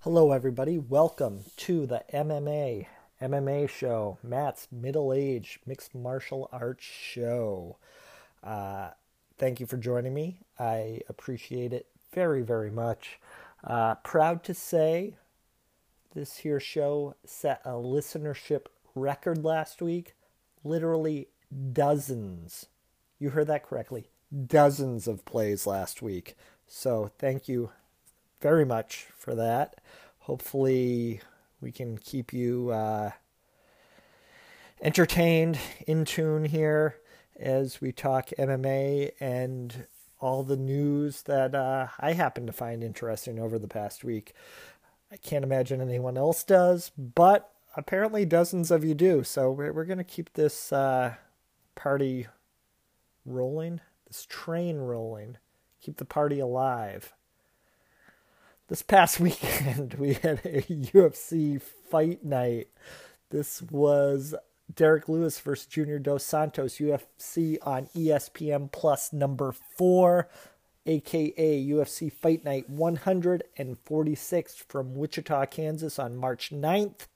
Hello, 0.00 0.32
everybody. 0.32 0.78
Welcome 0.78 1.44
to 1.56 1.86
the 1.86 2.04
MMA 2.12 2.86
MMA 3.22 3.68
show, 3.70 4.18
Matt's 4.22 4.68
middle 4.70 5.14
age 5.14 5.58
mixed 5.64 5.94
martial 5.94 6.50
arts 6.52 6.84
show. 6.84 7.78
Uh, 8.44 8.90
thank 9.38 9.60
you 9.60 9.66
for 9.66 9.78
joining 9.78 10.12
me. 10.12 10.40
I 10.58 11.00
appreciate 11.08 11.72
it 11.72 11.86
very, 12.12 12.42
very 12.42 12.70
much. 12.70 13.18
Uh, 13.64 13.94
proud 13.94 14.44
to 14.44 14.52
say 14.52 15.16
this 16.14 16.36
here 16.38 16.60
show 16.60 17.14
set 17.24 17.62
a 17.64 17.70
listenership 17.70 18.66
record 18.94 19.42
last 19.42 19.80
week. 19.80 20.14
Literally 20.68 21.28
dozens. 21.72 22.66
You 23.18 23.30
heard 23.30 23.46
that 23.46 23.66
correctly. 23.66 24.10
Dozens 24.46 25.08
of 25.08 25.24
plays 25.24 25.66
last 25.66 26.02
week. 26.02 26.36
So 26.66 27.10
thank 27.18 27.48
you 27.48 27.70
very 28.42 28.66
much 28.66 29.06
for 29.16 29.34
that. 29.34 29.80
Hopefully, 30.20 31.22
we 31.62 31.72
can 31.72 31.96
keep 31.96 32.34
you 32.34 32.70
uh, 32.70 33.12
entertained, 34.82 35.58
in 35.86 36.04
tune 36.04 36.44
here 36.44 36.96
as 37.40 37.80
we 37.80 37.90
talk 37.90 38.28
MMA 38.38 39.12
and 39.20 39.86
all 40.20 40.42
the 40.42 40.56
news 40.56 41.22
that 41.22 41.54
uh, 41.54 41.86
I 41.98 42.12
happen 42.12 42.46
to 42.46 42.52
find 42.52 42.84
interesting 42.84 43.38
over 43.38 43.58
the 43.58 43.68
past 43.68 44.04
week. 44.04 44.34
I 45.10 45.16
can't 45.16 45.44
imagine 45.44 45.80
anyone 45.80 46.18
else 46.18 46.44
does, 46.44 46.90
but 46.90 47.50
apparently 47.78 48.26
dozens 48.26 48.70
of 48.72 48.84
you 48.84 48.92
do. 48.94 49.22
So 49.22 49.52
we're, 49.52 49.72
we're 49.72 49.84
going 49.84 49.98
to 49.98 50.04
keep 50.04 50.32
this 50.32 50.72
uh, 50.72 51.14
party 51.76 52.26
rolling, 53.24 53.80
this 54.08 54.26
train 54.28 54.78
rolling, 54.78 55.36
keep 55.80 55.98
the 55.98 56.04
party 56.04 56.40
alive. 56.40 57.14
This 58.66 58.82
past 58.82 59.20
weekend, 59.26 59.94
we 59.94 60.14
had 60.14 60.40
a 60.44 60.62
UFC 60.62 61.62
fight 61.62 62.24
night. 62.24 62.66
This 63.30 63.62
was 63.62 64.34
Derek 64.74 65.08
Lewis 65.08 65.38
versus 65.38 65.66
Junior 65.66 66.00
Dos 66.00 66.24
Santos, 66.24 66.78
UFC 66.78 67.58
on 67.62 67.86
ESPN 67.94 68.72
Plus 68.72 69.12
number 69.12 69.52
four, 69.52 70.28
aka 70.84 71.66
UFC 71.66 72.12
Fight 72.12 72.44
Night 72.44 72.68
146 72.68 74.56
from 74.68 74.94
Wichita, 74.96 75.46
Kansas 75.46 75.98
on 75.98 76.16
March 76.16 76.50
9th. 76.50 77.06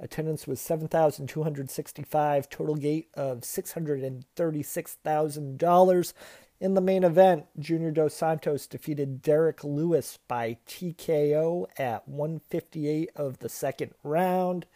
Attendance 0.00 0.46
was 0.46 0.60
7,265, 0.60 2.48
total 2.48 2.76
gate 2.76 3.08
of 3.14 3.40
$636,000. 3.40 6.12
In 6.60 6.74
the 6.74 6.80
main 6.80 7.04
event, 7.04 7.46
Junior 7.58 7.92
Dos 7.92 8.14
Santos 8.14 8.66
defeated 8.66 9.22
Derek 9.22 9.62
Lewis 9.62 10.18
by 10.26 10.58
TKO 10.66 11.66
at 11.78 12.08
158 12.08 13.10
of 13.14 13.38
the 13.38 13.48
second 13.48 13.92
round. 14.02 14.66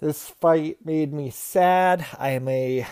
This 0.00 0.28
fight 0.28 0.78
made 0.84 1.12
me 1.12 1.30
sad. 1.30 2.06
I 2.18 2.30
am 2.30 2.48
a 2.48 2.86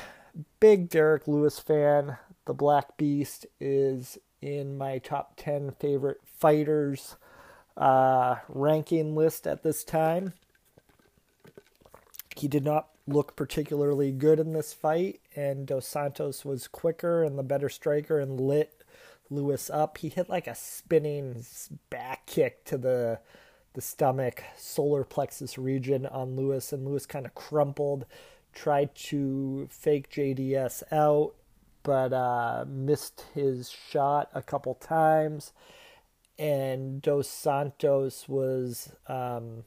big 0.61 0.89
Derek 0.89 1.29
Lewis 1.29 1.59
fan. 1.59 2.17
The 2.47 2.55
Black 2.55 2.97
Beast 2.97 3.47
is 3.61 4.19
in 4.43 4.77
my 4.77 4.99
top 4.99 5.35
10 5.37 5.73
favorite 5.81 6.21
fighters 6.25 7.17
uh, 7.77 8.37
ranking 8.49 9.15
list 9.15 9.47
at 9.47 9.63
this 9.63 9.85
time. 9.85 10.35
He 12.37 12.49
did 12.49 12.65
not 12.65 12.89
look 13.07 13.37
particularly 13.37 14.13
good 14.13 14.41
in 14.41 14.53
this 14.53 14.73
fight, 14.73 15.21
and 15.37 15.67
Dos 15.67 15.87
Santos 15.87 16.45
was 16.45 16.69
quicker 16.69 17.23
and 17.23 17.39
the 17.39 17.43
better 17.43 17.69
striker 17.69 18.19
and 18.19 18.41
lit 18.41 18.83
Lewis 19.31 19.71
up. 19.71 19.99
He 19.99 20.09
hit 20.09 20.29
like 20.29 20.47
a 20.47 20.55
spinning 20.55 21.45
back 21.91 22.27
kick 22.27 22.65
to 22.67 22.79
the 22.79 23.21
the 23.75 23.81
stomach, 23.81 24.43
solar 24.57 25.03
plexus 25.05 25.59
region 25.59 26.07
on 26.07 26.37
Lewis, 26.37 26.73
and 26.73 26.87
Lewis 26.87 27.07
kind 27.07 27.27
of 27.27 27.35
crumpled, 27.35 28.07
tried 28.53 28.95
to 28.95 29.69
fake 29.69 30.09
JDS 30.11 30.85
out, 30.93 31.35
but 31.83 32.13
uh, 32.13 32.65
missed 32.69 33.25
his 33.35 33.71
shot 33.71 34.31
a 34.33 34.43
couple 34.43 34.75
times. 34.75 35.53
And 36.39 37.03
Dos 37.03 37.29
Santos 37.29 38.29
was 38.29 38.93
um, 39.09 39.65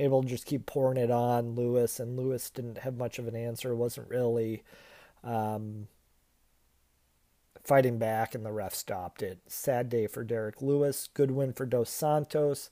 able 0.00 0.22
to 0.22 0.28
just 0.28 0.46
keep 0.46 0.66
pouring 0.66 0.96
it 0.96 1.10
on 1.10 1.54
Lewis, 1.54 2.00
and 2.00 2.16
Lewis 2.16 2.50
didn't 2.50 2.78
have 2.78 2.96
much 2.96 3.18
of 3.18 3.28
an 3.28 3.36
answer. 3.36 3.74
wasn't 3.74 4.08
really 4.08 4.62
um, 5.22 5.88
fighting 7.62 7.98
back, 7.98 8.34
and 8.34 8.44
the 8.44 8.52
ref 8.52 8.74
stopped 8.74 9.22
it. 9.22 9.38
Sad 9.46 9.88
day 9.88 10.06
for 10.06 10.24
Derek 10.24 10.62
Lewis. 10.62 11.08
Good 11.12 11.30
win 11.30 11.52
for 11.52 11.66
Dos 11.66 11.90
Santos. 11.90 12.70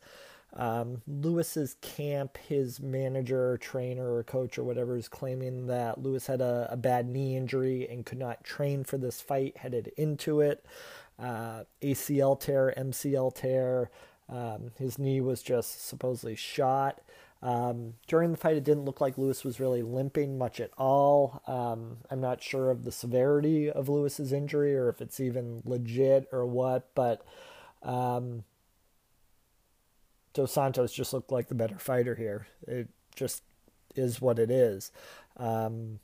Um, 0.55 1.03
Lewis's 1.07 1.77
camp, 1.83 2.39
his 2.39 2.81
manager, 2.81 3.59
trainer, 3.59 4.15
or 4.15 4.25
coach, 4.25 4.59
or 4.59 4.65
whatever, 4.65 4.97
is 4.97 5.09
claiming 5.09 5.67
that 5.67 6.03
Lewis 6.03 6.27
had 6.27 6.41
a, 6.41 6.69
a 6.71 6.77
bad 6.77 7.07
knee 7.07 7.37
injury 7.37 7.87
and 7.89 8.07
could 8.07 8.19
not 8.19 8.45
train 8.45 8.83
for 8.83 8.97
this 8.97 9.21
fight 9.21 9.59
headed 9.59 9.93
into 9.97 10.41
it. 10.41 10.65
Uh, 11.19 11.65
ACL 11.83 12.41
tear, 12.41 12.73
MCL 12.77 13.35
tear. 13.35 13.91
Um, 14.29 14.73
his 14.79 14.99
knee 14.99 15.21
was 15.21 15.43
just 15.43 15.87
supposedly 15.87 16.37
shot. 16.37 17.01
Um, 17.41 17.95
during 18.09 18.33
the 18.33 18.37
fight, 18.37 18.57
it 18.57 18.65
didn't 18.65 18.85
look 18.85 19.01
like 19.01 19.17
Lewis 19.17 19.45
was 19.45 19.61
really 19.61 19.83
limping 19.83 20.39
much 20.39 20.59
at 20.61 20.71
all. 20.77 21.43
Um, 21.47 21.99
I'm 22.11 22.21
not 22.21 22.43
sure 22.43 22.71
of 22.71 22.85
the 22.85 22.93
severity 22.93 23.71
of 23.71 23.89
Lewis's 23.89 24.33
injury 24.33 24.75
or 24.75 24.89
if 24.89 25.01
it's 25.01 25.21
even 25.21 25.63
legit 25.65 26.29
or 26.33 26.45
what, 26.47 26.89
but 26.95 27.25
um, 27.83 28.43
Dos 30.33 30.53
Santos 30.53 30.93
just 30.93 31.13
looked 31.13 31.31
like 31.31 31.49
the 31.49 31.55
better 31.55 31.79
fighter 31.79 32.17
here. 32.17 32.49
It 32.67 32.89
just 33.15 33.43
is 33.95 34.21
what 34.21 34.39
it 34.39 34.51
is. 34.51 34.91
Um, 35.37 36.01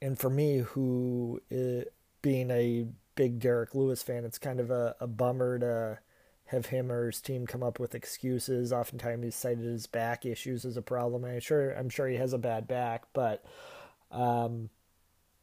and 0.00 0.18
for 0.18 0.30
me, 0.30 0.58
who 0.58 1.40
is, 1.50 1.86
being 2.22 2.50
a 2.50 2.86
big 3.16 3.40
Derek 3.40 3.74
Lewis 3.74 4.02
fan, 4.02 4.24
it's 4.24 4.38
kind 4.38 4.60
of 4.60 4.70
a, 4.70 4.94
a 5.00 5.06
bummer 5.06 5.58
to 5.58 5.98
have 6.46 6.66
him 6.66 6.92
or 6.92 7.06
his 7.06 7.20
team 7.20 7.46
come 7.46 7.62
up 7.62 7.78
with 7.80 7.94
excuses. 7.94 8.72
Oftentimes 8.72 9.24
he's 9.24 9.34
cited 9.34 9.64
his 9.64 9.86
back 9.86 10.26
issues 10.26 10.64
as 10.64 10.76
a 10.76 10.82
problem. 10.82 11.24
I'm 11.24 11.40
sure 11.40 11.72
I'm 11.72 11.88
sure 11.88 12.06
he 12.06 12.16
has 12.16 12.32
a 12.32 12.38
bad 12.38 12.68
back, 12.68 13.04
but 13.12 13.44
um, 14.10 14.68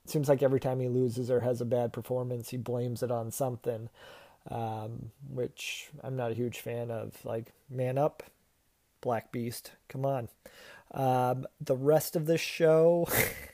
seems 0.05 0.29
like 0.29 0.43
every 0.43 0.59
time 0.59 0.79
he 0.79 0.87
loses 0.87 1.31
or 1.31 1.39
has 1.41 1.61
a 1.61 1.65
bad 1.65 1.93
performance, 1.93 2.49
he 2.49 2.57
blames 2.57 3.03
it 3.03 3.11
on 3.11 3.31
something, 3.31 3.89
um, 4.49 5.11
which 5.29 5.89
I'm 6.03 6.15
not 6.15 6.31
a 6.31 6.35
huge 6.35 6.59
fan 6.59 6.91
of. 6.91 7.13
Like, 7.25 7.51
man 7.69 7.97
up, 7.97 8.23
Black 9.01 9.31
Beast, 9.31 9.71
come 9.87 10.05
on. 10.05 10.29
Um, 10.93 11.45
the 11.59 11.77
rest 11.77 12.15
of 12.15 12.25
the 12.25 12.37
show. 12.37 13.07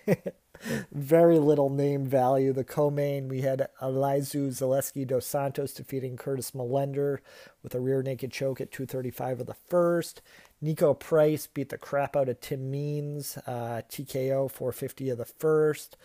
very 0.91 1.39
little 1.39 1.69
name 1.69 2.05
value. 2.05 2.53
The 2.53 2.63
co-main, 2.63 3.27
we 3.27 3.41
had 3.41 3.67
Elizeu 3.81 4.49
Zaleski 4.49 5.05
dos 5.05 5.25
Santos 5.25 5.73
defeating 5.73 6.17
Curtis 6.17 6.51
Millender 6.51 7.19
with 7.63 7.75
a 7.75 7.79
rear 7.79 8.01
naked 8.01 8.31
choke 8.31 8.61
at 8.61 8.71
235 8.71 9.41
of 9.41 9.47
the 9.47 9.53
first. 9.53 10.21
Niko 10.63 10.97
Price 10.97 11.47
beat 11.47 11.69
the 11.69 11.77
crap 11.77 12.15
out 12.15 12.29
of 12.29 12.41
Tim 12.41 12.71
Means, 12.71 13.37
uh, 13.45 13.81
TKO 13.89 14.49
450 14.49 15.09
of 15.11 15.17
the 15.17 15.25
first. 15.25 15.97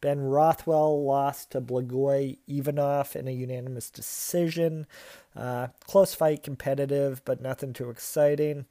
Ben 0.00 0.20
Rothwell 0.20 1.02
lost 1.04 1.50
to 1.52 1.60
Blagoy 1.60 2.38
Ivanov 2.46 3.16
in 3.16 3.26
a 3.26 3.32
unanimous 3.32 3.90
decision. 3.90 4.86
Uh, 5.34 5.68
close 5.86 6.14
fight, 6.14 6.42
competitive, 6.42 7.24
but 7.24 7.40
nothing 7.40 7.72
too 7.72 7.90
exciting. 7.90 8.66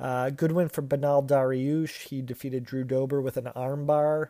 Uh, 0.00 0.30
good 0.30 0.52
win 0.52 0.68
for 0.68 0.82
Beneil 0.82 1.26
Dariush. 1.26 2.08
He 2.08 2.22
defeated 2.22 2.64
Drew 2.64 2.84
Dober 2.84 3.20
with 3.20 3.36
an 3.36 3.50
armbar. 3.54 4.28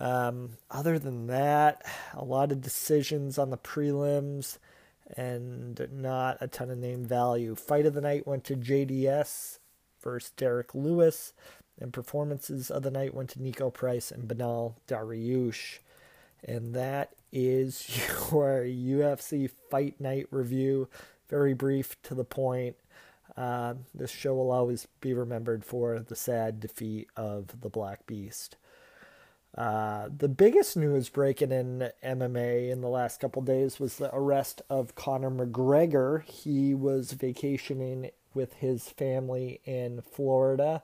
Um, 0.00 0.56
other 0.70 0.98
than 0.98 1.26
that, 1.26 1.82
a 2.14 2.24
lot 2.24 2.50
of 2.50 2.62
decisions 2.62 3.38
on 3.38 3.50
the 3.50 3.58
prelims 3.58 4.58
and 5.16 5.88
not 5.92 6.38
a 6.40 6.48
ton 6.48 6.70
of 6.70 6.78
name 6.78 7.04
value. 7.04 7.54
Fight 7.54 7.84
of 7.86 7.94
the 7.94 8.00
night 8.00 8.26
went 8.26 8.44
to 8.44 8.56
JDS 8.56 9.58
versus 10.02 10.32
Derek 10.36 10.74
Lewis, 10.74 11.32
and 11.78 11.92
performances 11.92 12.70
of 12.70 12.82
the 12.82 12.90
night 12.90 13.14
went 13.14 13.30
to 13.30 13.38
Niko 13.38 13.72
Price 13.72 14.10
and 14.10 14.28
Beneil 14.28 14.74
Dariush. 14.88 15.78
And 16.42 16.74
that 16.74 17.12
is 17.32 17.88
your 18.32 18.64
UFC 18.64 19.50
Fight 19.70 20.00
Night 20.00 20.26
review. 20.30 20.88
Very 21.28 21.54
brief, 21.54 22.00
to 22.02 22.14
the 22.14 22.24
point. 22.24 22.76
Uh, 23.36 23.74
this 23.94 24.10
show 24.10 24.34
will 24.34 24.50
always 24.50 24.86
be 25.00 25.12
remembered 25.12 25.64
for 25.64 25.98
the 25.98 26.16
sad 26.16 26.60
defeat 26.60 27.08
of 27.16 27.60
the 27.60 27.68
Black 27.68 28.06
Beast. 28.06 28.56
Uh, 29.56 30.08
the 30.16 30.28
biggest 30.28 30.76
news 30.76 31.08
breaking 31.08 31.52
in 31.52 31.90
MMA 32.04 32.70
in 32.70 32.80
the 32.80 32.88
last 32.88 33.20
couple 33.20 33.40
days 33.42 33.78
was 33.78 33.96
the 33.96 34.14
arrest 34.14 34.62
of 34.68 34.94
Conor 34.94 35.30
McGregor. 35.30 36.24
He 36.24 36.74
was 36.74 37.12
vacationing 37.12 38.10
with 38.34 38.54
his 38.54 38.88
family 38.88 39.60
in 39.64 40.02
Florida. 40.02 40.82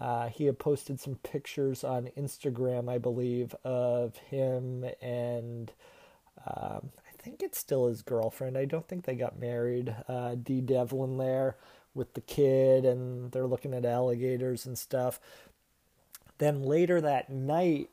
Uh, 0.00 0.28
he 0.28 0.44
had 0.46 0.58
posted 0.58 1.00
some 1.00 1.16
pictures 1.16 1.82
on 1.84 2.10
Instagram, 2.16 2.88
I 2.88 2.98
believe, 2.98 3.54
of 3.64 4.16
him 4.16 4.84
and 5.00 5.72
um, 6.46 6.90
I 7.08 7.22
think 7.22 7.42
it's 7.42 7.58
still 7.58 7.86
his 7.86 8.02
girlfriend. 8.02 8.58
I 8.58 8.64
don't 8.64 8.86
think 8.86 9.04
they 9.04 9.14
got 9.14 9.38
married. 9.38 9.94
Uh, 10.08 10.34
Dee 10.34 10.60
Devlin 10.60 11.16
there 11.16 11.56
with 11.94 12.14
the 12.14 12.20
kid, 12.20 12.84
and 12.84 13.32
they're 13.32 13.46
looking 13.46 13.74
at 13.74 13.84
alligators 13.84 14.66
and 14.66 14.76
stuff. 14.76 15.20
Then 16.38 16.62
later 16.62 17.00
that 17.00 17.30
night, 17.30 17.90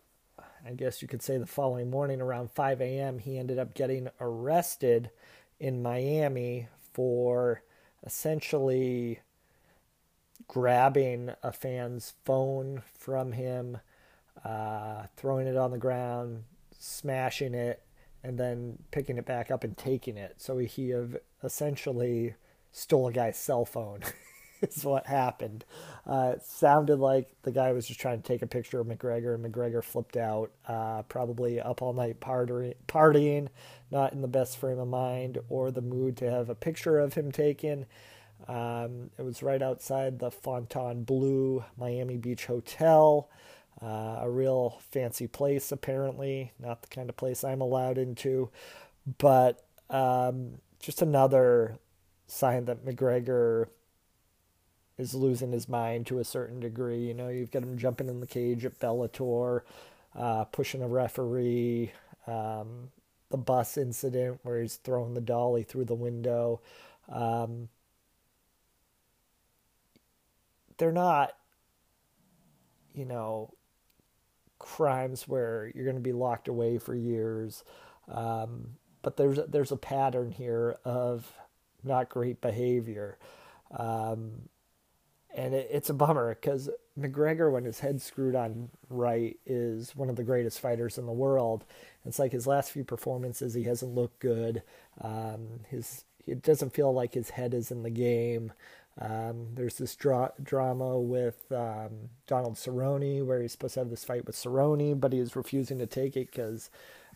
I 0.65 0.74
guess 0.74 1.01
you 1.01 1.07
could 1.07 1.21
say 1.21 1.38
the 1.38 1.45
following 1.45 1.89
morning 1.89 2.21
around 2.21 2.51
5 2.51 2.81
a.m., 2.81 3.19
he 3.19 3.38
ended 3.38 3.59
up 3.59 3.74
getting 3.74 4.09
arrested 4.19 5.12
in 5.59 5.81
Miami 5.81 6.68
for 6.94 7.62
essentially 8.03 9.19
grabbing 10.47 11.31
a 11.44 11.51
fan's 11.51 12.13
phone 12.25 12.81
from 12.94 13.31
him, 13.33 13.77
uh, 14.44 15.06
throwing 15.15 15.47
it 15.47 15.56
on 15.56 15.71
the 15.71 15.77
ground, 15.77 16.44
smashing 16.77 17.54
it, 17.54 17.83
and 18.24 18.38
then 18.38 18.77
picking 18.92 19.18
it 19.18 19.25
back 19.25 19.50
up 19.50 19.63
and 19.63 19.77
taking 19.77 20.18
it. 20.18 20.36
So 20.38 20.57
he 20.57 20.94
essentially 21.44 22.36
stole 22.71 23.07
a 23.07 23.13
guy's 23.13 23.38
cell 23.38 23.65
phone. 23.65 24.01
is 24.62 24.85
what 24.85 25.07
happened. 25.07 25.65
Uh, 26.06 26.33
it 26.35 26.44
sounded 26.44 26.97
like 26.97 27.29
the 27.44 27.51
guy 27.51 27.71
was 27.71 27.88
just 27.88 28.00
trying 28.00 28.21
to 28.21 28.27
take 28.27 28.41
a 28.41 28.47
picture 28.47 28.79
of 28.79 28.88
McGregor, 28.88 29.35
and 29.35 29.44
McGregor 29.44 29.83
flipped 29.83 30.18
out. 30.18 30.51
Uh, 30.68 31.01
probably 31.03 31.59
up 31.59 31.81
all 31.81 31.94
night 31.94 32.19
partying, 32.19 32.75
partying, 32.88 33.47
not 33.89 34.13
in 34.13 34.21
the 34.21 34.27
best 34.27 34.57
frame 34.57 34.79
of 34.79 34.88
mind 34.88 35.39
or 35.50 35.71
the 35.71 35.81
mood 35.81 36.18
to 36.18 36.29
have 36.29 36.50
a 36.50 36.56
picture 36.56 37.00
of 37.00 37.13
him 37.13 37.31
taken. 37.31 37.85
Um, 38.47 39.12
it 39.18 39.23
was 39.23 39.44
right 39.44 39.62
outside 39.62 40.19
the 40.19 40.31
Fontainebleau 40.31 41.65
Miami 41.77 42.18
Beach 42.18 42.45
Hotel. 42.45 43.29
Uh, 43.81 44.19
a 44.21 44.29
real 44.29 44.79
fancy 44.91 45.27
place, 45.27 45.71
apparently. 45.71 46.51
Not 46.59 46.81
the 46.81 46.88
kind 46.88 47.09
of 47.09 47.18
place 47.18 47.44
I'm 47.44 47.62
allowed 47.62 47.97
into. 47.97 48.50
But 49.18 49.63
um, 49.89 50.59
just 50.79 51.01
another 51.01 51.77
sign 52.31 52.63
that 52.63 52.86
McGregor 52.86 53.68
is 54.98 55.13
losing 55.13 55.51
his 55.51 55.68
mind 55.68 56.07
to 56.07 56.19
a 56.19 56.24
certain 56.24 56.62
degree. 56.62 57.00
You 57.07 57.13
know, 57.13 57.28
you've 57.28 57.51
got 57.51 57.63
him 57.63 57.78
jumping 57.78 58.07
in 58.07 58.22
the 58.22 58.28
cage 58.28 58.63
at 58.63 58.80
Bellator, 58.80 59.62
uh, 60.16 60.45
pushing 60.45 60.81
a 60.81 60.88
referee, 60.88 61.92
um, 62.28 62.89
the 63.31 63.38
bus 63.38 63.78
incident 63.78 64.39
where 64.44 64.62
he's 64.62 64.78
throwing 64.78 65.13
the 65.13 65.22
dolly 65.22 65.63
through 65.63 65.86
the 65.86 65.94
window. 65.94 66.62
Um, 67.10 67.68
they're 70.78 70.94
not, 70.94 71.33
you 72.94 73.06
know, 73.06 73.54
crimes 74.57 75.28
where 75.28 75.69
you're 75.75 75.86
going 75.86 75.98
to 75.98 76.01
be 76.01 76.13
locked 76.13 76.48
away 76.48 76.78
for 76.78 76.95
years. 76.95 77.66
Um, 78.07 78.78
but 79.01 79.18
there's 79.18 79.39
there's 79.50 79.72
a 79.72 79.78
pattern 79.78 80.31
here 80.31 80.78
of 80.86 81.33
not 81.83 82.10
great 82.10 82.42
behavior, 82.42 83.18
um, 83.78 84.50
and 85.33 85.54
it, 85.54 85.69
it's 85.72 85.89
a 85.89 85.94
bummer 85.94 86.36
because 86.36 86.69
McGregor, 87.00 87.51
when 87.51 87.66
his 87.66 87.80
head 87.80 88.01
screwed 88.01 88.36
on 88.36 88.69
right, 88.89 89.38
is 89.45 89.95
one 89.95 90.10
of 90.10 90.16
the 90.16 90.24
greatest 90.24 90.60
fighters 90.60 90.98
in 90.98 91.06
the 91.06 91.12
world. 91.12 91.66
It's 92.06 92.19
like 92.19 92.31
his 92.31 92.48
last 92.48 92.72
few 92.72 92.83
performances, 92.83 93.54
he 93.54 93.63
hasn't 93.63 93.95
looked 93.95 94.19
good. 94.19 94.63
Um, 95.00 95.62
his 95.69 96.06
it 96.28 96.42
doesn't 96.44 96.74
feel 96.74 96.94
like 96.94 97.13
his 97.13 97.31
head 97.31 97.54
is 97.54 97.72
in 97.72 97.83
the 97.83 97.89
game. 97.89 98.54
Um, 99.00 99.48
there's 99.56 99.78
this 99.78 99.95
dra- 99.95 100.33
drama 100.42 101.00
with 101.00 101.51
um, 101.51 102.10
Donald 102.28 102.56
Cerrone 102.56 103.25
where 103.25 103.42
he's 103.42 103.54
supposed 103.54 103.75
to 103.75 103.80
have 103.81 103.89
this 103.89 104.04
fight 104.04 104.25
with 104.25 104.36
Cerrone, 104.36 105.00
but 105.00 105.13
he's 105.13 105.36
refusing 105.36 105.80
to 105.80 105.88
take 105.88 106.18
it 106.18 106.30
because 106.31 106.69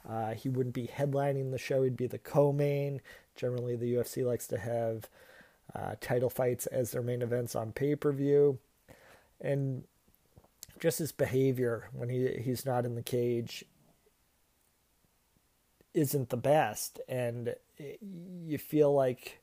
uh, 0.08 0.34
he 0.34 0.50
wouldn't 0.50 0.76
be 0.76 0.88
headlining 0.88 1.52
the 1.52 1.58
show. 1.58 1.84
He'd 1.84 1.98
be 1.98 2.08
the 2.08 2.18
co-main. 2.18 3.02
Generally, 3.36 3.78
the 3.78 3.94
UFC 3.96 4.26
likes 4.26 4.48
to 4.48 4.58
have 4.58 5.10
uh, 5.76 5.96
title 6.00 6.30
fights 6.30 6.68
as 6.68 6.92
their 6.92 7.02
main 7.02 7.22
events 7.22 7.56
on 7.56 7.72
pay-per-view, 7.72 8.60
and 9.42 9.84
just 10.80 11.00
his 11.00 11.12
behavior 11.12 11.90
when 11.94 12.10
he 12.10 12.42
he's 12.44 12.66
not 12.66 12.86
in 12.86 12.96
the 12.96 13.02
cage 13.02 13.66
isn't 15.94 16.30
the 16.30 16.38
best, 16.38 17.00
and 17.08 17.56
you 17.80 18.58
feel 18.58 18.94
like 18.94 19.42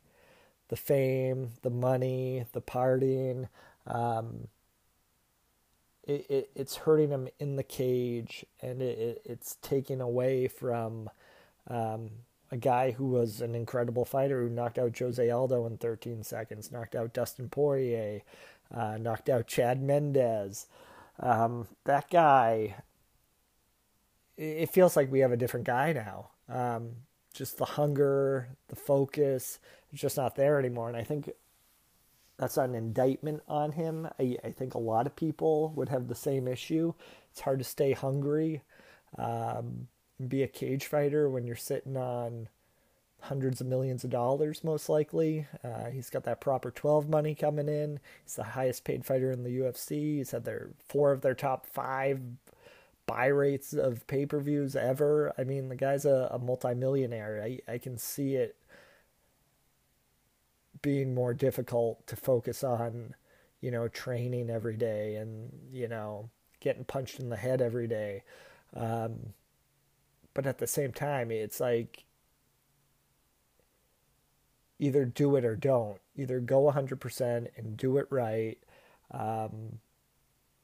the 0.68 0.76
fame, 0.76 1.50
the 1.62 1.70
money, 1.70 2.44
the 2.52 2.62
partying. 2.62 3.48
Um, 3.86 4.48
it, 6.04 6.26
it, 6.28 6.50
it's 6.54 6.76
hurting 6.76 7.10
him 7.10 7.28
in 7.38 7.56
the 7.56 7.62
cage, 7.62 8.44
and 8.60 8.82
it, 8.82 8.98
it 8.98 9.22
it's 9.24 9.56
taking 9.62 10.00
away 10.00 10.48
from 10.48 11.10
um, 11.68 12.10
a 12.50 12.56
guy 12.56 12.90
who 12.90 13.06
was 13.06 13.40
an 13.40 13.54
incredible 13.54 14.04
fighter 14.04 14.42
who 14.42 14.48
knocked 14.48 14.78
out 14.78 14.98
Jose 14.98 15.30
Aldo 15.30 15.66
in 15.66 15.78
13 15.78 16.22
seconds, 16.22 16.72
knocked 16.72 16.94
out 16.94 17.14
Dustin 17.14 17.48
Poirier, 17.48 18.22
uh, 18.74 18.98
knocked 18.98 19.28
out 19.28 19.46
Chad 19.46 19.82
Mendes. 19.82 20.66
Um, 21.20 21.68
that 21.84 22.10
guy, 22.10 22.76
it 24.36 24.70
feels 24.70 24.96
like 24.96 25.10
we 25.10 25.20
have 25.20 25.32
a 25.32 25.36
different 25.36 25.66
guy 25.66 25.92
now. 25.92 26.28
Um, 26.48 26.90
just 27.32 27.58
the 27.58 27.64
hunger, 27.64 28.48
the 28.68 28.76
focus, 28.76 29.58
it's 29.92 30.02
just 30.02 30.16
not 30.16 30.36
there 30.36 30.58
anymore. 30.58 30.88
And 30.88 30.96
I 30.96 31.04
think 31.04 31.30
that's 32.42 32.56
not 32.56 32.68
an 32.70 32.74
indictment 32.74 33.40
on 33.46 33.70
him. 33.70 34.08
I, 34.18 34.36
I 34.42 34.50
think 34.50 34.74
a 34.74 34.78
lot 34.78 35.06
of 35.06 35.14
people 35.14 35.72
would 35.76 35.88
have 35.90 36.08
the 36.08 36.14
same 36.16 36.48
issue. 36.48 36.92
It's 37.30 37.40
hard 37.40 37.60
to 37.60 37.64
stay 37.64 37.92
hungry 37.92 38.62
um, 39.16 39.86
be 40.26 40.42
a 40.42 40.48
cage 40.48 40.86
fighter 40.86 41.30
when 41.30 41.46
you're 41.46 41.54
sitting 41.54 41.96
on 41.96 42.48
hundreds 43.20 43.60
of 43.60 43.68
millions 43.68 44.02
of 44.02 44.10
dollars, 44.10 44.64
most 44.64 44.88
likely. 44.88 45.46
Uh, 45.62 45.90
he's 45.90 46.10
got 46.10 46.24
that 46.24 46.40
proper 46.40 46.72
12 46.72 47.08
money 47.08 47.34
coming 47.34 47.68
in. 47.68 48.00
He's 48.24 48.34
the 48.34 48.42
highest 48.42 48.82
paid 48.82 49.04
fighter 49.04 49.30
in 49.30 49.44
the 49.44 49.60
UFC. 49.60 50.16
He's 50.16 50.32
had 50.32 50.44
their 50.44 50.70
four 50.88 51.12
of 51.12 51.20
their 51.20 51.34
top 51.34 51.66
five 51.66 52.20
buy 53.06 53.26
rates 53.26 53.72
of 53.72 54.06
pay 54.08 54.26
per 54.26 54.40
views 54.40 54.74
ever. 54.74 55.32
I 55.38 55.44
mean, 55.44 55.68
the 55.68 55.76
guy's 55.76 56.04
a, 56.04 56.28
a 56.32 56.38
multimillionaire. 56.38 57.40
I, 57.44 57.72
I 57.72 57.78
can 57.78 57.96
see 57.98 58.34
it 58.34 58.56
being 60.82 61.14
more 61.14 61.32
difficult 61.32 62.06
to 62.08 62.16
focus 62.16 62.62
on, 62.62 63.14
you 63.60 63.70
know, 63.70 63.88
training 63.88 64.50
every 64.50 64.76
day 64.76 65.14
and, 65.14 65.52
you 65.72 65.88
know, 65.88 66.28
getting 66.60 66.84
punched 66.84 67.20
in 67.20 67.30
the 67.30 67.36
head 67.36 67.62
every 67.62 67.86
day. 67.86 68.22
Um, 68.74 69.32
but 70.34 70.46
at 70.46 70.58
the 70.58 70.66
same 70.66 70.92
time, 70.92 71.30
it's 71.30 71.60
like 71.60 72.04
either 74.78 75.04
do 75.04 75.36
it 75.36 75.44
or 75.44 75.56
don't. 75.56 75.98
Either 76.16 76.40
go 76.40 76.62
100% 76.70 77.46
and 77.56 77.76
do 77.76 77.96
it 77.98 78.06
right, 78.10 78.58
um, 79.12 79.78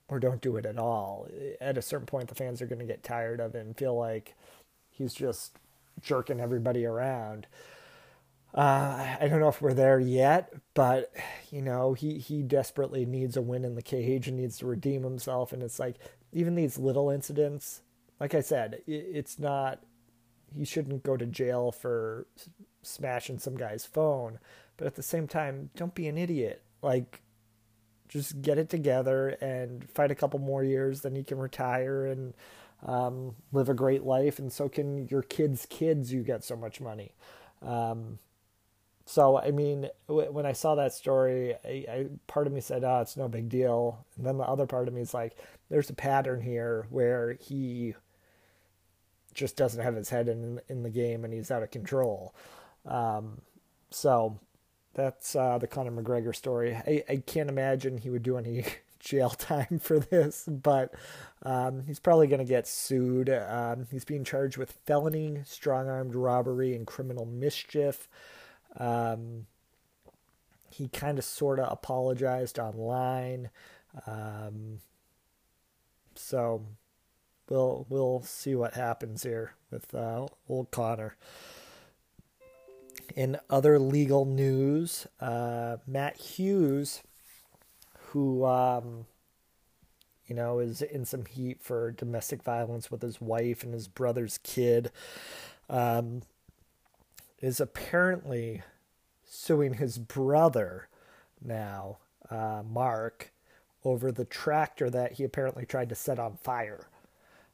or 0.09 0.19
don't 0.19 0.41
do 0.41 0.57
it 0.57 0.67
at 0.67 0.79
all. 0.79 1.29
At 1.61 1.79
a 1.79 1.83
certain 1.83 2.07
point, 2.07 2.29
the 2.29 2.35
fans 2.35 2.61
are 2.61 2.67
going 2.67 2.81
to 2.81 2.85
get 2.85 3.03
tired 3.03 3.41
of 3.41 3.55
it 3.55 3.65
and 3.65 3.77
feel 3.77 3.97
like 3.97 4.35
he's 4.91 5.15
just 5.15 5.57
jerking 6.01 6.41
everybody 6.41 6.85
around. 6.85 7.47
Uh, 8.55 9.17
I 9.21 9.29
don't 9.29 9.41
know 9.41 9.49
if 9.49 9.61
we're 9.61 9.75
there 9.75 10.01
yet, 10.01 10.53
but 10.75 11.13
you 11.51 11.63
know 11.63 11.93
he 11.93 12.19
he 12.19 12.43
desperately 12.43 13.05
needs 13.05 13.37
a 13.37 13.43
win 13.43 13.65
in 13.65 13.75
the 13.75 13.83
cage 13.83 14.27
and 14.27 14.37
needs 14.37 14.59
to 14.59 14.67
redeem 14.67 15.03
himself. 15.03 15.53
And 15.53 15.63
it's 15.63 15.79
like 15.79 15.97
even 16.33 16.55
these 16.55 16.79
little 16.79 17.11
incidents, 17.11 17.83
like 18.19 18.35
I 18.35 18.41
said, 18.41 18.81
it, 18.87 18.93
it's 19.13 19.39
not 19.39 19.81
he 20.57 20.65
shouldn't 20.65 21.03
go 21.03 21.17
to 21.17 21.27
jail 21.27 21.71
for 21.73 22.27
smashing 22.83 23.39
some 23.39 23.57
guy's 23.57 23.85
phone, 23.85 24.39
but 24.77 24.87
at 24.87 24.95
the 24.95 25.03
same 25.03 25.29
time, 25.29 25.71
don't 25.77 25.95
be 25.95 26.09
an 26.09 26.17
idiot. 26.19 26.63
Like 26.83 27.21
just 28.09 28.41
get 28.41 28.59
it 28.59 28.71
together 28.71 29.29
and 29.41 29.89
fight 29.91 30.11
a 30.11 30.15
couple 30.15 30.39
more 30.41 30.65
years, 30.65 31.03
then 31.03 31.15
you 31.15 31.25
can 31.25 31.39
retire 31.39 32.07
and 32.07 32.33
um, 32.87 33.35
live 33.53 33.69
a 33.69 33.75
great 33.75 34.05
life, 34.05 34.39
and 34.39 34.53
so 34.53 34.69
can 34.69 35.07
your 35.09 35.23
kids' 35.23 35.67
kids. 35.69 36.13
You 36.13 36.23
get 36.23 36.45
so 36.45 36.57
much 36.57 36.81
money. 36.81 37.13
Um, 37.61 38.19
so 39.09 39.39
I 39.39 39.53
mean, 39.53 39.89
when 40.07 40.45
I 40.45 40.53
saw 40.53 40.75
that 40.75 40.93
story, 40.93 41.55
I, 41.65 41.87
I, 41.91 42.07
part 42.27 42.47
of 42.47 42.53
me 42.53 42.61
said, 42.61 42.85
"Oh, 42.85 43.01
it's 43.01 43.17
no 43.17 43.27
big 43.27 43.49
deal," 43.49 44.05
and 44.19 44.27
then 44.27 44.37
the 44.37 44.45
other 44.45 44.67
part 44.67 44.87
of 44.87 44.93
me 44.93 45.01
is 45.01 45.15
like, 45.15 45.35
"There's 45.71 45.89
a 45.89 45.95
pattern 45.95 46.43
here 46.43 46.87
where 46.91 47.33
he 47.41 47.95
just 49.33 49.57
doesn't 49.57 49.83
have 49.83 49.95
his 49.95 50.11
head 50.11 50.29
in 50.29 50.61
in 50.69 50.83
the 50.83 50.91
game 50.91 51.25
and 51.25 51.33
he's 51.33 51.51
out 51.51 51.63
of 51.63 51.71
control." 51.71 52.35
Um, 52.85 53.41
so 53.91 54.41
that's 54.93 55.35
uh, 55.35 55.57
the 55.57 55.67
Conor 55.67 55.91
McGregor 56.03 56.37
story. 56.37 56.75
I, 56.75 57.03
I 57.09 57.17
can't 57.25 57.49
imagine 57.49 57.97
he 57.97 58.11
would 58.11 58.23
do 58.23 58.37
any 58.37 58.67
jail 59.01 59.31
time 59.31 59.79
for 59.81 60.01
this, 60.01 60.45
but 60.47 60.93
um, 61.45 61.85
he's 61.87 61.99
probably 61.99 62.27
going 62.27 62.41
to 62.41 62.45
get 62.45 62.67
sued. 62.67 63.31
Um, 63.31 63.87
he's 63.91 64.05
being 64.05 64.25
charged 64.25 64.59
with 64.59 64.73
felony, 64.85 65.41
strong 65.47 65.89
armed 65.89 66.15
robbery, 66.15 66.75
and 66.75 66.87
criminal 66.87 67.25
mischief. 67.25 68.07
Um, 68.79 69.47
he 70.71 70.89
kind 70.89 71.19
of 71.19 71.25
sort 71.25 71.59
of 71.59 71.71
apologized 71.71 72.59
online. 72.59 73.51
Um, 74.07 74.79
so 76.15 76.65
we'll 77.49 77.87
we'll 77.89 78.23
see 78.23 78.55
what 78.55 78.75
happens 78.75 79.23
here 79.23 79.55
with 79.71 79.95
uh, 79.95 80.27
old 80.49 80.71
Conor. 80.71 81.17
In 83.17 83.39
other 83.49 83.79
legal 83.79 84.25
news, 84.25 85.07
uh, 85.21 85.79
Matt 85.87 86.19
Hughes, 86.19 87.03
who 87.99 88.45
um, 88.45 89.07
you 90.27 90.35
know 90.35 90.59
is 90.59 90.83
in 90.83 91.05
some 91.05 91.25
heat 91.25 91.61
for 91.63 91.91
domestic 91.93 92.43
violence 92.43 92.91
with 92.91 93.03
his 93.03 93.21
wife 93.21 93.63
and 93.63 93.73
his 93.73 93.89
brother's 93.89 94.39
kid, 94.39 94.91
um, 95.71 96.23
is 97.41 97.61
apparently 97.61 98.63
suing 99.25 99.75
his 99.75 99.99
brother 99.99 100.89
now, 101.43 101.99
uh, 102.31 102.63
Mark, 102.69 103.33
over 103.85 104.11
the 104.11 104.25
tractor 104.25 104.91
that 104.91 105.13
he 105.13 105.25
apparently 105.25 105.65
tried 105.65 105.89
to 105.89 105.95
set 105.95 106.19
on 106.19 106.37
fire. 106.37 106.89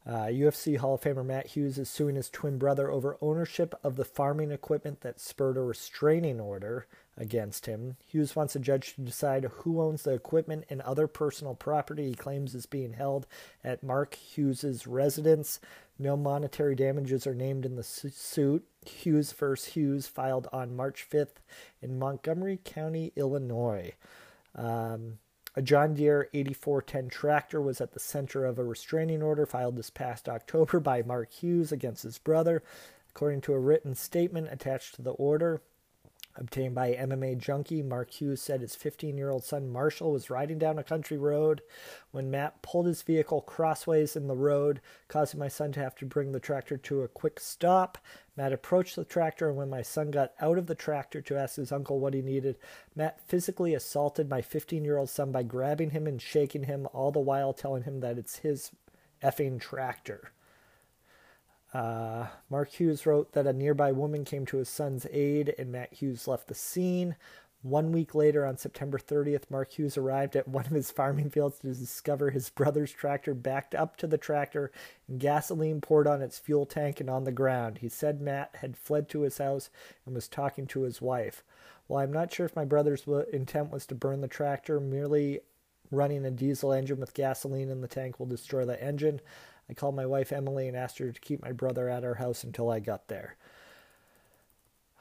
Uh, 0.06 0.26
UFC 0.26 0.76
Hall 0.76 0.94
of 0.94 1.00
Famer 1.00 1.24
Matt 1.24 1.48
Hughes 1.48 1.78
is 1.78 1.88
suing 1.88 2.16
his 2.16 2.28
twin 2.28 2.58
brother 2.58 2.90
over 2.90 3.16
ownership 3.20 3.74
of 3.82 3.96
the 3.96 4.04
farming 4.04 4.50
equipment 4.50 5.00
that 5.00 5.18
spurred 5.18 5.56
a 5.56 5.62
restraining 5.62 6.40
order 6.40 6.86
against 7.16 7.66
him. 7.66 7.96
Hughes 8.06 8.34
wants 8.34 8.56
a 8.56 8.60
judge 8.60 8.94
to 8.94 9.02
decide 9.02 9.44
who 9.44 9.80
owns 9.80 10.02
the 10.02 10.12
equipment 10.12 10.64
and 10.68 10.80
other 10.82 11.06
personal 11.06 11.54
property 11.54 12.08
he 12.08 12.14
claims 12.14 12.54
is 12.54 12.66
being 12.66 12.94
held 12.94 13.26
at 13.62 13.82
Mark 13.82 14.14
Hughes's 14.14 14.86
residence. 14.86 15.60
No 15.98 16.16
monetary 16.16 16.74
damages 16.74 17.26
are 17.26 17.34
named 17.34 17.64
in 17.64 17.76
the 17.76 17.82
suit. 17.82 18.64
Hughes 18.84 19.32
v. 19.32 19.54
Hughes 19.70 20.06
filed 20.06 20.48
on 20.52 20.76
March 20.76 21.06
5th 21.08 21.36
in 21.80 21.98
Montgomery 21.98 22.58
County, 22.64 23.12
Illinois. 23.16 23.92
Um, 24.54 25.18
a 25.56 25.62
John 25.62 25.94
Deere 25.94 26.28
8410 26.34 27.08
tractor 27.10 27.60
was 27.60 27.80
at 27.80 27.92
the 27.92 28.00
center 28.00 28.44
of 28.44 28.58
a 28.58 28.64
restraining 28.64 29.22
order 29.22 29.46
filed 29.46 29.76
this 29.76 29.90
past 29.90 30.28
October 30.28 30.80
by 30.80 31.02
Mark 31.02 31.32
Hughes 31.32 31.70
against 31.70 32.02
his 32.02 32.18
brother. 32.18 32.62
According 33.10 33.42
to 33.42 33.52
a 33.52 33.60
written 33.60 33.94
statement 33.94 34.48
attached 34.50 34.96
to 34.96 35.02
the 35.02 35.12
order, 35.12 35.62
Obtained 36.36 36.74
by 36.74 36.94
MMA 36.94 37.38
Junkie, 37.38 37.80
Mark 37.80 38.10
Hughes 38.10 38.42
said 38.42 38.60
his 38.60 38.74
15 38.74 39.16
year 39.16 39.30
old 39.30 39.44
son 39.44 39.68
Marshall 39.68 40.10
was 40.10 40.30
riding 40.30 40.58
down 40.58 40.80
a 40.80 40.84
country 40.84 41.16
road 41.16 41.62
when 42.10 42.28
Matt 42.28 42.60
pulled 42.60 42.86
his 42.86 43.02
vehicle 43.02 43.40
crossways 43.40 44.16
in 44.16 44.26
the 44.26 44.34
road, 44.34 44.80
causing 45.06 45.38
my 45.38 45.46
son 45.46 45.70
to 45.72 45.80
have 45.80 45.94
to 45.94 46.06
bring 46.06 46.32
the 46.32 46.40
tractor 46.40 46.76
to 46.76 47.02
a 47.02 47.08
quick 47.08 47.38
stop. 47.38 47.98
Matt 48.36 48.52
approached 48.52 48.96
the 48.96 49.04
tractor, 49.04 49.48
and 49.48 49.56
when 49.56 49.70
my 49.70 49.82
son 49.82 50.10
got 50.10 50.32
out 50.40 50.58
of 50.58 50.66
the 50.66 50.74
tractor 50.74 51.22
to 51.22 51.36
ask 51.36 51.54
his 51.54 51.70
uncle 51.70 52.00
what 52.00 52.14
he 52.14 52.22
needed, 52.22 52.58
Matt 52.96 53.20
physically 53.20 53.72
assaulted 53.72 54.28
my 54.28 54.42
15 54.42 54.84
year 54.84 54.98
old 54.98 55.10
son 55.10 55.30
by 55.30 55.44
grabbing 55.44 55.90
him 55.90 56.08
and 56.08 56.20
shaking 56.20 56.64
him, 56.64 56.88
all 56.92 57.12
the 57.12 57.20
while 57.20 57.52
telling 57.52 57.84
him 57.84 58.00
that 58.00 58.18
it's 58.18 58.38
his 58.38 58.72
effing 59.22 59.60
tractor. 59.60 60.32
Uh, 61.74 62.28
Mark 62.48 62.70
Hughes 62.70 63.04
wrote 63.04 63.32
that 63.32 63.48
a 63.48 63.52
nearby 63.52 63.90
woman 63.90 64.24
came 64.24 64.46
to 64.46 64.58
his 64.58 64.68
son's 64.68 65.06
aid 65.10 65.52
and 65.58 65.72
Matt 65.72 65.92
Hughes 65.94 66.28
left 66.28 66.46
the 66.46 66.54
scene. 66.54 67.16
One 67.62 67.92
week 67.92 68.14
later, 68.14 68.46
on 68.46 68.58
September 68.58 68.98
30th, 68.98 69.50
Mark 69.50 69.72
Hughes 69.72 69.96
arrived 69.96 70.36
at 70.36 70.46
one 70.46 70.66
of 70.66 70.72
his 70.72 70.90
farming 70.90 71.30
fields 71.30 71.58
to 71.60 71.72
discover 71.72 72.30
his 72.30 72.50
brother's 72.50 72.92
tractor 72.92 73.34
backed 73.34 73.74
up 73.74 73.96
to 73.96 74.06
the 74.06 74.18
tractor 74.18 74.70
and 75.08 75.18
gasoline 75.18 75.80
poured 75.80 76.06
on 76.06 76.22
its 76.22 76.38
fuel 76.38 76.66
tank 76.66 77.00
and 77.00 77.10
on 77.10 77.24
the 77.24 77.32
ground. 77.32 77.78
He 77.78 77.88
said 77.88 78.20
Matt 78.20 78.56
had 78.60 78.76
fled 78.76 79.08
to 79.08 79.22
his 79.22 79.38
house 79.38 79.70
and 80.06 80.14
was 80.14 80.28
talking 80.28 80.66
to 80.68 80.82
his 80.82 81.02
wife. 81.02 81.42
While 81.86 82.04
I'm 82.04 82.12
not 82.12 82.32
sure 82.32 82.46
if 82.46 82.54
my 82.54 82.64
brother's 82.64 83.06
intent 83.32 83.72
was 83.72 83.86
to 83.86 83.94
burn 83.94 84.20
the 84.20 84.28
tractor, 84.28 84.78
merely 84.78 85.40
running 85.90 86.24
a 86.24 86.30
diesel 86.30 86.72
engine 86.72 87.00
with 87.00 87.14
gasoline 87.14 87.70
in 87.70 87.80
the 87.80 87.88
tank 87.88 88.18
will 88.18 88.26
destroy 88.26 88.64
the 88.64 88.82
engine. 88.82 89.20
I 89.68 89.74
called 89.74 89.96
my 89.96 90.06
wife 90.06 90.32
Emily 90.32 90.68
and 90.68 90.76
asked 90.76 90.98
her 90.98 91.10
to 91.10 91.20
keep 91.20 91.42
my 91.42 91.52
brother 91.52 91.88
at 91.88 92.04
our 92.04 92.14
house 92.14 92.44
until 92.44 92.70
I 92.70 92.80
got 92.80 93.08
there. 93.08 93.36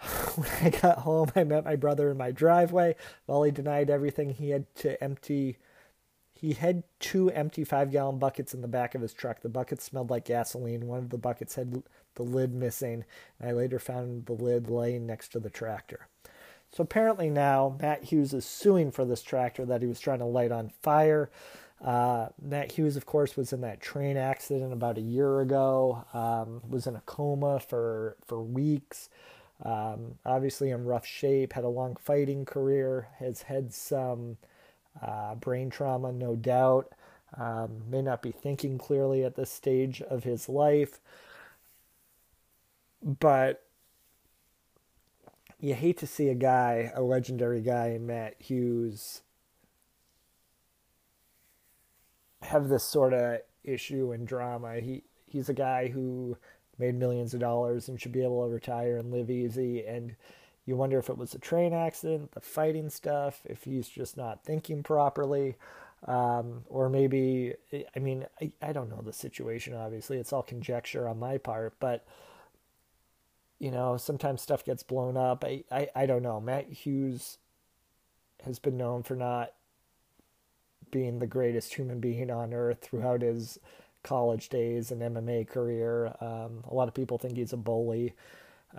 when 0.36 0.50
I 0.62 0.70
got 0.70 1.00
home, 1.00 1.32
I 1.36 1.43
met 1.43 1.65
my 1.65 1.75
brother 1.75 2.10
in 2.12 2.17
my 2.17 2.32
driveway. 2.32 2.96
While 3.25 3.43
he 3.43 3.51
denied 3.51 3.89
everything, 3.89 4.32
he 4.32 4.50
had 4.51 4.74
to 4.77 5.01
empty. 5.03 5.58
He 6.34 6.53
had 6.53 6.84
two 7.00 7.29
empty 7.32 7.63
five 7.63 7.91
gallon 7.91 8.20
buckets 8.20 8.53
in 8.53 8.62
the 8.62 8.67
back 8.67 8.96
of 8.96 9.01
his 9.01 9.13
truck. 9.13 9.41
The 9.41 9.50
buckets 9.50 9.84
smelled 9.84 10.10
like 10.10 10.25
gasoline. 10.25 10.88
One 10.88 11.00
of 11.00 11.10
the 11.10 11.17
buckets 11.17 11.55
had 11.55 11.84
the 12.15 12.24
lid 12.24 12.53
missing, 12.53 13.05
and 13.39 13.50
I 13.50 13.53
later 13.53 13.79
found 13.79 14.25
the 14.25 14.34
lid 14.34 14.70
laying 14.70 15.05
next 15.05 15.29
to 15.29 15.39
the 15.39 15.50
tractor. 15.50 16.08
So 16.72 16.82
apparently 16.82 17.29
now 17.29 17.77
Matt 17.79 18.05
Hughes 18.05 18.34
is 18.34 18.46
suing 18.46 18.91
for 18.91 19.05
this 19.05 19.22
tractor 19.22 19.63
that 19.65 19.82
he 19.82 19.88
was 19.88 20.00
trying 20.00 20.20
to 20.20 20.25
light 20.25 20.51
on 20.51 20.70
fire. 20.82 21.29
Uh, 21.83 22.29
Matt 22.41 22.71
Hughes, 22.71 22.95
of 22.95 23.05
course, 23.05 23.35
was 23.35 23.51
in 23.51 23.61
that 23.61 23.81
train 23.81 24.15
accident 24.15 24.71
about 24.71 24.97
a 24.97 25.01
year 25.01 25.41
ago. 25.41 26.05
Um, 26.13 26.61
was 26.69 26.87
in 26.87 26.95
a 26.95 27.01
coma 27.05 27.59
for 27.59 28.15
for 28.25 28.41
weeks. 28.41 29.09
Um, 29.63 30.15
obviously 30.25 30.71
in 30.71 30.85
rough 30.85 31.05
shape. 31.05 31.53
Had 31.53 31.63
a 31.65 31.69
long 31.69 31.95
fighting 31.97 32.45
career. 32.45 33.09
Has 33.19 33.43
had 33.43 33.73
some 33.73 34.37
uh, 35.01 35.35
brain 35.35 35.69
trauma, 35.69 36.11
no 36.11 36.35
doubt. 36.35 36.93
Um, 37.37 37.89
may 37.89 38.01
not 38.01 38.21
be 38.21 38.31
thinking 38.31 38.77
clearly 38.77 39.23
at 39.23 39.35
this 39.35 39.51
stage 39.51 40.01
of 40.03 40.23
his 40.23 40.47
life, 40.47 40.99
but 43.01 43.63
you 45.59 45.73
hate 45.73 45.97
to 45.97 46.07
see 46.07 46.29
a 46.29 46.35
guy, 46.35 46.91
a 46.93 47.01
legendary 47.01 47.61
guy 47.61 47.97
Matt 47.97 48.35
Hughes, 48.39 49.21
have 52.43 52.69
this 52.69 52.83
sort 52.83 53.13
of 53.13 53.39
issue 53.63 54.12
and 54.12 54.27
drama. 54.27 54.79
He 54.79 55.03
he's 55.25 55.50
a 55.50 55.53
guy 55.53 55.88
who 55.88 56.38
made 56.77 56.95
millions 56.95 57.33
of 57.33 57.39
dollars 57.39 57.88
and 57.88 58.00
should 58.00 58.12
be 58.12 58.23
able 58.23 58.45
to 58.45 58.53
retire 58.53 58.97
and 58.97 59.12
live 59.12 59.29
easy 59.29 59.85
and 59.85 60.15
you 60.65 60.75
wonder 60.75 60.97
if 60.97 61.09
it 61.09 61.17
was 61.17 61.33
a 61.33 61.39
train 61.39 61.73
accident, 61.73 62.31
the 62.31 62.39
fighting 62.39 62.89
stuff, 62.89 63.41
if 63.45 63.63
he's 63.63 63.89
just 63.89 64.15
not 64.15 64.43
thinking 64.43 64.81
properly, 64.81 65.55
um, 66.07 66.63
or 66.67 66.89
maybe, 66.89 67.53
I 67.95 68.00
mean, 68.00 68.25
I, 68.41 68.51
I 68.62 68.71
don't 68.71 68.89
know 68.89 69.01
the 69.01 69.13
situation, 69.13 69.73
obviously. 69.73 70.17
It's 70.17 70.31
all 70.31 70.43
conjecture 70.43 71.07
on 71.07 71.19
my 71.19 71.38
part, 71.38 71.73
but, 71.79 72.05
you 73.59 73.71
know, 73.71 73.97
sometimes 73.97 74.41
stuff 74.41 74.63
gets 74.63 74.83
blown 74.83 75.17
up. 75.17 75.43
I, 75.43 75.63
I, 75.71 75.89
I 75.95 76.05
don't 76.05 76.23
know. 76.23 76.39
Matt 76.39 76.69
Hughes 76.69 77.39
has 78.45 78.59
been 78.59 78.77
known 78.77 79.03
for 79.03 79.15
not 79.15 79.53
being 80.93 81.19
the 81.19 81.27
greatest 81.27 81.73
human 81.73 82.00
being 82.00 82.31
on 82.31 82.53
earth 82.53 82.79
throughout 82.81 83.21
his 83.21 83.59
college 84.03 84.50
days 84.50 84.91
and 84.91 85.01
MMA 85.01 85.47
career. 85.47 86.15
Um, 86.21 86.63
a 86.69 86.73
lot 86.73 86.88
of 86.88 86.93
people 86.93 87.17
think 87.17 87.35
he's 87.35 87.51
a 87.51 87.57
bully, 87.57 88.13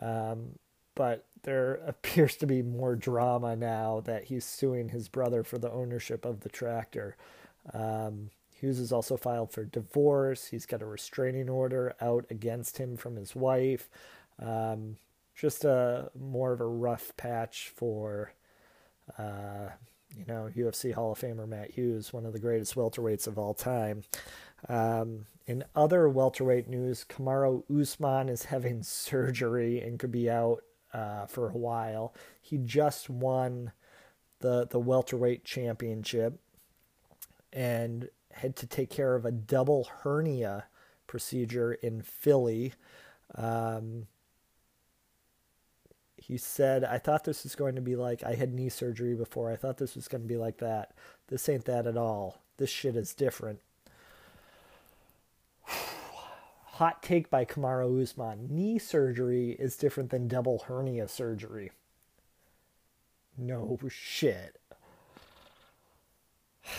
um, 0.01 0.59
but 0.95 1.27
there 1.43 1.75
appears 1.87 2.37
to 2.37 2.47
be 2.47 2.63
more 2.63 2.95
drama 2.95 3.57
now 3.57 4.01
that 4.05 4.25
he's 4.25 4.45
suing 4.45 4.91
his 4.91 5.09
brother 5.09 5.43
for 5.43 5.59
the 5.59 5.71
ownership 5.71 6.25
of 6.25 6.41
the 6.41 6.49
tractor. 6.49 7.17
Um, 7.73 8.31
Hughes 8.53 8.79
has 8.79 8.93
also 8.93 9.17
filed 9.17 9.51
for 9.51 9.65
divorce. 9.65 10.47
He's 10.47 10.67
got 10.67 10.81
a 10.81 10.87
restraining 10.87 11.51
order 11.51 11.95
out 12.01 12.25
against 12.31 12.79
him 12.79 12.97
from 12.97 13.17
his 13.17 13.35
wife. 13.35 13.91
Um, 14.41 14.97
just 15.35 15.65
a 15.65 16.11
more 16.19 16.53
of 16.53 16.61
a 16.61 16.67
rough 16.67 17.13
patch 17.17 17.73
for 17.75 18.33
uh, 19.19 19.71
you 20.17 20.25
know, 20.27 20.51
UFC 20.57 20.93
Hall 20.93 21.13
of 21.13 21.21
Famer 21.21 21.49
Matt 21.49 21.73
Hughes, 21.73 22.13
one 22.13 22.27
of 22.27 22.33
the 22.33 22.39
greatest 22.39 22.75
welterweights 22.75 23.27
of 23.27 23.39
all 23.39 23.55
time. 23.55 24.03
Um, 24.69 25.27
in 25.47 25.65
other 25.75 26.09
welterweight 26.09 26.69
news, 26.69 27.05
Kamaru 27.09 27.65
Usman 27.71 28.29
is 28.29 28.45
having 28.47 28.83
surgery 28.85 29.81
and 29.81 29.99
could 29.99 30.13
be 30.13 30.31
out 30.31 30.63
uh, 30.93 31.27
for 31.27 31.49
a 31.49 31.57
while. 31.57 32.15
He 32.41 32.59
just 32.59 33.11
won 33.11 33.73
the 34.41 34.67
the 34.67 34.79
welterweight 34.79 35.45
championship 35.45 36.39
and 37.53 38.09
had 38.33 38.57
to 38.57 38.67
take 38.67 38.91
care 38.91 39.15
of 39.15 39.25
a 39.25 39.31
double 39.31 39.89
hernia 40.03 40.65
procedure 41.07 41.73
in 41.73 42.03
Philly. 42.03 42.75
Um, 43.35 44.07
he 46.27 46.39
said, 46.39 46.85
I 46.85 46.97
thought 46.97 47.25
this 47.25 47.43
was 47.43 47.55
going 47.55 47.75
to 47.75 47.83
be 47.83 47.97
like, 47.97 48.23
I 48.25 48.35
had 48.35 48.55
knee 48.55 48.71
surgery 48.71 49.15
before. 49.15 49.51
I 49.51 49.57
thought 49.57 49.77
this 49.77 49.95
was 49.95 50.09
going 50.09 50.23
to 50.23 50.29
be 50.29 50.39
like 50.39 50.57
that. 50.59 50.93
This 51.29 51.51
ain't 51.51 51.67
that 51.67 51.87
at 51.87 51.99
all. 51.99 52.41
This 52.57 52.71
shit 52.71 52.97
is 52.97 53.13
different. 53.13 53.61
Hot 55.67 57.03
take 57.03 57.29
by 57.29 57.45
Kamaru 57.45 58.03
Usman. 58.03 58.49
Knee 58.51 58.79
surgery 58.79 59.51
is 59.59 59.77
different 59.77 60.09
than 60.09 60.27
double 60.27 60.61
hernia 60.61 61.09
surgery. 61.09 61.73
No 63.37 63.79
shit. 63.89 64.59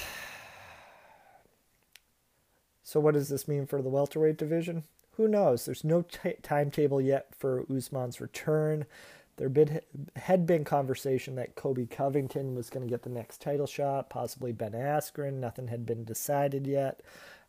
So, 2.88 3.00
what 3.02 3.16
does 3.16 3.28
this 3.28 3.48
mean 3.48 3.66
for 3.66 3.82
the 3.82 3.90
welterweight 3.90 4.38
division? 4.38 4.84
Who 5.18 5.28
knows? 5.28 5.66
There's 5.66 5.84
no 5.84 6.04
t- 6.04 6.36
timetable 6.44 7.02
yet 7.02 7.36
for 7.36 7.66
Usman's 7.70 8.22
return. 8.22 8.86
There 9.38 9.52
had 10.16 10.46
been 10.46 10.64
conversation 10.64 11.36
that 11.36 11.56
Colby 11.56 11.86
Covington 11.86 12.56
was 12.56 12.70
going 12.70 12.86
to 12.86 12.90
get 12.90 13.04
the 13.04 13.10
next 13.10 13.42
title 13.42 13.68
shot, 13.68 14.10
possibly 14.10 14.54
Ben 14.54 14.72
Askren. 14.72 15.34
Nothing 15.34 15.68
had 15.68 15.86
been 15.86 16.06
decided 16.06 16.66
yet. 16.66 17.02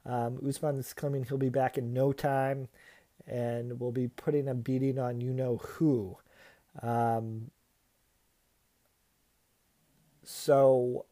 Um, 0.04 0.40
Usman 0.46 0.76
is 0.76 0.92
claiming 0.92 1.24
he'll 1.24 1.38
be 1.38 1.48
back 1.48 1.78
in 1.78 1.92
no 1.92 2.12
time 2.12 2.68
and 3.26 3.78
will 3.78 3.92
be 3.92 4.08
putting 4.08 4.48
a 4.48 4.54
beating 4.54 4.98
on 4.98 5.20
you 5.20 5.32
know 5.32 5.58
who. 5.58 6.16
Um, 6.82 7.50
so 10.24 11.06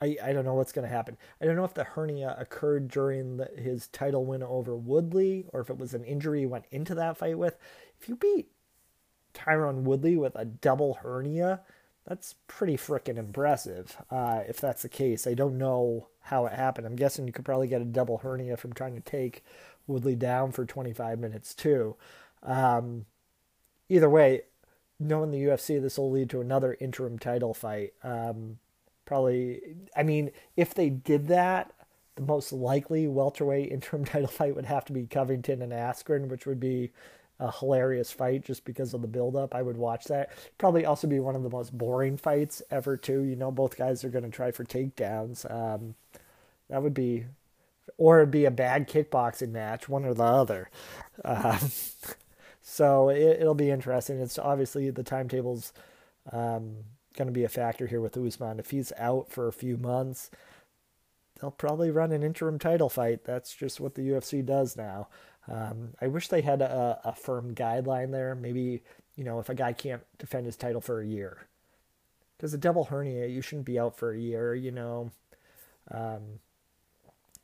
I, 0.00 0.16
I 0.22 0.32
don't 0.32 0.44
know 0.44 0.54
what's 0.54 0.72
going 0.72 0.88
to 0.88 0.94
happen. 0.94 1.16
I 1.40 1.46
don't 1.46 1.56
know 1.56 1.64
if 1.64 1.74
the 1.74 1.84
hernia 1.84 2.36
occurred 2.38 2.88
during 2.88 3.38
the, 3.38 3.46
his 3.56 3.86
title 3.88 4.24
win 4.26 4.42
over 4.42 4.76
Woodley 4.76 5.46
or 5.52 5.60
if 5.60 5.70
it 5.70 5.78
was 5.78 5.94
an 5.94 6.04
injury 6.04 6.40
he 6.40 6.46
went 6.46 6.66
into 6.70 6.94
that 6.96 7.16
fight 7.16 7.38
with. 7.38 7.56
If 8.00 8.08
you 8.08 8.16
beat 8.16 8.48
Tyron 9.36 9.82
Woodley 9.82 10.16
with 10.16 10.34
a 10.34 10.44
double 10.44 10.94
hernia, 10.94 11.60
that's 12.06 12.34
pretty 12.46 12.76
freaking 12.76 13.18
impressive. 13.18 13.96
Uh, 14.10 14.42
if 14.48 14.60
that's 14.60 14.82
the 14.82 14.88
case, 14.88 15.26
I 15.26 15.34
don't 15.34 15.58
know 15.58 16.08
how 16.22 16.46
it 16.46 16.52
happened. 16.52 16.86
I'm 16.86 16.96
guessing 16.96 17.26
you 17.26 17.32
could 17.32 17.44
probably 17.44 17.68
get 17.68 17.82
a 17.82 17.86
double 17.86 18.18
hernia 18.18 18.56
from 18.56 18.72
trying 18.72 18.94
to 18.94 19.00
take 19.00 19.44
Woodley 19.86 20.16
down 20.16 20.52
for 20.52 20.64
25 20.64 21.18
minutes 21.18 21.54
too. 21.54 21.96
Um, 22.42 23.06
either 23.88 24.10
way, 24.10 24.42
knowing 24.98 25.30
the 25.30 25.42
UFC, 25.44 25.80
this 25.80 25.98
will 25.98 26.10
lead 26.10 26.30
to 26.30 26.40
another 26.40 26.76
interim 26.80 27.18
title 27.18 27.54
fight. 27.54 27.92
Um, 28.02 28.58
probably, 29.04 29.60
I 29.96 30.02
mean, 30.02 30.30
if 30.56 30.74
they 30.74 30.90
did 30.90 31.28
that, 31.28 31.72
the 32.14 32.22
most 32.22 32.52
likely 32.52 33.06
welterweight 33.06 33.70
interim 33.72 34.04
title 34.04 34.28
fight 34.28 34.54
would 34.54 34.66
have 34.66 34.84
to 34.86 34.92
be 34.92 35.06
Covington 35.06 35.60
and 35.60 35.72
Askren, 35.72 36.28
which 36.28 36.46
would 36.46 36.60
be 36.60 36.92
a 37.38 37.52
hilarious 37.52 38.10
fight 38.10 38.44
just 38.44 38.64
because 38.64 38.94
of 38.94 39.02
the 39.02 39.08
buildup. 39.08 39.54
I 39.54 39.62
would 39.62 39.76
watch 39.76 40.04
that. 40.04 40.30
Probably 40.58 40.86
also 40.86 41.06
be 41.06 41.20
one 41.20 41.36
of 41.36 41.42
the 41.42 41.50
most 41.50 41.76
boring 41.76 42.16
fights 42.16 42.62
ever, 42.70 42.96
too. 42.96 43.22
You 43.22 43.36
know, 43.36 43.50
both 43.50 43.76
guys 43.76 44.04
are 44.04 44.08
going 44.08 44.24
to 44.24 44.30
try 44.30 44.50
for 44.50 44.64
takedowns. 44.64 45.50
Um, 45.50 45.94
that 46.68 46.82
would 46.82 46.94
be, 46.94 47.26
or 47.98 48.18
it'd 48.18 48.30
be 48.30 48.46
a 48.46 48.50
bad 48.50 48.88
kickboxing 48.88 49.50
match, 49.50 49.88
one 49.88 50.04
or 50.04 50.14
the 50.14 50.24
other. 50.24 50.70
Um, 51.24 51.58
so 52.62 53.10
it, 53.10 53.40
will 53.40 53.54
be 53.54 53.70
interesting. 53.70 54.20
It's 54.20 54.38
obviously 54.38 54.90
the 54.90 55.04
timetable's 55.04 55.72
um, 56.32 56.76
going 57.16 57.28
to 57.28 57.32
be 57.32 57.44
a 57.44 57.48
factor 57.48 57.86
here 57.86 58.00
with 58.00 58.16
Usman. 58.16 58.58
If 58.58 58.70
he's 58.70 58.92
out 58.98 59.30
for 59.30 59.46
a 59.46 59.52
few 59.52 59.76
months, 59.76 60.30
they'll 61.40 61.50
probably 61.50 61.90
run 61.90 62.12
an 62.12 62.22
interim 62.22 62.58
title 62.58 62.88
fight. 62.88 63.24
That's 63.24 63.54
just 63.54 63.80
what 63.80 63.94
the 63.94 64.08
UFC 64.08 64.44
does 64.44 64.76
now. 64.76 65.08
Um, 65.48 65.90
I 66.00 66.08
wish 66.08 66.28
they 66.28 66.40
had 66.40 66.60
a, 66.60 67.00
a 67.04 67.14
firm 67.14 67.54
guideline 67.54 68.10
there. 68.10 68.34
Maybe, 68.34 68.82
you 69.16 69.24
know, 69.24 69.38
if 69.38 69.48
a 69.48 69.54
guy 69.54 69.72
can't 69.72 70.02
defend 70.18 70.46
his 70.46 70.56
title 70.56 70.80
for 70.80 71.00
a 71.00 71.06
year, 71.06 71.46
because 72.36 72.52
a 72.52 72.58
double 72.58 72.84
hernia, 72.84 73.26
you 73.26 73.40
shouldn't 73.42 73.66
be 73.66 73.78
out 73.78 73.96
for 73.96 74.12
a 74.12 74.18
year, 74.18 74.54
you 74.54 74.70
know. 74.70 75.10
Um, 75.90 76.40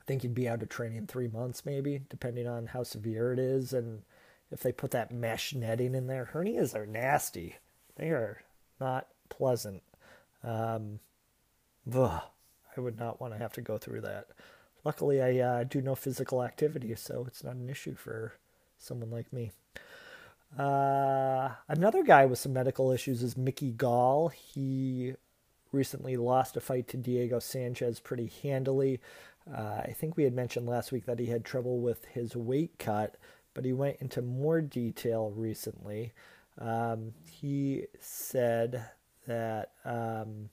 I 0.00 0.04
think 0.04 0.25
you'd 0.25 0.35
be 0.35 0.49
out 0.49 0.62
of 0.62 0.68
training 0.68 1.06
three 1.06 1.28
months, 1.28 1.64
maybe, 1.64 2.02
depending 2.11 2.49
on 2.49 2.66
how 2.66 2.82
severe 2.82 3.32
it 3.32 3.38
is. 3.38 3.73
And 3.73 4.02
if 4.50 4.61
they 4.61 4.73
put 4.73 4.90
that 4.90 5.12
mesh 5.12 5.54
netting 5.54 5.94
in 5.94 6.09
there, 6.09 6.30
hernias 6.32 6.75
are 6.75 6.87
nasty. 6.87 7.56
They 7.94 8.09
are 8.09 8.42
not 8.80 9.06
pleasant. 9.28 9.82
Um, 10.42 10.99
ugh, 11.94 12.23
I 12.76 12.80
would 12.80 12.99
not 12.99 13.21
want 13.21 13.32
to 13.32 13.38
have 13.38 13.52
to 13.52 13.61
go 13.61 13.78
through 13.78 14.00
that 14.00 14.26
luckily 14.84 15.22
I 15.22 15.38
uh, 15.38 15.64
do 15.64 15.80
no 15.80 15.94
physical 15.94 16.42
activity, 16.42 16.94
so 16.94 17.24
it's 17.26 17.44
not 17.44 17.56
an 17.56 17.68
issue 17.68 17.94
for 17.94 18.34
someone 18.78 19.10
like 19.10 19.32
me. 19.32 19.52
Uh, 20.58 21.50
another 21.68 22.02
guy 22.02 22.26
with 22.26 22.38
some 22.38 22.52
medical 22.52 22.92
issues 22.92 23.22
is 23.22 23.36
Mickey 23.36 23.72
Gall. 23.72 24.28
He 24.28 25.14
recently 25.72 26.16
lost 26.16 26.56
a 26.56 26.60
fight 26.60 26.88
to 26.88 26.96
Diego 26.96 27.38
Sanchez 27.38 28.00
pretty 28.00 28.30
handily. 28.42 29.00
Uh, 29.50 29.82
I 29.84 29.94
think 29.96 30.16
we 30.16 30.24
had 30.24 30.34
mentioned 30.34 30.68
last 30.68 30.92
week 30.92 31.06
that 31.06 31.18
he 31.18 31.26
had 31.26 31.44
trouble 31.44 31.80
with 31.80 32.04
his 32.06 32.36
weight 32.36 32.78
cut, 32.78 33.16
but 33.54 33.64
he 33.64 33.72
went 33.72 33.96
into 34.00 34.22
more 34.22 34.60
detail 34.60 35.32
recently. 35.34 36.12
Um, 36.58 37.14
he 37.30 37.86
said 37.99 38.84
that 39.26 39.73
um, 39.84 40.50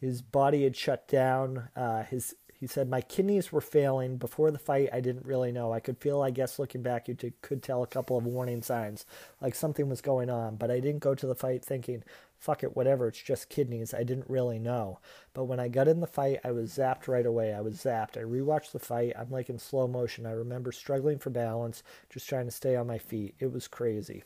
his 0.00 0.22
body 0.22 0.64
had 0.64 0.76
shut 0.76 1.06
down. 1.06 1.68
Uh, 1.76 2.02
his 2.04 2.34
he 2.60 2.66
said 2.66 2.90
my 2.90 3.00
kidneys 3.00 3.50
were 3.50 3.62
failing 3.62 4.18
before 4.18 4.50
the 4.50 4.58
fight. 4.58 4.90
I 4.92 5.00
didn't 5.00 5.24
really 5.24 5.50
know. 5.50 5.72
I 5.72 5.80
could 5.80 5.96
feel, 5.96 6.20
I 6.20 6.30
guess, 6.30 6.58
looking 6.58 6.82
back, 6.82 7.08
you 7.08 7.16
could 7.40 7.62
tell 7.62 7.82
a 7.82 7.86
couple 7.86 8.18
of 8.18 8.26
warning 8.26 8.60
signs, 8.60 9.06
like 9.40 9.54
something 9.54 9.88
was 9.88 10.02
going 10.02 10.28
on. 10.28 10.56
But 10.56 10.70
I 10.70 10.78
didn't 10.78 11.00
go 11.00 11.14
to 11.14 11.26
the 11.26 11.34
fight 11.34 11.64
thinking, 11.64 12.02
"Fuck 12.38 12.62
it, 12.62 12.76
whatever. 12.76 13.08
It's 13.08 13.22
just 13.22 13.48
kidneys." 13.48 13.94
I 13.94 14.04
didn't 14.04 14.28
really 14.28 14.58
know. 14.58 15.00
But 15.32 15.44
when 15.44 15.58
I 15.58 15.68
got 15.68 15.88
in 15.88 16.00
the 16.00 16.06
fight, 16.06 16.40
I 16.44 16.52
was 16.52 16.70
zapped 16.76 17.08
right 17.08 17.24
away. 17.26 17.54
I 17.54 17.62
was 17.62 17.76
zapped. 17.76 18.18
I 18.18 18.22
rewatched 18.22 18.72
the 18.72 18.78
fight. 18.78 19.14
I'm 19.18 19.30
like 19.30 19.48
in 19.48 19.58
slow 19.58 19.86
motion. 19.86 20.26
I 20.26 20.32
remember 20.32 20.72
struggling 20.72 21.18
for 21.18 21.30
balance, 21.30 21.82
just 22.10 22.28
trying 22.28 22.46
to 22.46 22.50
stay 22.50 22.76
on 22.76 22.86
my 22.86 22.98
feet. 22.98 23.34
It 23.38 23.52
was 23.52 23.68
crazy. 23.68 24.24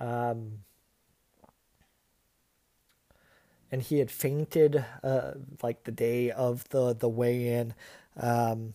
Um, 0.00 0.64
and 3.70 3.82
he 3.82 3.98
had 3.98 4.10
fainted 4.10 4.84
uh, 5.02 5.32
like 5.62 5.84
the 5.84 5.92
day 5.92 6.30
of 6.30 6.68
the 6.70 6.94
the 6.94 7.08
weigh 7.08 7.48
in. 7.48 7.74
Um, 8.16 8.74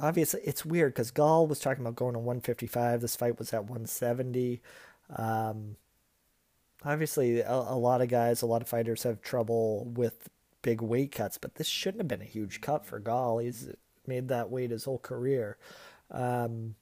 obviously, 0.00 0.40
it's 0.44 0.64
weird 0.64 0.94
because 0.94 1.10
Gall 1.10 1.46
was 1.46 1.60
talking 1.60 1.82
about 1.82 1.96
going 1.96 2.14
to 2.14 2.18
155. 2.18 3.00
This 3.00 3.16
fight 3.16 3.38
was 3.38 3.52
at 3.52 3.62
170. 3.64 4.60
Um, 5.16 5.76
obviously, 6.84 7.40
a, 7.40 7.52
a, 7.52 7.76
lot 7.76 8.00
of 8.00 8.08
guys, 8.08 8.42
a 8.42 8.46
lot 8.46 8.62
of 8.62 8.68
fighters 8.68 9.02
have 9.02 9.20
trouble 9.20 9.84
with 9.84 10.28
big 10.62 10.80
weight 10.80 11.12
cuts, 11.12 11.38
but 11.38 11.56
this 11.56 11.66
shouldn't 11.66 12.00
have 12.00 12.08
been 12.08 12.22
a 12.22 12.30
huge 12.30 12.60
cut 12.60 12.84
for 12.86 12.98
Gall. 12.98 13.38
He's 13.38 13.68
made 14.06 14.28
that 14.28 14.50
weight 14.50 14.70
his 14.70 14.84
whole 14.84 14.98
career. 14.98 15.56
Um, 16.10 16.74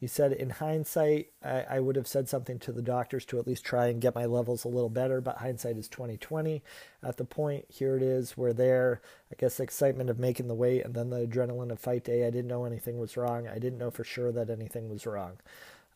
he 0.00 0.06
said, 0.06 0.32
in 0.32 0.50
hindsight, 0.50 1.30
I, 1.44 1.64
I, 1.68 1.80
would 1.80 1.96
have 1.96 2.06
said 2.06 2.28
something 2.28 2.60
to 2.60 2.70
the 2.70 2.82
doctors 2.82 3.24
to 3.26 3.38
at 3.40 3.48
least 3.48 3.64
try 3.64 3.88
and 3.88 4.00
get 4.00 4.14
my 4.14 4.26
levels 4.26 4.64
a 4.64 4.68
little 4.68 4.88
better, 4.88 5.20
but 5.20 5.38
hindsight 5.38 5.76
is 5.76 5.88
2020. 5.88 6.62
At 7.02 7.16
the 7.16 7.24
point, 7.24 7.64
here 7.68 7.96
it 7.96 8.02
is, 8.02 8.36
we're 8.36 8.52
there. 8.52 9.00
I 9.32 9.34
guess 9.36 9.56
the 9.56 9.64
excitement 9.64 10.08
of 10.08 10.18
making 10.20 10.46
the 10.46 10.54
weight 10.54 10.84
and 10.84 10.94
then 10.94 11.10
the 11.10 11.26
adrenaline 11.26 11.72
of 11.72 11.80
fight 11.80 12.04
day. 12.04 12.24
I 12.24 12.30
didn't 12.30 12.46
know 12.46 12.64
anything 12.64 12.98
was 12.98 13.16
wrong. 13.16 13.48
I 13.48 13.58
didn't 13.58 13.78
know 13.78 13.90
for 13.90 14.04
sure 14.04 14.30
that 14.30 14.50
anything 14.50 14.88
was 14.88 15.04
wrong. 15.04 15.38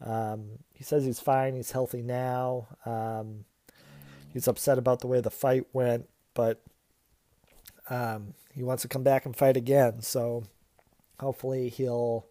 Um, 0.04 0.58
he 0.74 0.82
says 0.82 1.04
he's 1.04 1.20
fine. 1.20 1.54
He's 1.54 1.70
healthy 1.70 2.02
now. 2.02 2.66
Um, 2.84 3.44
he's 4.32 4.48
upset 4.48 4.78
about 4.78 4.98
the 4.98 5.06
way 5.06 5.20
the 5.20 5.30
fight 5.30 5.66
went, 5.72 6.08
but 6.34 6.60
um, 7.88 8.34
he 8.52 8.64
wants 8.64 8.82
to 8.82 8.88
come 8.88 9.04
back 9.04 9.26
and 9.26 9.36
fight 9.36 9.56
again. 9.56 10.02
So 10.02 10.42
hopefully 11.20 11.68
he'll 11.68 12.26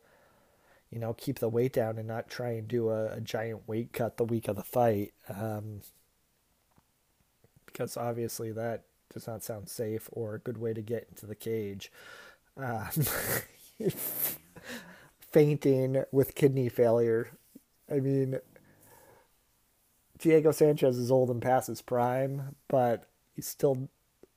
you 0.91 0.99
know, 0.99 1.13
keep 1.13 1.39
the 1.39 1.49
weight 1.49 1.73
down 1.73 1.97
and 1.97 2.07
not 2.07 2.29
try 2.29 2.49
and 2.51 2.67
do 2.67 2.89
a, 2.89 3.13
a 3.13 3.21
giant 3.21 3.67
weight 3.67 3.93
cut 3.93 4.17
the 4.17 4.25
week 4.25 4.47
of 4.47 4.55
the 4.57 4.63
fight. 4.63 5.13
Um, 5.29 5.81
because 7.65 7.95
obviously 7.95 8.51
that 8.51 8.83
does 9.13 9.27
not 9.27 9.43
sound 9.43 9.69
safe 9.69 10.09
or 10.11 10.35
a 10.35 10.39
good 10.39 10.57
way 10.57 10.73
to 10.73 10.81
get 10.81 11.07
into 11.09 11.25
the 11.25 11.35
cage. 11.35 11.91
Um, 12.57 12.89
fainting 15.31 16.03
with 16.11 16.35
kidney 16.35 16.69
failure. 16.69 17.31
I 17.89 17.99
mean, 17.99 18.39
Diego 20.19 20.51
Sanchez 20.51 20.97
is 20.97 21.11
old 21.11 21.29
and 21.29 21.41
past 21.41 21.67
his 21.67 21.81
prime, 21.81 22.55
but 22.67 23.07
he's 23.35 23.47
still 23.47 23.89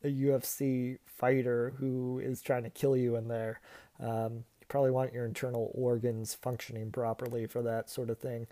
a 0.03 0.09
UFC 0.09 0.99
fighter 1.05 1.75
who 1.79 2.19
is 2.19 2.41
trying 2.41 2.63
to 2.63 2.71
kill 2.71 2.97
you 2.97 3.17
in 3.17 3.29
there. 3.29 3.61
Um, 4.01 4.45
probably 4.75 4.91
want 4.91 5.13
your 5.13 5.25
internal 5.25 5.71
organs 5.73 6.35
functioning 6.35 6.91
properly 6.91 7.47
for 7.47 7.63
that 7.63 7.89
sort 7.89 8.11
of 8.11 8.19
thing. 8.19 8.45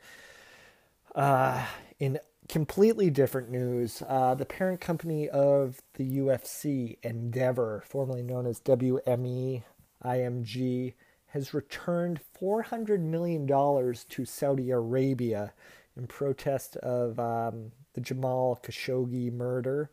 Uh, 1.17 1.67
in 1.99 2.17
completely 2.49 3.11
different 3.11 3.51
news, 3.51 4.05
uh, 4.07 4.33
the 4.33 4.45
parent 4.45 4.81
company 4.81 5.29
of 5.29 5.83
the 5.95 6.19
UFC, 6.19 6.97
Endeavor, 7.03 7.83
formerly 7.89 8.23
known 8.23 8.47
as 8.47 8.61
WME 8.61 9.65
IMG, 10.05 10.93
has 11.27 11.53
returned 11.53 12.21
$400 12.41 13.01
million 13.01 13.45
to 13.49 14.25
Saudi 14.25 14.71
Arabia 14.71 15.53
in 15.97 16.07
protest 16.07 16.77
of 16.77 17.19
um, 17.19 17.73
the 17.95 18.01
Jamal 18.01 18.61
Khashoggi 18.63 19.33
murder. 19.33 19.91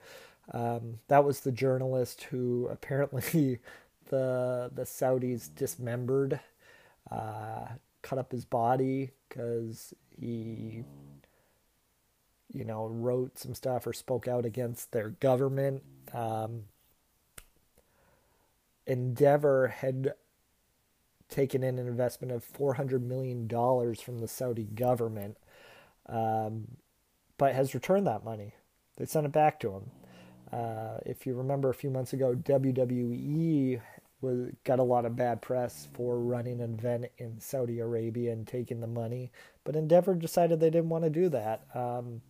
Um, 0.53 0.99
that 1.07 1.25
was 1.25 1.39
the 1.39 1.51
journalist 1.51 2.25
who 2.25 2.67
apparently 2.71 3.57
the 4.09 4.71
the 4.73 4.83
Saudis 4.83 5.49
dismembered, 5.53 6.39
uh, 7.09 7.67
cut 8.01 8.19
up 8.19 8.31
his 8.31 8.45
body 8.45 9.11
because 9.27 9.93
he, 10.19 10.83
you 12.51 12.65
know, 12.65 12.87
wrote 12.87 13.37
some 13.37 13.53
stuff 13.53 13.87
or 13.87 13.93
spoke 13.93 14.27
out 14.27 14.45
against 14.45 14.91
their 14.91 15.09
government. 15.09 15.83
Um, 16.13 16.65
Endeavor 18.85 19.67
had 19.67 20.13
taken 21.29 21.63
in 21.63 21.77
an 21.77 21.87
investment 21.87 22.33
of 22.33 22.43
$400 22.51 23.01
million 23.01 23.47
from 23.47 24.19
the 24.19 24.27
Saudi 24.27 24.63
government, 24.63 25.37
um, 26.07 26.77
but 27.37 27.53
has 27.53 27.75
returned 27.75 28.07
that 28.07 28.23
money. 28.23 28.53
They 28.97 29.05
sent 29.05 29.27
it 29.27 29.31
back 29.31 29.59
to 29.61 29.73
him. 29.73 29.91
Uh, 30.51 30.97
if 31.05 31.27
you 31.27 31.35
remember 31.35 31.69
a 31.69 31.75
few 31.75 31.91
months 31.91 32.13
ago, 32.13 32.33
WWE 32.33 33.79
was 34.21 34.51
got 34.63 34.79
a 34.79 34.83
lot 34.83 35.05
of 35.05 35.15
bad 35.15 35.41
press 35.41 35.87
for 35.93 36.19
running 36.19 36.61
an 36.61 36.73
event 36.73 37.05
in 37.17 37.39
Saudi 37.39 37.79
Arabia 37.79 38.31
and 38.33 38.47
taking 38.47 38.81
the 38.81 38.87
money, 38.87 39.31
but 39.63 39.75
Endeavor 39.75 40.15
decided 40.15 40.59
they 40.59 40.69
didn't 40.69 40.89
want 40.89 41.03
to 41.05 41.09
do 41.09 41.29
that. 41.29 41.65
Um, 41.73 42.21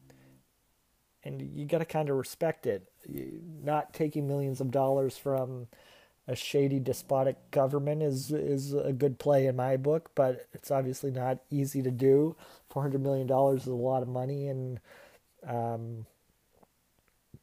and 1.23 1.41
you 1.41 1.65
got 1.65 1.79
to 1.79 1.85
kind 1.85 2.09
of 2.09 2.15
respect 2.15 2.65
it. 2.65 2.91
Not 3.63 3.93
taking 3.93 4.27
millions 4.27 4.61
of 4.61 4.71
dollars 4.71 5.17
from 5.17 5.67
a 6.27 6.35
shady, 6.35 6.79
despotic 6.79 7.49
government 7.51 8.03
is 8.03 8.31
is 8.31 8.73
a 8.73 8.93
good 8.93 9.17
play 9.17 9.47
in 9.47 9.55
my 9.55 9.77
book, 9.77 10.11
but 10.15 10.47
it's 10.53 10.69
obviously 10.69 11.11
not 11.11 11.39
easy 11.49 11.81
to 11.81 11.91
do. 11.91 12.35
Four 12.69 12.83
hundred 12.83 13.01
million 13.01 13.25
dollars 13.25 13.61
is 13.63 13.67
a 13.67 13.73
lot 13.73 14.03
of 14.03 14.07
money, 14.07 14.47
and 14.47 14.79
um, 15.47 16.05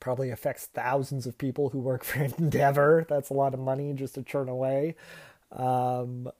probably 0.00 0.30
affects 0.30 0.66
thousands 0.66 1.26
of 1.26 1.38
people 1.38 1.70
who 1.70 1.78
work 1.78 2.04
for 2.04 2.22
Endeavor. 2.22 3.06
That's 3.08 3.30
a 3.30 3.34
lot 3.34 3.54
of 3.54 3.60
money 3.60 3.92
just 3.92 4.14
to 4.14 4.22
churn 4.22 4.48
away. 4.48 4.94
Um, 5.52 6.30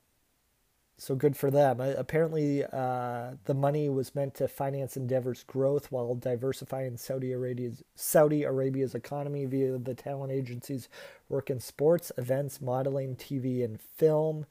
so 0.98 1.14
good 1.14 1.36
for 1.36 1.50
them. 1.50 1.80
Apparently, 1.80 2.64
uh, 2.64 3.32
the 3.44 3.54
money 3.54 3.88
was 3.88 4.14
meant 4.14 4.34
to 4.36 4.48
finance 4.48 4.96
Endeavor's 4.96 5.42
growth 5.42 5.92
while 5.92 6.14
diversifying 6.14 6.96
Saudi 6.96 7.32
Arabia's 7.32 7.82
Saudi 7.94 8.44
Arabia's 8.44 8.94
economy 8.94 9.44
via 9.44 9.76
the 9.76 9.94
talent 9.94 10.32
agency's 10.32 10.88
work 11.28 11.50
in 11.50 11.60
sports, 11.60 12.12
events, 12.16 12.62
modeling, 12.62 13.14
TV, 13.14 13.62
and 13.62 13.78
film. 13.78 14.46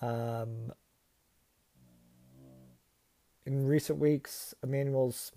Um, 0.00 0.72
in 3.44 3.66
recent 3.66 3.98
weeks, 3.98 4.54
Emanuel's 4.62 5.32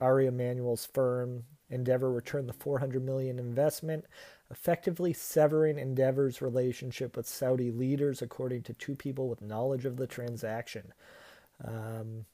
Ari 0.00 0.26
Emanuel's 0.26 0.86
firm 0.86 1.44
Endeavor 1.72 2.12
returned 2.12 2.48
the 2.48 2.52
400 2.52 3.04
million 3.04 3.38
investment 3.38 4.04
effectively 4.52 5.14
severing 5.14 5.78
Endeavor's 5.78 6.42
relationship 6.42 7.16
with 7.16 7.26
Saudi 7.26 7.70
leaders, 7.70 8.20
according 8.20 8.62
to 8.64 8.74
two 8.74 8.94
people 8.94 9.28
with 9.28 9.40
knowledge 9.40 9.86
of 9.86 9.96
the 9.96 10.06
transaction. 10.06 10.92
Um, 11.64 12.26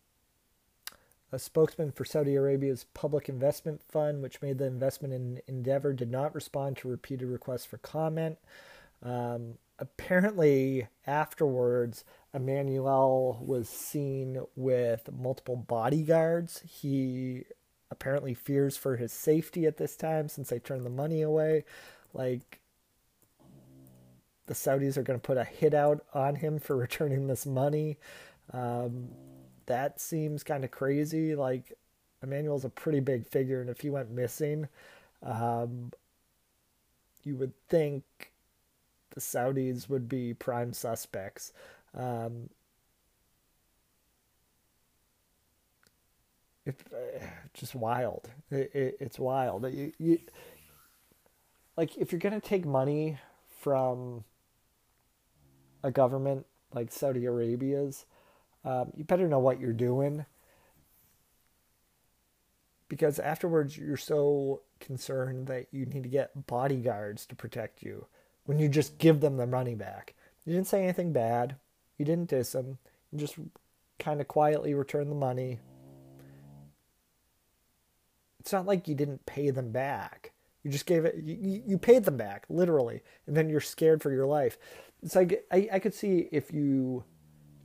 a 1.30 1.38
spokesman 1.38 1.92
for 1.92 2.04
Saudi 2.04 2.34
Arabia's 2.34 2.86
Public 2.92 3.28
Investment 3.28 3.82
Fund, 3.82 4.22
which 4.22 4.42
made 4.42 4.58
the 4.58 4.66
investment 4.66 5.14
in 5.14 5.40
Endeavor, 5.46 5.92
did 5.92 6.10
not 6.10 6.34
respond 6.34 6.76
to 6.78 6.88
repeated 6.88 7.28
requests 7.28 7.66
for 7.66 7.78
comment. 7.78 8.38
Um, 9.02 9.54
apparently, 9.78 10.88
afterwards, 11.06 12.04
Emanuel 12.34 13.38
was 13.44 13.68
seen 13.68 14.40
with 14.56 15.08
multiple 15.12 15.56
bodyguards. 15.56 16.62
He 16.66 17.44
apparently 17.90 18.34
fears 18.34 18.76
for 18.76 18.96
his 18.96 19.12
safety 19.12 19.66
at 19.66 19.76
this 19.76 19.96
time 19.96 20.28
since 20.28 20.50
they 20.50 20.58
turned 20.58 20.84
the 20.84 20.90
money 20.90 21.22
away. 21.22 21.64
Like 22.12 22.60
the 24.46 24.54
Saudis 24.54 24.96
are 24.96 25.02
going 25.02 25.18
to 25.18 25.26
put 25.26 25.36
a 25.36 25.44
hit 25.44 25.74
out 25.74 26.04
on 26.12 26.36
him 26.36 26.58
for 26.58 26.76
returning 26.78 27.26
this 27.26 27.46
money. 27.46 27.98
Um, 28.52 29.08
that 29.66 30.00
seems 30.00 30.42
kind 30.42 30.64
of 30.64 30.70
crazy. 30.70 31.34
Like 31.34 31.72
Emanuel's 32.22 32.64
a 32.64 32.70
pretty 32.70 33.00
big 33.00 33.26
figure, 33.26 33.60
and 33.60 33.70
if 33.70 33.80
he 33.80 33.90
went 33.90 34.10
missing, 34.10 34.68
um, 35.22 35.92
you 37.22 37.36
would 37.36 37.52
think 37.68 38.04
the 39.14 39.20
Saudis 39.20 39.88
would 39.88 40.08
be 40.08 40.34
prime 40.34 40.72
suspects. 40.72 41.52
Um, 41.94 42.50
it's 46.68 46.92
uh, 46.92 47.26
just 47.54 47.74
wild. 47.74 48.28
It, 48.50 48.70
it, 48.74 48.96
it's 49.00 49.18
wild. 49.18 49.64
You, 49.72 49.92
you, 49.98 50.18
like 51.76 51.96
if 51.96 52.12
you're 52.12 52.20
to 52.20 52.40
take 52.40 52.66
money 52.66 53.18
from 53.60 54.24
a 55.82 55.90
government 55.90 56.46
like 56.74 56.92
Saudi 56.92 57.24
Arabia's, 57.24 58.04
um, 58.64 58.92
you 58.94 59.04
better 59.04 59.26
know 59.26 59.38
what 59.38 59.60
you're 59.60 59.72
doing. 59.72 60.26
Because 62.88 63.18
afterwards, 63.18 63.76
you're 63.76 63.96
so 63.96 64.62
concerned 64.80 65.46
that 65.46 65.66
you 65.72 65.86
need 65.86 66.02
to 66.02 66.08
get 66.08 66.46
bodyguards 66.46 67.26
to 67.26 67.34
protect 67.34 67.82
you 67.82 68.06
when 68.44 68.58
you 68.58 68.68
just 68.68 68.98
give 68.98 69.20
them 69.20 69.36
the 69.36 69.46
money 69.46 69.74
back. 69.74 70.14
You 70.44 70.54
didn't 70.54 70.68
say 70.68 70.82
anything 70.82 71.12
bad, 71.12 71.56
you 71.98 72.04
didn't 72.04 72.30
diss 72.30 72.52
them, 72.52 72.78
you 73.12 73.18
just 73.18 73.36
kind 73.98 74.20
of 74.20 74.28
quietly 74.28 74.72
return 74.72 75.10
the 75.10 75.14
money. 75.14 75.60
It's 78.48 78.52
not 78.54 78.64
like 78.64 78.88
you 78.88 78.94
didn't 78.94 79.26
pay 79.26 79.50
them 79.50 79.72
back. 79.72 80.32
You 80.62 80.70
just 80.70 80.86
gave 80.86 81.04
it. 81.04 81.16
You, 81.22 81.62
you 81.66 81.76
paid 81.76 82.04
them 82.04 82.16
back 82.16 82.46
literally, 82.48 83.02
and 83.26 83.36
then 83.36 83.50
you're 83.50 83.60
scared 83.60 84.00
for 84.02 84.10
your 84.10 84.24
life. 84.24 84.56
It's 85.02 85.14
like 85.14 85.44
I, 85.52 85.68
I 85.70 85.78
could 85.78 85.92
see 85.92 86.30
if 86.32 86.50
you 86.50 87.04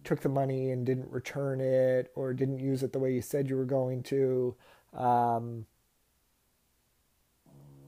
took 0.03 0.19
the 0.19 0.27
money 0.27 0.71
and 0.71 0.85
didn't 0.85 1.09
return 1.09 1.61
it 1.61 2.11
or 2.15 2.33
didn't 2.33 2.59
use 2.59 2.83
it 2.83 2.91
the 2.91 2.99
way 2.99 3.13
you 3.13 3.21
said 3.21 3.49
you 3.49 3.55
were 3.55 3.63
going 3.63 4.03
to. 4.03 4.57
Um, 4.93 5.67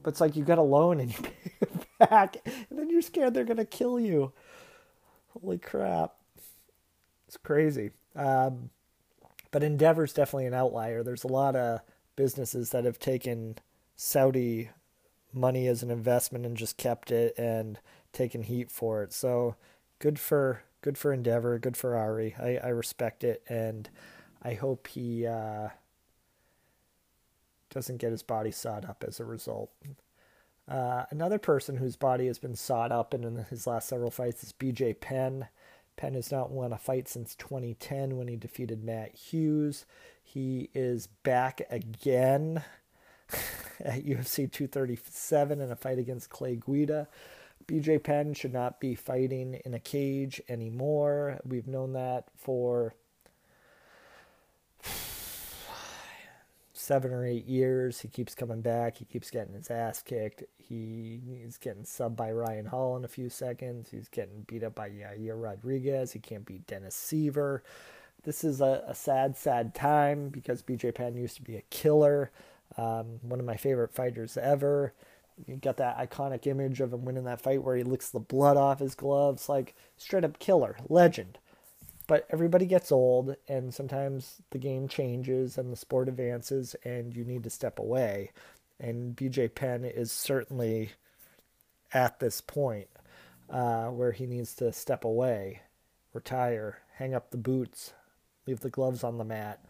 but 0.02 0.14
it's 0.14 0.20
like 0.22 0.34
you 0.34 0.42
got 0.42 0.56
a 0.56 0.62
loan 0.62 0.98
and 0.98 1.12
you 1.12 1.18
pay 1.22 1.52
it 1.60 1.98
back, 1.98 2.36
and 2.46 2.78
then 2.78 2.88
you're 2.88 3.02
scared 3.02 3.34
they're 3.34 3.44
gonna 3.44 3.66
kill 3.66 4.00
you. 4.00 4.32
Holy 5.38 5.58
crap! 5.58 6.14
It's 7.28 7.36
crazy. 7.36 7.90
Um, 8.14 8.70
but 9.50 9.62
Endeavor's 9.62 10.14
definitely 10.14 10.46
an 10.46 10.54
outlier. 10.54 11.02
There's 11.02 11.24
a 11.24 11.28
lot 11.28 11.56
of 11.56 11.80
businesses 12.16 12.70
that 12.70 12.84
have 12.84 12.98
taken 12.98 13.56
Saudi 13.94 14.70
money 15.32 15.66
as 15.66 15.82
an 15.82 15.90
investment 15.90 16.46
and 16.46 16.56
just 16.56 16.76
kept 16.76 17.10
it 17.10 17.34
and 17.38 17.78
taken 18.12 18.42
heat 18.42 18.70
for 18.70 19.02
it. 19.02 19.12
So 19.12 19.56
good 19.98 20.18
for 20.18 20.62
good 20.80 20.98
for 20.98 21.12
Endeavor, 21.12 21.58
good 21.58 21.76
for 21.76 21.96
Ari. 21.96 22.34
I, 22.38 22.58
I 22.58 22.68
respect 22.68 23.24
it 23.24 23.42
and 23.48 23.88
I 24.42 24.54
hope 24.54 24.88
he 24.88 25.26
uh, 25.26 25.68
doesn't 27.70 27.98
get 27.98 28.12
his 28.12 28.22
body 28.22 28.50
sawed 28.50 28.84
up 28.84 29.04
as 29.06 29.20
a 29.20 29.24
result. 29.24 29.70
Uh, 30.68 31.04
another 31.10 31.38
person 31.38 31.76
whose 31.76 31.96
body 31.96 32.26
has 32.26 32.38
been 32.38 32.56
sawed 32.56 32.90
up 32.92 33.14
in 33.14 33.46
his 33.50 33.66
last 33.66 33.88
several 33.88 34.10
fights 34.10 34.42
is 34.42 34.52
BJ 34.52 34.98
Penn. 34.98 35.48
Penn 35.96 36.14
has 36.14 36.30
not 36.30 36.50
won 36.50 36.72
a 36.72 36.78
fight 36.78 37.08
since 37.08 37.34
2010 37.34 38.16
when 38.16 38.28
he 38.28 38.36
defeated 38.36 38.84
Matt 38.84 39.14
Hughes. 39.14 39.86
He 40.28 40.70
is 40.74 41.06
back 41.06 41.62
again 41.70 42.64
at 43.80 44.04
UFC 44.04 44.50
237 44.50 45.60
in 45.60 45.70
a 45.70 45.76
fight 45.76 46.00
against 46.00 46.30
Clay 46.30 46.56
Guida. 46.56 47.06
BJ 47.66 48.02
Penn 48.02 48.34
should 48.34 48.52
not 48.52 48.80
be 48.80 48.96
fighting 48.96 49.54
in 49.64 49.72
a 49.72 49.78
cage 49.78 50.42
anymore. 50.48 51.38
We've 51.44 51.68
known 51.68 51.92
that 51.92 52.24
for 52.36 52.96
seven 56.72 57.12
or 57.12 57.24
eight 57.24 57.46
years. 57.46 58.00
He 58.00 58.08
keeps 58.08 58.34
coming 58.34 58.62
back. 58.62 58.98
He 58.98 59.04
keeps 59.04 59.30
getting 59.30 59.54
his 59.54 59.70
ass 59.70 60.02
kicked. 60.02 60.42
He, 60.58 61.20
he's 61.40 61.56
getting 61.56 61.84
subbed 61.84 62.16
by 62.16 62.32
Ryan 62.32 62.66
Hall 62.66 62.96
in 62.96 63.04
a 63.04 63.08
few 63.08 63.30
seconds. 63.30 63.90
He's 63.90 64.08
getting 64.08 64.42
beat 64.42 64.64
up 64.64 64.74
by 64.74 64.90
Yair 64.90 65.40
Rodriguez. 65.40 66.10
He 66.12 66.18
can't 66.18 66.44
beat 66.44 66.66
Dennis 66.66 66.96
Siver. 66.96 67.60
This 68.26 68.42
is 68.42 68.60
a, 68.60 68.82
a 68.88 68.94
sad, 68.94 69.36
sad 69.36 69.72
time 69.72 70.30
because 70.30 70.60
BJ 70.60 70.92
Penn 70.92 71.16
used 71.16 71.36
to 71.36 71.42
be 71.42 71.54
a 71.54 71.62
killer. 71.70 72.32
Um, 72.76 73.20
one 73.22 73.38
of 73.38 73.46
my 73.46 73.56
favorite 73.56 73.94
fighters 73.94 74.36
ever. 74.36 74.92
You 75.46 75.54
got 75.54 75.76
that 75.76 75.96
iconic 75.96 76.44
image 76.48 76.80
of 76.80 76.92
him 76.92 77.04
winning 77.04 77.22
that 77.24 77.40
fight 77.40 77.62
where 77.62 77.76
he 77.76 77.84
licks 77.84 78.10
the 78.10 78.18
blood 78.18 78.56
off 78.56 78.80
his 78.80 78.96
gloves, 78.96 79.48
like 79.48 79.76
straight 79.96 80.24
up 80.24 80.40
killer, 80.40 80.76
legend. 80.88 81.38
But 82.08 82.26
everybody 82.28 82.66
gets 82.66 82.90
old, 82.90 83.36
and 83.46 83.72
sometimes 83.72 84.42
the 84.50 84.58
game 84.58 84.88
changes 84.88 85.56
and 85.56 85.72
the 85.72 85.76
sport 85.76 86.08
advances, 86.08 86.74
and 86.84 87.14
you 87.14 87.24
need 87.24 87.44
to 87.44 87.50
step 87.50 87.78
away. 87.78 88.32
And 88.80 89.14
BJ 89.14 89.54
Penn 89.54 89.84
is 89.84 90.10
certainly 90.10 90.92
at 91.92 92.18
this 92.18 92.40
point 92.40 92.88
uh, 93.48 93.86
where 93.86 94.12
he 94.12 94.26
needs 94.26 94.52
to 94.56 94.72
step 94.72 95.04
away, 95.04 95.62
retire, 96.12 96.78
hang 96.94 97.14
up 97.14 97.30
the 97.30 97.36
boots, 97.36 97.92
leave 98.46 98.60
the 98.60 98.70
gloves 98.70 99.04
on 99.04 99.18
the 99.18 99.24
mat. 99.24 99.64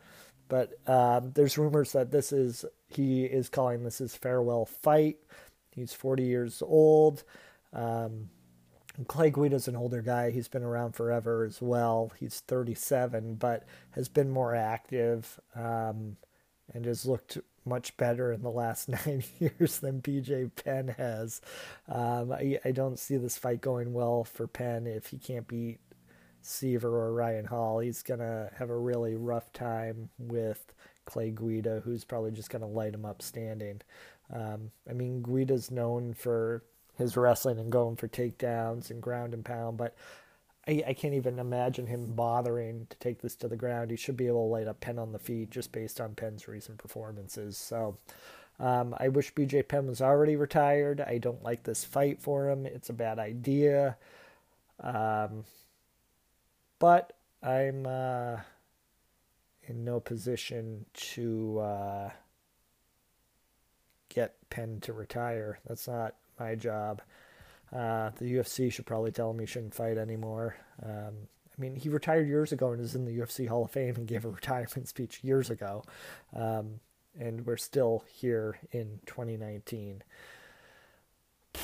But 0.49 0.75
um, 0.89 1.33
there's 1.35 1.59
rumors 1.59 1.93
that 1.93 2.11
this 2.11 2.33
is 2.33 2.65
he 2.89 3.25
is 3.25 3.49
calling 3.49 3.83
this 3.83 3.99
his 3.99 4.15
farewell 4.15 4.65
fight. 4.65 5.19
He's 5.73 5.93
40 5.93 6.23
years 6.23 6.62
old. 6.65 7.25
Um, 7.73 8.31
Clay 9.09 9.31
Guida's 9.31 9.69
an 9.69 9.77
older 9.77 10.01
guy. 10.01 10.31
He's 10.31 10.49
been 10.49 10.62
around 10.62 10.93
forever 10.93 11.45
as 11.45 11.61
well. 11.61 12.12
He's 12.19 12.41
37, 12.41 13.35
but 13.35 13.65
has 13.91 14.09
been 14.09 14.31
more 14.31 14.55
active 14.55 15.39
um, 15.55 16.17
and 16.73 16.85
has 16.87 17.05
looked 17.05 17.39
much 17.67 17.97
better 17.97 18.33
in 18.33 18.43
the 18.43 18.51
last 18.51 18.89
nine 19.07 19.25
years 19.39 19.81
than 19.81 20.01
BJ 20.01 20.51
Penn 20.55 20.95
has. 20.97 21.41
Um, 21.89 22.33
I, 22.33 22.59
I, 22.65 22.71
don't 22.71 22.99
see 22.99 23.17
this 23.17 23.37
fight 23.37 23.61
going 23.61 23.93
well 23.93 24.25
for 24.25 24.47
Penn 24.47 24.87
if 24.87 25.09
he 25.09 25.19
can't 25.19 25.49
beat 25.49 25.81
Siver 26.46 26.85
or 26.85 27.12
Ryan 27.12 27.44
Hall, 27.44 27.80
he's 27.80 28.02
going 28.02 28.20
to 28.20 28.50
have 28.59 28.70
a 28.70 28.76
really 28.76 29.14
rough 29.16 29.52
time 29.52 30.11
with 30.18 30.72
Clay 31.04 31.30
Guida, 31.30 31.82
who's 31.85 32.04
probably 32.04 32.30
just 32.30 32.50
going 32.50 32.62
to 32.62 32.68
light 32.68 32.94
him 32.94 33.04
up 33.04 33.20
standing. 33.20 33.80
Um, 34.32 34.70
I 34.88 34.92
mean, 34.92 35.22
Guida's 35.22 35.70
known 35.70 36.14
for 36.14 36.62
his 36.96 37.16
wrestling 37.16 37.59
and 37.59 37.70
going 37.70 37.96
for 37.96 38.09
takedowns 38.09 38.90
and 38.90 39.02
ground 39.02 39.35
and 39.35 39.44
pound, 39.44 39.76
but 39.76 39.94
I, 40.66 40.82
I 40.88 40.94
can't 40.94 41.14
even 41.14 41.38
imagine 41.38 41.87
him 41.87 42.12
bothering 42.14 42.87
to 42.90 42.96
take 42.98 43.22
this 43.22 43.37
to 43.37 43.48
the 43.48 43.56
ground. 43.56 43.90
He 43.90 43.96
should 43.96 44.16
be 44.16 44.26
able 44.26 44.46
to 44.46 44.52
light 44.52 44.68
up 44.68 44.80
Penn 44.80 44.98
on 44.98 45.12
the 45.12 45.18
feet 45.18 45.50
just 45.50 45.72
based 45.72 46.00
on 46.00 46.14
Penn's 46.14 46.48
recent 46.48 46.78
performances. 46.78 47.56
So 47.56 47.98
um, 48.59 48.94
I 48.98 49.09
wish 49.09 49.35
BJ 49.35 49.66
Penn 49.66 49.87
was 49.87 50.00
already 50.00 50.37
retired. 50.37 51.00
I 51.00 51.18
don't 51.18 51.42
like 51.42 51.64
this 51.64 51.85
fight 51.85 52.20
for 52.20 52.50
him. 52.50 52.66
It's 52.66 52.88
a 52.88 52.94
bad 52.94 53.18
idea. 53.18 53.96
Um, 54.80 55.44
but 56.79 57.12
I'm 57.43 57.87
uh, 57.87 58.39
in 59.65 59.85
no 59.85 60.01
position 60.01 60.87
to 60.95 61.59
uh, 61.61 62.11
get 64.09 64.35
Penn 64.51 64.81
to 64.81 64.93
retire. 64.93 65.59
That's 65.67 65.89
not 65.89 66.15
my 66.39 66.55
job. 66.55 67.03
Uh, 67.73 68.11
the 68.19 68.35
UFC 68.35 68.71
should 68.71 68.87
probably 68.87 69.11
tell 69.11 69.31
him 69.31 69.39
he 69.39 69.47
shouldn't 69.47 69.75
fight 69.75 69.99
anymore. 69.99 70.57
Um, 70.83 71.29
I 71.57 71.61
mean, 71.61 71.75
he 71.75 71.89
retired 71.89 72.29
years 72.29 72.53
ago 72.53 72.73
and 72.73 72.81
is 72.81 72.95
in 72.95 73.05
the 73.07 73.19
UFC 73.19 73.49
Hall 73.49 73.65
of 73.65 73.71
Fame 73.71 73.97
and 73.97 74.07
gave 74.07 74.25
a 74.25 74.29
retirement 74.41 74.89
speech 74.89 75.21
years 75.23 75.51
ago. 75.51 75.85
Um, 76.35 76.81
and 77.19 77.47
we're 77.47 77.57
still 77.57 78.05
here 78.12 78.59
in 78.73 79.01
2019. 79.07 80.03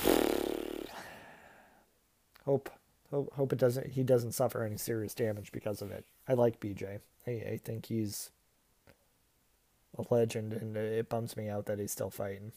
Hope, 2.45 2.69
hope, 3.13 3.33
hope 3.33 3.53
it 3.53 3.59
doesn't. 3.59 3.91
He 3.91 4.03
doesn't 4.03 4.31
suffer 4.33 4.63
any 4.63 4.77
serious 4.77 5.13
damage 5.13 5.51
because 5.51 5.81
of 5.81 5.91
it. 5.91 6.05
I 6.27 6.33
like 6.33 6.59
BJ. 6.59 6.99
I, 7.27 7.31
I 7.31 7.59
think 7.63 7.85
he's 7.85 8.31
a 9.97 10.03
legend, 10.13 10.53
and 10.53 10.75
it 10.75 11.09
bums 11.09 11.37
me 11.37 11.47
out 11.49 11.67
that 11.67 11.79
he's 11.79 11.91
still 11.91 12.09
fighting. 12.09 12.51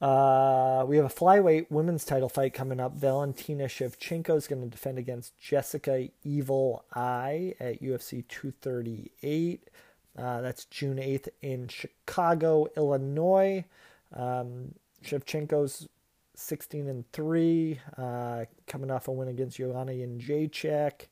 Uh, 0.00 0.84
we 0.86 0.96
have 0.96 1.06
a 1.06 1.08
flyweight 1.08 1.70
women's 1.70 2.04
title 2.04 2.28
fight 2.28 2.52
coming 2.52 2.80
up. 2.80 2.94
Valentina 2.94 3.64
Shevchenko 3.64 4.36
is 4.36 4.46
going 4.46 4.62
to 4.62 4.68
defend 4.68 4.98
against 4.98 5.38
Jessica 5.38 6.08
Evil 6.22 6.84
Eye 6.94 7.54
at 7.60 7.80
UFC 7.80 8.26
238. 8.28 9.70
Uh, 10.16 10.40
that's 10.40 10.64
June 10.66 10.98
8th 10.98 11.28
in 11.42 11.68
Chicago, 11.68 12.66
Illinois. 12.76 13.64
Um, 14.12 14.74
Shevchenko's 15.04 15.88
16 16.34 16.88
and 16.88 17.10
3, 17.12 17.80
uh, 17.96 18.44
coming 18.66 18.90
off 18.90 19.08
a 19.08 19.12
win 19.12 19.28
against 19.28 19.56
Joanna 19.56 19.92
Jędrzejczyk. 19.92 21.06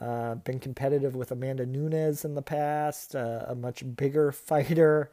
Uh, 0.00 0.34
been 0.36 0.58
competitive 0.58 1.14
with 1.14 1.30
Amanda 1.30 1.64
Nunes 1.64 2.24
in 2.24 2.34
the 2.34 2.42
past, 2.42 3.16
uh, 3.16 3.46
a 3.48 3.54
much 3.54 3.82
bigger 3.96 4.30
fighter, 4.32 5.10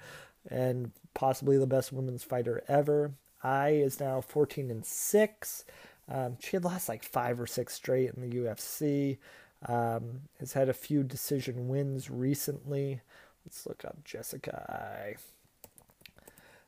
and 0.50 0.92
possibly 1.14 1.58
the 1.58 1.68
best 1.68 1.94
women's 1.94 2.24
fighter 2.24 2.64
ever. 2.68 3.14
Eye 3.44 3.72
is 3.72 4.00
now 4.00 4.22
14 4.22 4.72
and 4.72 4.86
6. 4.86 5.66
Um, 6.10 6.38
she 6.40 6.52
had 6.58 6.66
lost 6.66 6.90
like 6.90 7.04
five 7.04 7.40
or 7.40 7.48
six 7.48 7.74
straight 7.74 8.12
in 8.14 8.30
the 8.30 8.38
UFC. 8.38 9.18
Um, 9.66 10.24
has 10.40 10.54
had 10.54 10.68
a 10.68 10.74
few 10.74 11.04
decision 11.04 11.70
wins 11.70 12.10
recently. 12.10 13.02
Let's 13.46 13.66
look 13.66 13.86
up 13.86 14.04
Jessica 14.04 14.66
Eye. 14.70 15.16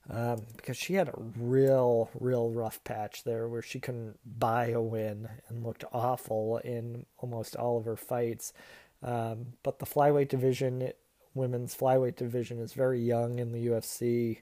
Um, 0.09 0.43
because 0.55 0.77
she 0.77 0.93
had 0.93 1.07
a 1.07 1.19
real, 1.35 2.11
real 2.19 2.51
rough 2.51 2.83
patch 2.83 3.23
there 3.23 3.47
where 3.47 3.63
she 3.63 3.79
couldn't 3.79 4.19
buy 4.23 4.67
a 4.67 4.81
win 4.81 5.27
and 5.49 5.63
looked 5.63 5.83
awful 5.91 6.57
in 6.59 7.05
almost 7.17 7.55
all 7.55 7.77
of 7.77 7.85
her 7.85 7.97
fights. 7.97 8.53
Um, 9.01 9.53
but 9.63 9.79
the 9.79 9.85
flyweight 9.85 10.29
division, 10.29 10.91
women's 11.33 11.75
flyweight 11.75 12.17
division, 12.17 12.59
is 12.59 12.73
very 12.73 12.99
young 12.99 13.39
in 13.39 13.51
the 13.51 13.67
UFC. 13.67 14.41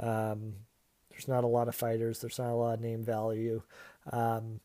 Um, 0.00 0.54
there's 1.10 1.28
not 1.28 1.44
a 1.44 1.48
lot 1.48 1.68
of 1.68 1.76
fighters. 1.76 2.20
There's 2.20 2.38
not 2.38 2.50
a 2.50 2.54
lot 2.54 2.74
of 2.74 2.80
name 2.80 3.04
value. 3.04 3.62
Um, 4.10 4.60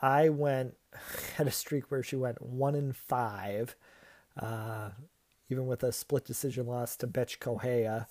Eye 0.00 0.30
went 0.30 0.74
had 1.36 1.46
a 1.46 1.52
streak 1.52 1.90
where 1.90 2.02
she 2.02 2.16
went 2.16 2.40
one 2.40 2.74
in 2.74 2.92
five. 2.94 3.76
Uh, 4.40 4.90
even 5.50 5.66
with 5.66 5.82
a 5.82 5.92
split 5.92 6.24
decision 6.24 6.66
loss 6.66 6.96
to 6.96 7.06
Bethe 7.06 7.38
Correia. 7.38 8.08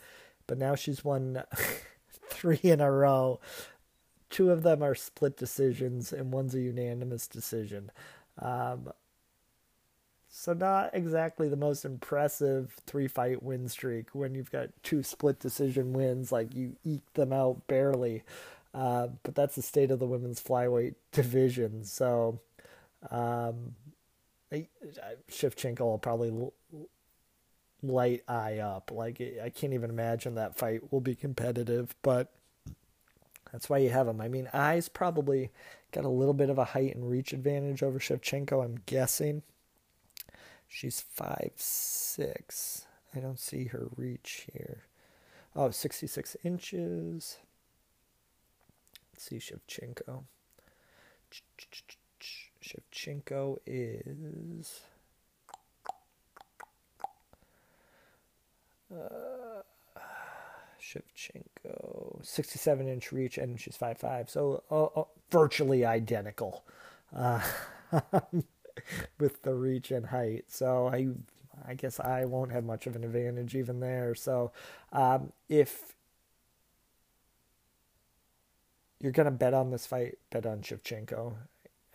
But 0.51 0.57
now 0.57 0.75
she's 0.75 1.01
won 1.01 1.43
three 2.29 2.59
in 2.61 2.81
a 2.81 2.91
row. 2.91 3.39
Two 4.29 4.51
of 4.51 4.63
them 4.63 4.83
are 4.83 4.95
split 4.95 5.37
decisions, 5.37 6.11
and 6.11 6.33
one's 6.33 6.53
a 6.53 6.59
unanimous 6.59 7.25
decision. 7.25 7.89
Um, 8.37 8.91
so 10.27 10.51
not 10.51 10.89
exactly 10.91 11.47
the 11.47 11.55
most 11.55 11.85
impressive 11.85 12.75
three 12.85 13.07
fight 13.07 13.41
win 13.41 13.69
streak 13.69 14.09
when 14.11 14.35
you've 14.35 14.51
got 14.51 14.71
two 14.83 15.03
split 15.03 15.39
decision 15.39 15.93
wins, 15.93 16.33
like 16.33 16.53
you 16.53 16.75
eke 16.83 17.13
them 17.13 17.31
out 17.31 17.65
barely. 17.67 18.23
Uh, 18.73 19.07
but 19.23 19.35
that's 19.35 19.55
the 19.55 19.61
state 19.61 19.89
of 19.89 19.99
the 19.99 20.05
women's 20.05 20.41
flyweight 20.41 20.95
division. 21.13 21.85
So 21.85 22.41
um, 23.09 23.75
Shevchenko 24.51 25.79
will 25.79 25.97
probably 25.97 26.51
light 27.83 28.23
Eye 28.27 28.59
up. 28.59 28.91
Like 28.91 29.21
I 29.43 29.49
can't 29.49 29.73
even 29.73 29.89
imagine 29.89 30.35
that 30.35 30.57
fight 30.57 30.91
will 30.91 31.01
be 31.01 31.15
competitive, 31.15 31.95
but 32.01 32.31
that's 33.51 33.69
why 33.69 33.79
you 33.79 33.89
have 33.89 34.07
him. 34.07 34.21
I 34.21 34.27
mean, 34.27 34.49
Eye's 34.53 34.89
probably 34.89 35.51
got 35.91 36.05
a 36.05 36.09
little 36.09 36.33
bit 36.33 36.49
of 36.49 36.57
a 36.57 36.65
height 36.65 36.95
and 36.95 37.09
reach 37.09 37.33
advantage 37.33 37.83
over 37.83 37.99
Shevchenko. 37.99 38.63
I'm 38.63 38.79
guessing. 38.85 39.43
She's 40.67 41.01
five 41.01 41.51
six. 41.55 42.85
I 43.15 43.19
don't 43.19 43.39
see 43.39 43.65
her 43.65 43.87
reach 43.97 44.47
here. 44.53 44.83
Oh, 45.53 45.69
66 45.69 46.37
inches. 46.45 47.37
Let's 49.13 49.25
see 49.25 49.35
Shevchenko. 49.35 50.23
Shevchenko 52.63 53.57
is 53.65 54.81
Uh, 58.93 59.61
Shevchenko, 60.81 62.25
67 62.25 62.87
inch 62.87 63.11
reach, 63.11 63.37
and 63.37 63.59
she's 63.59 63.77
5'5, 63.77 64.29
so 64.29 64.63
uh, 64.71 65.01
uh, 65.01 65.03
virtually 65.29 65.85
identical 65.85 66.65
uh, 67.15 67.41
with 69.19 69.43
the 69.43 69.53
reach 69.53 69.91
and 69.91 70.07
height. 70.07 70.45
So 70.47 70.87
I, 70.87 71.09
I 71.67 71.75
guess 71.75 71.99
I 71.99 72.25
won't 72.25 72.51
have 72.51 72.63
much 72.63 72.87
of 72.87 72.95
an 72.95 73.03
advantage 73.03 73.55
even 73.55 73.79
there. 73.79 74.15
So 74.15 74.51
um, 74.91 75.31
if 75.47 75.93
you're 78.99 79.11
gonna 79.11 79.31
bet 79.31 79.53
on 79.53 79.71
this 79.71 79.85
fight, 79.85 80.17
bet 80.29 80.45
on 80.45 80.61
Shevchenko. 80.61 81.33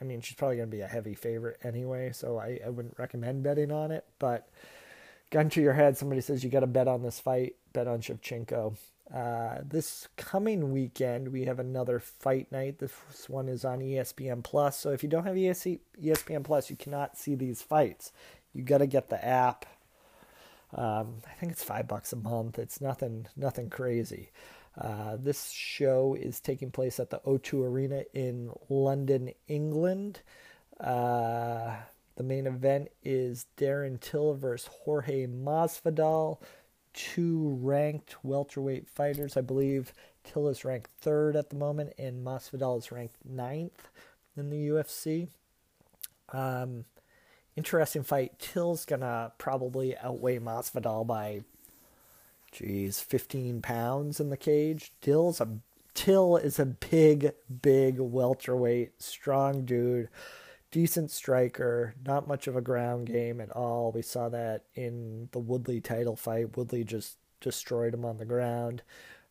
I 0.00 0.04
mean, 0.04 0.20
she's 0.20 0.36
probably 0.36 0.56
gonna 0.56 0.68
be 0.68 0.80
a 0.80 0.86
heavy 0.86 1.14
favorite 1.14 1.58
anyway, 1.62 2.12
so 2.12 2.38
I, 2.38 2.60
I 2.64 2.70
wouldn't 2.70 2.98
recommend 2.98 3.42
betting 3.42 3.72
on 3.72 3.90
it, 3.90 4.04
but 4.18 4.48
gun 5.30 5.50
to 5.50 5.60
your 5.60 5.72
head, 5.72 5.96
somebody 5.96 6.20
says 6.20 6.44
you 6.44 6.50
got 6.50 6.60
to 6.60 6.66
bet 6.66 6.88
on 6.88 7.02
this 7.02 7.20
fight, 7.20 7.56
bet 7.72 7.88
on 7.88 8.00
Shevchenko. 8.00 8.76
Uh, 9.12 9.58
this 9.64 10.08
coming 10.16 10.72
weekend, 10.72 11.28
we 11.28 11.44
have 11.44 11.60
another 11.60 12.00
fight 12.00 12.50
night. 12.50 12.78
This 12.78 12.92
one 13.28 13.48
is 13.48 13.64
on 13.64 13.78
ESPN 13.78 14.42
Plus. 14.42 14.78
So 14.78 14.90
if 14.90 15.02
you 15.02 15.08
don't 15.08 15.26
have 15.26 15.36
ESPN 15.36 16.44
Plus, 16.44 16.70
you 16.70 16.76
cannot 16.76 17.16
see 17.16 17.34
these 17.34 17.62
fights. 17.62 18.12
You 18.52 18.62
got 18.62 18.78
to 18.78 18.86
get 18.86 19.08
the 19.08 19.24
app. 19.24 19.66
Um, 20.74 21.18
I 21.26 21.34
think 21.34 21.52
it's 21.52 21.62
five 21.62 21.86
bucks 21.86 22.12
a 22.12 22.16
month. 22.16 22.58
It's 22.58 22.80
nothing, 22.80 23.28
nothing 23.36 23.70
crazy. 23.70 24.30
Uh, 24.78 25.16
this 25.16 25.50
show 25.50 26.16
is 26.18 26.40
taking 26.40 26.70
place 26.70 26.98
at 26.98 27.10
the 27.10 27.20
O2 27.20 27.64
Arena 27.64 28.02
in 28.12 28.50
London, 28.68 29.32
England. 29.46 30.20
Uh, 30.80 31.76
the 32.16 32.22
main 32.22 32.46
event 32.46 32.88
is 33.04 33.46
Darren 33.58 34.00
Till 34.00 34.34
versus 34.34 34.70
Jorge 34.84 35.26
Masvidal, 35.26 36.40
two 36.94 37.58
ranked 37.60 38.16
welterweight 38.24 38.88
fighters. 38.88 39.36
I 39.36 39.42
believe 39.42 39.92
Till 40.24 40.48
is 40.48 40.64
ranked 40.64 40.90
third 40.98 41.36
at 41.36 41.50
the 41.50 41.56
moment, 41.56 41.92
and 41.98 42.26
Masvidal 42.26 42.78
is 42.78 42.90
ranked 42.90 43.16
ninth 43.24 43.88
in 44.34 44.48
the 44.48 44.68
UFC. 44.68 45.28
Um, 46.32 46.86
interesting 47.54 48.02
fight. 48.02 48.38
Till's 48.38 48.86
gonna 48.86 49.32
probably 49.36 49.96
outweigh 49.98 50.38
Masvidal 50.38 51.06
by, 51.06 51.42
geez, 52.50 53.00
15 53.00 53.60
pounds 53.60 54.20
in 54.20 54.30
the 54.30 54.36
cage. 54.38 54.90
Till's 55.02 55.40
a 55.40 55.58
Till 55.92 56.36
is 56.36 56.58
a 56.58 56.66
big, 56.66 57.32
big 57.62 57.98
welterweight, 57.98 59.00
strong 59.00 59.64
dude 59.64 60.10
decent 60.76 61.10
striker, 61.10 61.94
not 62.04 62.28
much 62.28 62.46
of 62.46 62.54
a 62.54 62.60
ground 62.60 63.06
game 63.06 63.40
at 63.40 63.50
all. 63.52 63.90
We 63.92 64.02
saw 64.02 64.28
that 64.28 64.64
in 64.74 65.30
the 65.32 65.38
Woodley 65.38 65.80
title 65.80 66.16
fight. 66.16 66.54
Woodley 66.54 66.84
just 66.84 67.16
destroyed 67.40 67.94
him 67.94 68.04
on 68.04 68.18
the 68.18 68.26
ground. 68.26 68.82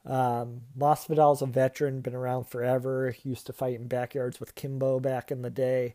Um, 0.08 0.62
Masvidal's 0.76 1.44
a 1.44 1.46
veteran, 1.46 2.02
been 2.02 2.16
around 2.16 2.46
forever. 2.46 3.12
He 3.12 3.30
used 3.30 3.46
to 3.46 3.54
fight 3.54 3.76
in 3.76 3.88
backyards 3.88 4.40
with 4.40 4.56
Kimbo 4.56 5.00
back 5.00 5.30
in 5.30 5.44
the 5.44 5.52
day. 5.52 5.94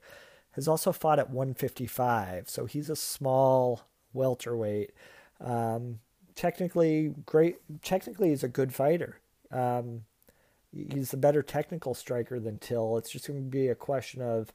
has 0.53 0.69
also 0.69 0.93
fought 0.93 1.19
at 1.19 1.31
155, 1.31 2.49
so 2.49 2.67
he's 2.67 2.89
a 2.89 2.95
small 2.95 3.89
welterweight. 4.13 4.93
Um, 5.41 5.99
technically, 6.37 7.13
great. 7.27 7.57
Technically, 7.83 8.29
he's 8.29 8.45
a 8.45 8.49
good 8.49 8.73
fighter. 8.73 9.19
Um, 9.51 10.03
he's 10.73 11.13
a 11.13 11.17
better 11.17 11.43
technical 11.43 11.95
striker 11.95 12.39
than 12.39 12.59
Till. 12.59 12.97
It's 12.99 13.11
just 13.11 13.27
going 13.27 13.43
to 13.43 13.51
be 13.51 13.67
a 13.67 13.75
question 13.75 14.23
of 14.23 14.53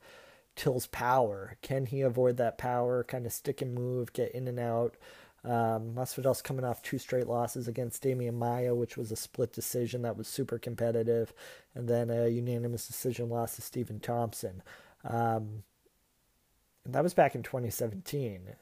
Till's 0.55 0.87
power. 0.87 1.57
Can 1.61 1.85
he 1.85 2.01
avoid 2.01 2.37
that 2.37 2.57
power, 2.57 3.03
kind 3.03 3.25
of 3.25 3.33
stick 3.33 3.61
and 3.61 3.73
move, 3.73 4.13
get 4.13 4.31
in 4.33 4.47
and 4.47 4.59
out? 4.59 4.95
Um, 5.43 5.93
Masvidal's 5.93 6.41
coming 6.41 6.65
off 6.65 6.81
two 6.81 6.97
straight 6.97 7.27
losses 7.27 7.67
against 7.67 8.03
Demian 8.03 8.33
Maia, 8.33 8.73
which 8.73 8.97
was 8.97 9.11
a 9.11 9.15
split 9.15 9.53
decision 9.53 10.01
that 10.01 10.17
was 10.17 10.27
super 10.27 10.57
competitive, 10.57 11.33
and 11.75 11.87
then 11.87 12.09
a 12.09 12.27
unanimous 12.27 12.87
decision 12.87 13.29
loss 13.29 13.55
to 13.55 13.61
Stephen 13.61 13.99
Thompson. 13.99 14.63
Um, 15.03 15.63
and 16.83 16.93
that 16.93 17.03
was 17.03 17.13
back 17.13 17.35
in 17.35 17.43
2017. 17.43 18.55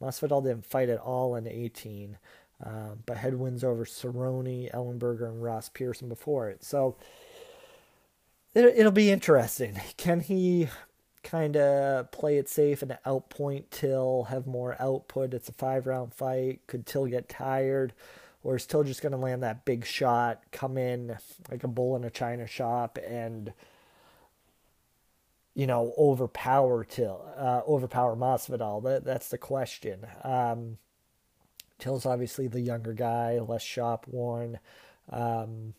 Masvidal 0.00 0.42
didn't 0.42 0.66
fight 0.66 0.88
at 0.88 0.98
all 0.98 1.34
in 1.34 1.46
18, 1.46 2.18
uh, 2.64 2.68
but 3.04 3.18
had 3.18 3.34
wins 3.34 3.62
over 3.62 3.84
Cerrone, 3.84 4.72
Ellenberger, 4.72 5.28
and 5.28 5.42
Ross 5.42 5.68
Pearson 5.68 6.08
before 6.08 6.48
it. 6.48 6.64
So 6.64 6.96
it, 8.54 8.64
it'll 8.76 8.92
be 8.92 9.10
interesting. 9.10 9.80
Can 9.96 10.20
he 10.20 10.68
kind 11.24 11.56
of 11.56 12.12
play 12.12 12.38
it 12.38 12.48
safe 12.48 12.82
and 12.82 12.96
outpoint 13.04 13.64
Till, 13.70 14.24
have 14.24 14.46
more 14.46 14.76
output. 14.78 15.34
It's 15.34 15.48
a 15.48 15.52
five 15.52 15.86
round 15.86 16.14
fight. 16.14 16.60
Could 16.66 16.86
Till 16.86 17.06
get 17.06 17.28
tired? 17.28 17.92
Or 18.42 18.56
is 18.56 18.66
Till 18.66 18.84
just 18.84 19.02
going 19.02 19.12
to 19.12 19.18
land 19.18 19.42
that 19.42 19.64
big 19.64 19.84
shot, 19.86 20.42
come 20.52 20.76
in 20.76 21.16
like 21.50 21.64
a 21.64 21.68
bull 21.68 21.96
in 21.96 22.04
a 22.04 22.10
china 22.10 22.46
shop, 22.46 22.98
and, 23.04 23.52
you 25.54 25.66
know, 25.66 25.94
overpower 25.96 26.84
Till, 26.84 27.24
uh, 27.36 27.62
overpower 27.66 28.14
Masvidal? 28.14 28.82
That, 28.84 29.04
that's 29.04 29.28
the 29.28 29.38
question. 29.38 30.06
Um, 30.22 30.78
Till's 31.78 32.06
obviously 32.06 32.46
the 32.46 32.60
younger 32.60 32.92
guy, 32.92 33.38
less 33.38 33.62
shop 33.62 34.06
worn. 34.06 34.58
Um, 35.10 35.74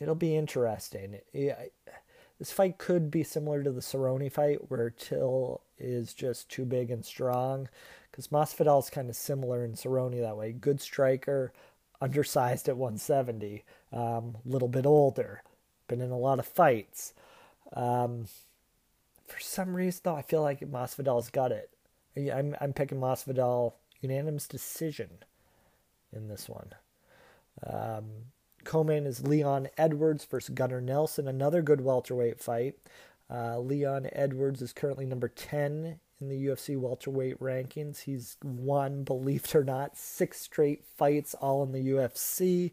it'll 0.00 0.14
be 0.14 0.36
interesting. 0.36 1.18
Yeah, 1.32 1.56
this 2.38 2.52
fight 2.52 2.78
could 2.78 3.10
be 3.10 3.24
similar 3.24 3.62
to 3.62 3.72
the 3.72 3.80
Cerrone 3.80 4.30
fight, 4.30 4.70
where 4.70 4.90
Till 4.90 5.62
is 5.78 6.14
just 6.14 6.48
too 6.48 6.64
big 6.64 6.90
and 6.90 7.04
strong, 7.04 7.68
because 8.10 8.28
Masvidal 8.28 8.82
is 8.82 8.90
kind 8.90 9.08
of 9.08 9.16
similar 9.16 9.64
in 9.64 9.72
Cerrone 9.72 10.20
that 10.20 10.36
way. 10.36 10.52
Good 10.52 10.80
striker, 10.80 11.52
undersized 12.00 12.68
at 12.68 12.76
170, 12.76 13.64
a 13.92 13.98
um, 13.98 14.36
little 14.44 14.68
bit 14.68 14.86
older, 14.86 15.42
been 15.88 16.00
in 16.00 16.10
a 16.10 16.18
lot 16.18 16.38
of 16.38 16.46
fights. 16.46 17.12
Um, 17.72 18.26
for 19.26 19.40
some 19.40 19.74
reason, 19.74 20.00
though, 20.04 20.16
I 20.16 20.22
feel 20.22 20.42
like 20.42 20.60
Masvidal's 20.60 21.30
got 21.30 21.52
it. 21.52 21.70
I'm 22.16 22.56
I'm 22.60 22.72
picking 22.72 22.98
Masvidal 22.98 23.74
unanimous 24.00 24.48
decision 24.48 25.10
in 26.12 26.28
this 26.28 26.48
one. 26.48 26.72
Um, 27.64 28.04
co-main 28.68 29.06
is 29.06 29.26
Leon 29.26 29.68
Edwards 29.78 30.26
versus 30.26 30.54
Gunnar 30.54 30.82
Nelson, 30.82 31.26
another 31.26 31.62
good 31.62 31.80
welterweight 31.80 32.38
fight. 32.38 32.74
Uh, 33.30 33.58
Leon 33.58 34.10
Edwards 34.12 34.60
is 34.60 34.74
currently 34.74 35.06
number 35.06 35.28
10 35.28 35.98
in 36.20 36.28
the 36.28 36.46
UFC 36.46 36.76
welterweight 36.78 37.40
rankings. 37.40 38.02
He's 38.02 38.36
won, 38.44 39.04
believe 39.04 39.44
it 39.46 39.54
or 39.54 39.64
not, 39.64 39.96
six 39.96 40.42
straight 40.42 40.84
fights, 40.84 41.32
all 41.32 41.62
in 41.62 41.72
the 41.72 41.88
UFC. 41.88 42.72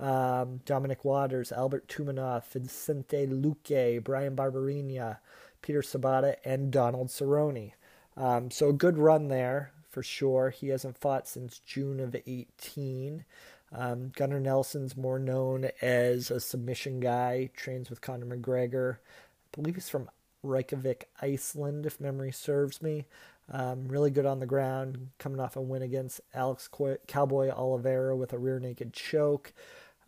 Um, 0.00 0.58
Dominic 0.64 1.04
Waters, 1.04 1.52
Albert 1.52 1.86
Tumenov, 1.86 2.44
Vicente 2.48 3.28
Luque, 3.28 4.02
Bryan 4.02 4.34
Barberena, 4.34 5.18
Peter 5.62 5.82
Sobotta, 5.82 6.34
and 6.44 6.72
Donald 6.72 7.10
Cerrone. 7.10 7.74
Um, 8.16 8.50
so 8.50 8.70
a 8.70 8.72
good 8.72 8.98
run 8.98 9.28
there 9.28 9.70
for 9.88 10.02
sure. 10.02 10.50
He 10.50 10.68
hasn't 10.68 10.98
fought 10.98 11.28
since 11.28 11.60
June 11.60 12.00
of 12.00 12.16
18. 12.26 13.24
Um, 13.72 14.12
Gunnar 14.16 14.40
Nelson's 14.40 14.96
more 14.96 15.18
known 15.18 15.70
as 15.82 16.30
a 16.30 16.40
submission 16.40 17.00
guy, 17.00 17.50
trains 17.54 17.90
with 17.90 18.00
Conor 18.00 18.36
McGregor. 18.36 18.94
I 18.96 18.98
believe 19.52 19.74
he's 19.74 19.88
from 19.88 20.10
Reykjavik, 20.42 21.08
Iceland, 21.20 21.84
if 21.86 22.00
memory 22.00 22.32
serves 22.32 22.80
me. 22.80 23.06
Um, 23.50 23.88
really 23.88 24.10
good 24.10 24.26
on 24.26 24.40
the 24.40 24.46
ground, 24.46 25.08
coming 25.18 25.40
off 25.40 25.56
a 25.56 25.60
win 25.60 25.82
against 25.82 26.20
Alex 26.34 26.68
Cowboy 27.06 27.50
Oliveira 27.50 28.14
with 28.16 28.32
a 28.32 28.38
rear 28.38 28.60
naked 28.60 28.92
choke 28.92 29.52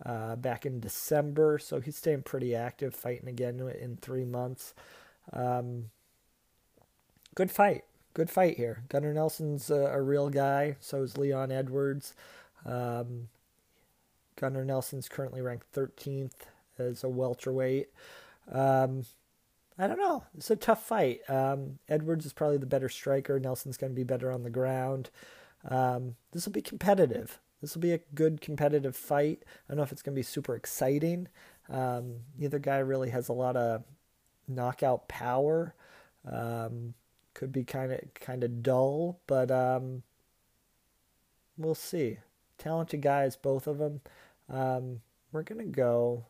uh, 0.04 0.36
back 0.36 0.66
in 0.66 0.80
December. 0.80 1.58
So 1.58 1.80
he's 1.80 1.96
staying 1.96 2.22
pretty 2.22 2.54
active, 2.54 2.94
fighting 2.94 3.28
again 3.28 3.60
in 3.80 3.96
three 3.96 4.24
months. 4.24 4.74
Um, 5.32 5.86
good 7.34 7.50
fight. 7.50 7.84
Good 8.12 8.30
fight 8.30 8.56
here. 8.56 8.82
Gunnar 8.88 9.14
Nelson's 9.14 9.70
a, 9.70 9.86
a 9.86 10.02
real 10.02 10.28
guy. 10.30 10.76
So 10.80 11.02
is 11.02 11.16
Leon 11.16 11.52
Edwards. 11.52 12.14
Um, 12.66 13.28
Gunnar 14.40 14.64
Nelson's 14.64 15.06
currently 15.06 15.42
ranked 15.42 15.70
13th 15.74 16.32
as 16.78 17.04
a 17.04 17.10
welterweight. 17.10 17.90
Um, 18.50 19.04
I 19.78 19.86
don't 19.86 19.98
know. 19.98 20.24
It's 20.34 20.50
a 20.50 20.56
tough 20.56 20.86
fight. 20.86 21.20
Um, 21.28 21.78
Edwards 21.90 22.24
is 22.24 22.32
probably 22.32 22.56
the 22.56 22.64
better 22.64 22.88
striker. 22.88 23.38
Nelson's 23.38 23.76
going 23.76 23.92
to 23.92 23.96
be 23.96 24.02
better 24.02 24.32
on 24.32 24.42
the 24.42 24.50
ground. 24.50 25.10
Um, 25.68 26.16
this 26.32 26.46
will 26.46 26.54
be 26.54 26.62
competitive. 26.62 27.38
This 27.60 27.74
will 27.74 27.82
be 27.82 27.92
a 27.92 28.00
good 28.14 28.40
competitive 28.40 28.96
fight. 28.96 29.42
I 29.44 29.72
don't 29.72 29.76
know 29.76 29.82
if 29.82 29.92
it's 29.92 30.00
going 30.00 30.14
to 30.14 30.18
be 30.18 30.22
super 30.22 30.54
exciting. 30.56 31.28
Um, 31.68 32.20
neither 32.38 32.58
guy 32.58 32.78
really 32.78 33.10
has 33.10 33.28
a 33.28 33.34
lot 33.34 33.56
of 33.56 33.84
knockout 34.48 35.06
power. 35.06 35.74
Um, 36.26 36.94
could 37.34 37.52
be 37.52 37.64
kind 37.64 37.92
of 37.92 38.00
kind 38.14 38.42
of 38.42 38.62
dull, 38.62 39.20
but 39.26 39.50
um, 39.50 40.02
we'll 41.58 41.74
see. 41.74 42.18
Talented 42.56 43.02
guys, 43.02 43.36
both 43.36 43.66
of 43.66 43.76
them. 43.78 44.00
Um, 44.50 45.00
we're 45.32 45.42
gonna 45.42 45.64
go. 45.64 46.26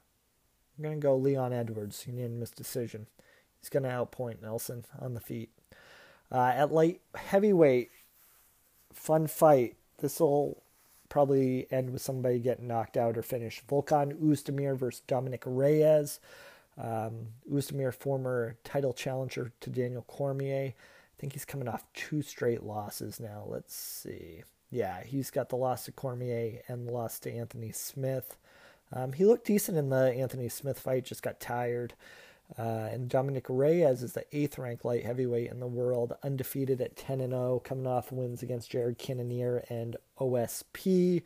We're 0.77 0.85
gonna 0.85 0.97
go 0.97 1.17
Leon 1.17 1.53
Edwards 1.53 2.05
unanimous 2.07 2.51
decision. 2.51 3.07
He's 3.61 3.69
gonna 3.69 3.89
outpoint 3.89 4.43
Nelson 4.43 4.85
on 4.99 5.15
the 5.15 5.21
feet. 5.21 5.51
Uh, 6.31 6.53
at 6.55 6.73
light 6.73 7.01
heavyweight, 7.15 7.91
fun 8.93 9.27
fight. 9.27 9.77
This 9.99 10.21
will 10.21 10.63
probably 11.09 11.67
end 11.73 11.91
with 11.91 12.03
somebody 12.03 12.39
getting 12.39 12.69
knocked 12.69 12.97
out 12.97 13.19
or 13.19 13.23
finished. 13.23 13.67
Volkan 13.67 14.15
Oezdemir 14.23 14.77
versus 14.77 15.03
Dominick 15.07 15.43
Reyes. 15.45 16.21
Um, 16.79 17.29
Oezdemir, 17.51 17.93
former 17.93 18.57
title 18.65 18.93
challenger 18.93 19.53
to 19.61 19.71
Daniel 19.71 20.03
Cormier. 20.03 20.69
I 20.69 20.75
think 21.19 21.33
he's 21.33 21.45
coming 21.45 21.69
off 21.69 21.85
two 21.95 22.23
straight 22.23 22.63
losses 22.63 23.19
now. 23.19 23.45
Let's 23.47 23.75
see 23.75 24.45
yeah, 24.71 25.03
he's 25.03 25.31
got 25.31 25.49
the 25.49 25.57
loss 25.57 25.85
to 25.85 25.93
Cormier 25.93 26.63
and 26.69 26.87
the 26.87 26.93
loss 26.93 27.19
to 27.21 27.33
Anthony 27.33 27.73
Smith. 27.73 28.37
Um, 28.93 29.13
he 29.13 29.25
looked 29.25 29.47
decent 29.47 29.79
in 29.79 29.91
the 29.91 30.13
Anthony 30.13 30.49
Smith 30.49 30.79
fight, 30.79 31.05
just 31.05 31.23
got 31.23 31.41
tired. 31.41 31.95
Uh, 32.59 32.89
and 32.93 33.09
Dominick 33.09 33.47
Reyes 33.49 34.03
is 34.03 34.13
the 34.13 34.25
eighth 34.33 34.59
ranked 34.59 34.85
light 34.85 35.05
heavyweight 35.05 35.51
in 35.51 35.61
the 35.61 35.67
world, 35.67 36.15
undefeated 36.23 36.81
at 36.81 36.97
10 36.97 37.21
and 37.21 37.33
0, 37.33 37.63
coming 37.65 37.87
off 37.87 38.11
wins 38.11 38.43
against 38.43 38.71
Jared 38.71 38.99
Cannonier 38.99 39.65
and 39.69 39.97
OSP. 40.19 41.23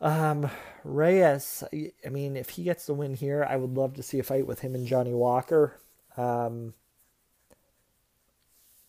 Um, 0.00 0.50
Reyes, 0.84 1.64
I 1.72 2.08
mean, 2.08 2.36
if 2.36 2.50
he 2.50 2.64
gets 2.64 2.86
the 2.86 2.94
win 2.94 3.14
here, 3.14 3.46
I 3.48 3.56
would 3.56 3.74
love 3.74 3.94
to 3.94 4.02
see 4.02 4.18
a 4.18 4.24
fight 4.24 4.46
with 4.46 4.60
him 4.60 4.74
and 4.74 4.86
Johnny 4.86 5.14
Walker. 5.14 5.78
Um, 6.16 6.74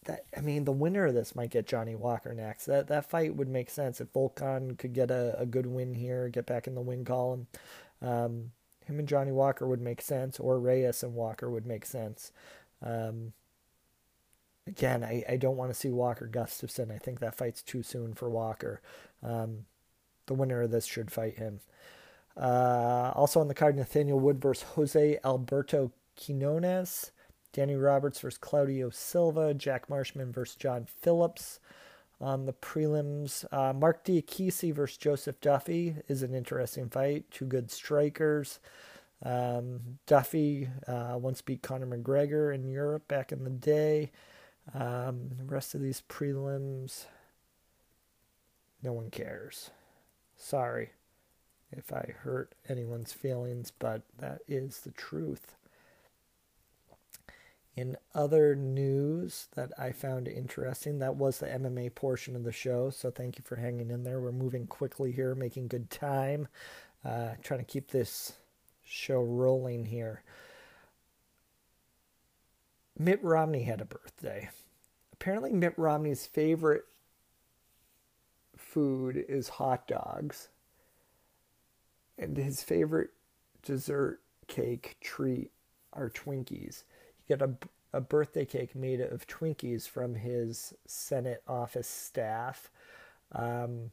that 0.06 0.26
I 0.36 0.42
mean, 0.42 0.66
the 0.66 0.72
winner 0.72 1.06
of 1.06 1.14
this 1.14 1.36
might 1.36 1.52
get 1.52 1.68
Johnny 1.68 1.96
Walker 1.96 2.34
next. 2.34 2.66
That 2.66 2.88
that 2.88 3.10
fight 3.10 3.36
would 3.36 3.50
make 3.50 3.70
sense 3.70 4.02
if 4.02 4.12
Volkan 4.14 4.78
could 4.78 4.94
get 4.94 5.12
a, 5.12 5.40
a 5.40 5.46
good 5.46 5.66
win 5.66 5.96
here, 5.96 6.30
get 6.30 6.46
back 6.46 6.68
in 6.68 6.76
the 6.76 6.82
win 6.82 7.06
column. 7.06 7.48
Um, 8.02 8.52
him 8.86 9.00
and 9.00 9.08
Johnny 9.08 9.32
Walker 9.32 9.68
would 9.68 9.82
make 9.82 10.02
sense, 10.02 10.40
or 10.40 10.60
Reyes 10.60 11.04
and 11.04 11.16
Walker 11.16 11.50
would 11.50 11.66
make 11.66 11.86
sense. 11.86 12.32
Um, 12.82 13.34
again, 14.68 15.04
I, 15.04 15.24
I 15.28 15.38
don't 15.38 15.58
want 15.58 15.72
to 15.72 15.80
see 15.80 15.90
Walker 15.90 16.30
Gustafsson. 16.32 16.92
I 16.92 16.98
think 16.98 17.20
that 17.20 17.36
fight's 17.36 17.62
too 17.62 17.84
soon 17.84 18.14
for 18.14 18.30
Walker. 18.30 18.82
Um, 19.22 19.66
the 20.26 20.34
winner 20.34 20.62
of 20.62 20.72
this 20.72 20.86
should 20.86 21.12
fight 21.12 21.38
him. 21.38 21.62
Uh, 22.36 23.12
also 23.16 23.40
on 23.40 23.48
the 23.48 23.54
card, 23.54 23.76
Nathaniel 23.76 24.20
Wood 24.20 24.42
versus 24.42 24.68
Jose 24.76 25.20
Alberto 25.24 25.92
Quinones. 26.16 27.12
Danny 27.54 27.76
Roberts 27.76 28.20
versus 28.20 28.38
Claudio 28.38 28.90
Silva, 28.90 29.54
Jack 29.54 29.88
Marshman 29.88 30.32
versus 30.32 30.56
John 30.56 30.86
Phillips. 30.86 31.60
On 32.20 32.46
the 32.46 32.54
prelims, 32.54 33.46
uh, 33.52 33.74
Marc 33.74 34.04
Diakiese 34.04 34.74
versus 34.74 34.98
Joseph 34.98 35.40
Duffy 35.40 35.96
is 36.08 36.24
an 36.24 36.34
interesting 36.34 36.90
fight. 36.90 37.30
Two 37.32 37.46
good 37.46 37.70
strikers. 37.70 38.60
Um, 39.24 40.00
Duffy 40.08 40.70
uh, 40.88 41.18
once 41.20 41.42
beat 41.42 41.62
Conor 41.62 41.86
McGregor 41.86 42.54
in 42.54 42.68
Europe 42.68 43.08
back 43.08 43.32
in 43.32 43.44
the 43.44 43.50
day. 43.50 44.12
Um, 44.74 45.30
the 45.38 45.46
rest 45.46 45.76
of 45.76 45.82
these 45.82 46.02
prelims, 46.10 47.06
no 48.82 48.94
one 48.94 49.10
cares. 49.10 49.70
Sorry 50.36 50.92
if 51.72 51.92
I 51.94 52.14
hurt 52.22 52.56
anyone's 52.68 53.14
feelings, 53.14 53.72
but 53.78 54.02
that 54.18 54.40
is 54.48 54.82
the 54.82 54.92
truth. 54.92 55.56
In 57.76 57.98
other 58.14 58.56
news 58.56 59.48
that 59.56 59.72
I 59.80 59.92
found 59.92 60.28
interesting, 60.28 61.00
that 61.00 61.16
was 61.16 61.40
the 61.40 61.48
MMA 61.48 61.96
portion 61.96 62.36
of 62.36 62.44
the 62.44 62.52
show. 62.52 62.92
So 62.92 63.10
thank 63.10 63.38
you 63.38 63.44
for 63.44 63.56
hanging 63.56 63.90
in 63.90 64.04
there. 64.04 64.20
We're 64.20 64.32
moving 64.32 64.68
quickly 64.68 65.12
here, 65.12 65.34
making 65.34 65.70
good 65.70 65.90
time, 65.90 66.48
uh, 67.04 67.32
trying 67.42 67.62
to 67.62 67.66
keep 67.66 67.90
this 67.90 68.34
show 68.86 69.22
rolling 69.22 69.86
here. 69.86 70.22
Mitt 72.98 73.24
Romney 73.24 73.64
had 73.64 73.82
a 73.82 73.86
birthday. 73.86 74.50
Apparently, 75.12 75.52
Mitt 75.52 75.74
Romney's 75.78 76.28
favorite 76.28 76.86
food 78.56 79.26
is 79.28 79.50
hot 79.50 79.88
dogs. 79.88 80.50
And 82.20 82.38
his 82.38 82.62
favorite 82.62 83.10
dessert 83.64 84.22
cake 84.48 84.98
treat 85.02 85.52
are 85.92 86.10
Twinkies. 86.10 86.84
Got 87.30 87.42
a, 87.42 87.52
a 87.94 88.02
birthday 88.02 88.46
cake 88.46 88.76
made 88.76 89.02
of 89.02 89.28
Twinkies 89.28 89.88
from 89.88 90.16
his 90.16 90.74
Senate 90.86 91.42
office 91.48 91.88
staff. 91.88 92.70
Um, 93.32 93.92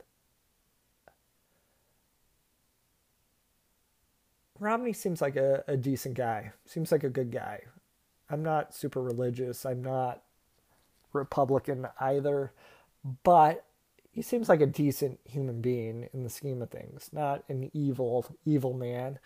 Romney 4.59 4.93
seems 4.93 5.21
like 5.23 5.37
a, 5.37 5.65
a 5.67 5.77
decent 5.77 6.15
guy. 6.15 6.53
Seems 6.67 6.93
like 6.93 7.05
a 7.05 7.09
good 7.09 7.31
guy. 7.31 7.63
I'm 8.29 8.43
not 8.43 8.75
super 8.75 9.03
religious. 9.03 9.65
I'm 9.65 9.83
not 9.83 10.23
Republican 11.13 11.89
either, 11.99 12.53
but 13.25 13.65
he 14.13 14.23
seems 14.23 14.49
like 14.49 14.61
a 14.61 14.67
decent 14.67 15.19
human 15.25 15.61
being 15.61 16.09
in 16.13 16.25
the 16.25 16.31
scheme 16.31 16.63
of 16.63 16.71
things, 16.71 17.11
not 17.13 17.45
an 17.49 17.71
evil, 17.73 18.27
evil 18.45 18.75
man. 18.75 19.19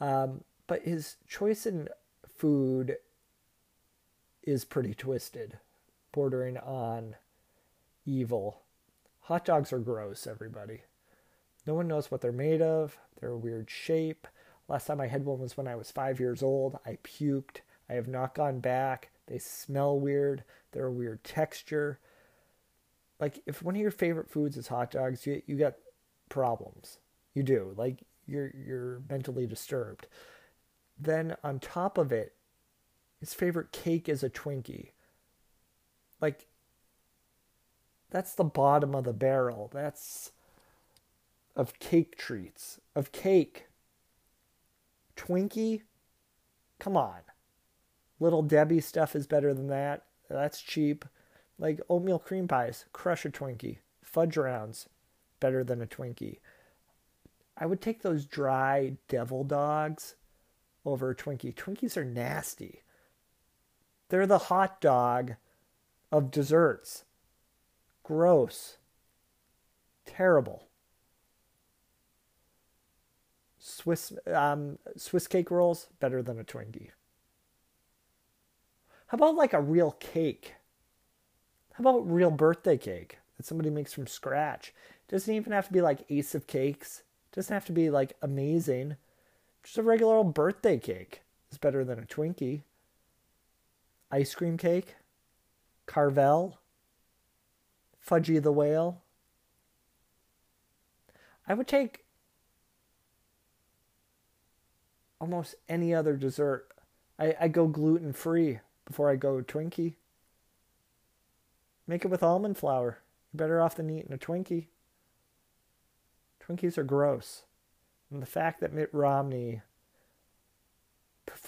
Um, 0.00 0.44
but 0.66 0.82
his 0.82 1.16
choice 1.26 1.66
in 1.66 1.88
food 2.36 2.96
is 4.48 4.64
pretty 4.64 4.94
twisted, 4.94 5.58
bordering 6.10 6.56
on 6.56 7.16
evil. 8.06 8.62
Hot 9.22 9.44
dogs 9.44 9.72
are 9.74 9.78
gross, 9.78 10.26
everybody. 10.26 10.82
No 11.66 11.74
one 11.74 11.86
knows 11.86 12.10
what 12.10 12.22
they're 12.22 12.32
made 12.32 12.62
of. 12.62 12.96
They're 13.20 13.32
a 13.32 13.36
weird 13.38 13.70
shape. 13.70 14.26
Last 14.66 14.86
time 14.86 15.02
I 15.02 15.06
had 15.06 15.26
one 15.26 15.38
was 15.38 15.56
when 15.56 15.68
I 15.68 15.76
was 15.76 15.90
five 15.90 16.18
years 16.18 16.42
old. 16.42 16.78
I 16.86 16.96
puked. 17.04 17.60
I 17.90 17.94
have 17.94 18.08
not 18.08 18.34
gone 18.34 18.60
back. 18.60 19.10
They 19.26 19.38
smell 19.38 20.00
weird. 20.00 20.44
They're 20.72 20.86
a 20.86 20.92
weird 20.92 21.24
texture. 21.24 21.98
Like 23.20 23.42
if 23.44 23.62
one 23.62 23.74
of 23.74 23.82
your 23.82 23.90
favorite 23.90 24.30
foods 24.30 24.56
is 24.56 24.68
hot 24.68 24.90
dogs, 24.92 25.26
you 25.26 25.42
you 25.46 25.56
got 25.56 25.74
problems. 26.30 26.98
You 27.34 27.42
do. 27.42 27.74
Like 27.76 28.04
you're 28.26 28.50
you're 28.56 29.02
mentally 29.10 29.46
disturbed. 29.46 30.06
Then 30.98 31.36
on 31.44 31.60
top 31.60 31.98
of 31.98 32.12
it, 32.12 32.34
his 33.20 33.34
favorite 33.34 33.72
cake 33.72 34.08
is 34.08 34.22
a 34.22 34.30
Twinkie. 34.30 34.90
Like 36.20 36.46
that's 38.10 38.34
the 38.34 38.44
bottom 38.44 38.94
of 38.94 39.04
the 39.04 39.12
barrel. 39.12 39.70
That's 39.72 40.32
of 41.54 41.78
cake 41.78 42.16
treats. 42.16 42.80
Of 42.94 43.12
cake. 43.12 43.66
Twinkie? 45.16 45.82
Come 46.78 46.96
on. 46.96 47.20
Little 48.20 48.42
Debbie 48.42 48.80
stuff 48.80 49.14
is 49.14 49.26
better 49.26 49.52
than 49.52 49.66
that. 49.68 50.04
That's 50.30 50.60
cheap. 50.60 51.04
Like 51.58 51.80
oatmeal 51.88 52.20
cream 52.20 52.46
pies, 52.46 52.84
crush 52.92 53.24
a 53.24 53.30
Twinkie. 53.30 53.78
Fudge 54.02 54.36
rounds, 54.36 54.88
better 55.40 55.64
than 55.64 55.82
a 55.82 55.86
Twinkie. 55.86 56.38
I 57.56 57.66
would 57.66 57.80
take 57.80 58.02
those 58.02 58.24
dry 58.24 58.96
devil 59.08 59.42
dogs 59.42 60.14
over 60.84 61.10
a 61.10 61.16
Twinkie. 61.16 61.54
Twinkies 61.54 61.96
are 61.96 62.04
nasty. 62.04 62.82
They're 64.08 64.26
the 64.26 64.38
hot 64.38 64.80
dog 64.80 65.34
of 66.10 66.30
desserts. 66.30 67.04
Gross. 68.02 68.78
Terrible. 70.06 70.68
Swiss 73.58 74.12
um, 74.32 74.78
Swiss 74.96 75.26
cake 75.26 75.50
rolls 75.50 75.88
better 76.00 76.22
than 76.22 76.38
a 76.38 76.44
Twinkie. 76.44 76.90
How 79.08 79.16
about 79.16 79.34
like 79.36 79.52
a 79.52 79.60
real 79.60 79.92
cake? 79.92 80.54
How 81.74 81.82
about 81.82 82.10
real 82.10 82.30
birthday 82.30 82.76
cake 82.76 83.18
that 83.36 83.46
somebody 83.46 83.70
makes 83.70 83.92
from 83.92 84.06
scratch? 84.06 84.74
Doesn't 85.08 85.32
even 85.32 85.52
have 85.52 85.66
to 85.66 85.72
be 85.72 85.80
like 85.80 86.04
Ace 86.10 86.34
of 86.34 86.46
Cakes. 86.46 87.02
Doesn't 87.32 87.52
have 87.52 87.66
to 87.66 87.72
be 87.72 87.90
like 87.90 88.16
amazing. 88.22 88.96
Just 89.62 89.78
a 89.78 89.82
regular 89.82 90.16
old 90.16 90.34
birthday 90.34 90.78
cake 90.78 91.22
is 91.50 91.58
better 91.58 91.84
than 91.84 91.98
a 91.98 92.02
Twinkie. 92.02 92.62
Ice 94.10 94.34
cream 94.34 94.56
cake, 94.56 94.94
Carvel, 95.86 96.58
Fudgy 98.04 98.42
the 98.42 98.52
Whale. 98.52 99.02
I 101.46 101.54
would 101.54 101.68
take 101.68 102.04
almost 105.20 105.54
any 105.68 105.94
other 105.94 106.16
dessert. 106.16 106.68
I, 107.18 107.34
I 107.40 107.48
go 107.48 107.66
gluten 107.66 108.12
free 108.12 108.60
before 108.86 109.10
I 109.10 109.16
go 109.16 109.42
Twinkie. 109.42 109.94
Make 111.86 112.04
it 112.04 112.08
with 112.08 112.22
almond 112.22 112.58
flour. 112.58 112.98
You're 113.32 113.38
better 113.38 113.60
off 113.60 113.74
than 113.74 113.90
eating 113.90 114.12
a 114.12 114.18
Twinkie. 114.18 114.66
Twinkies 116.42 116.78
are 116.78 116.84
gross. 116.84 117.44
And 118.10 118.22
the 118.22 118.26
fact 118.26 118.60
that 118.60 118.72
Mitt 118.72 118.90
Romney 118.92 119.62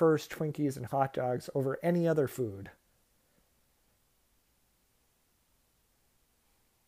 prefers 0.00 0.26
Twinkies 0.26 0.78
and 0.78 0.86
hot 0.86 1.12
dogs 1.12 1.50
over 1.54 1.78
any 1.82 2.08
other 2.08 2.26
food 2.26 2.70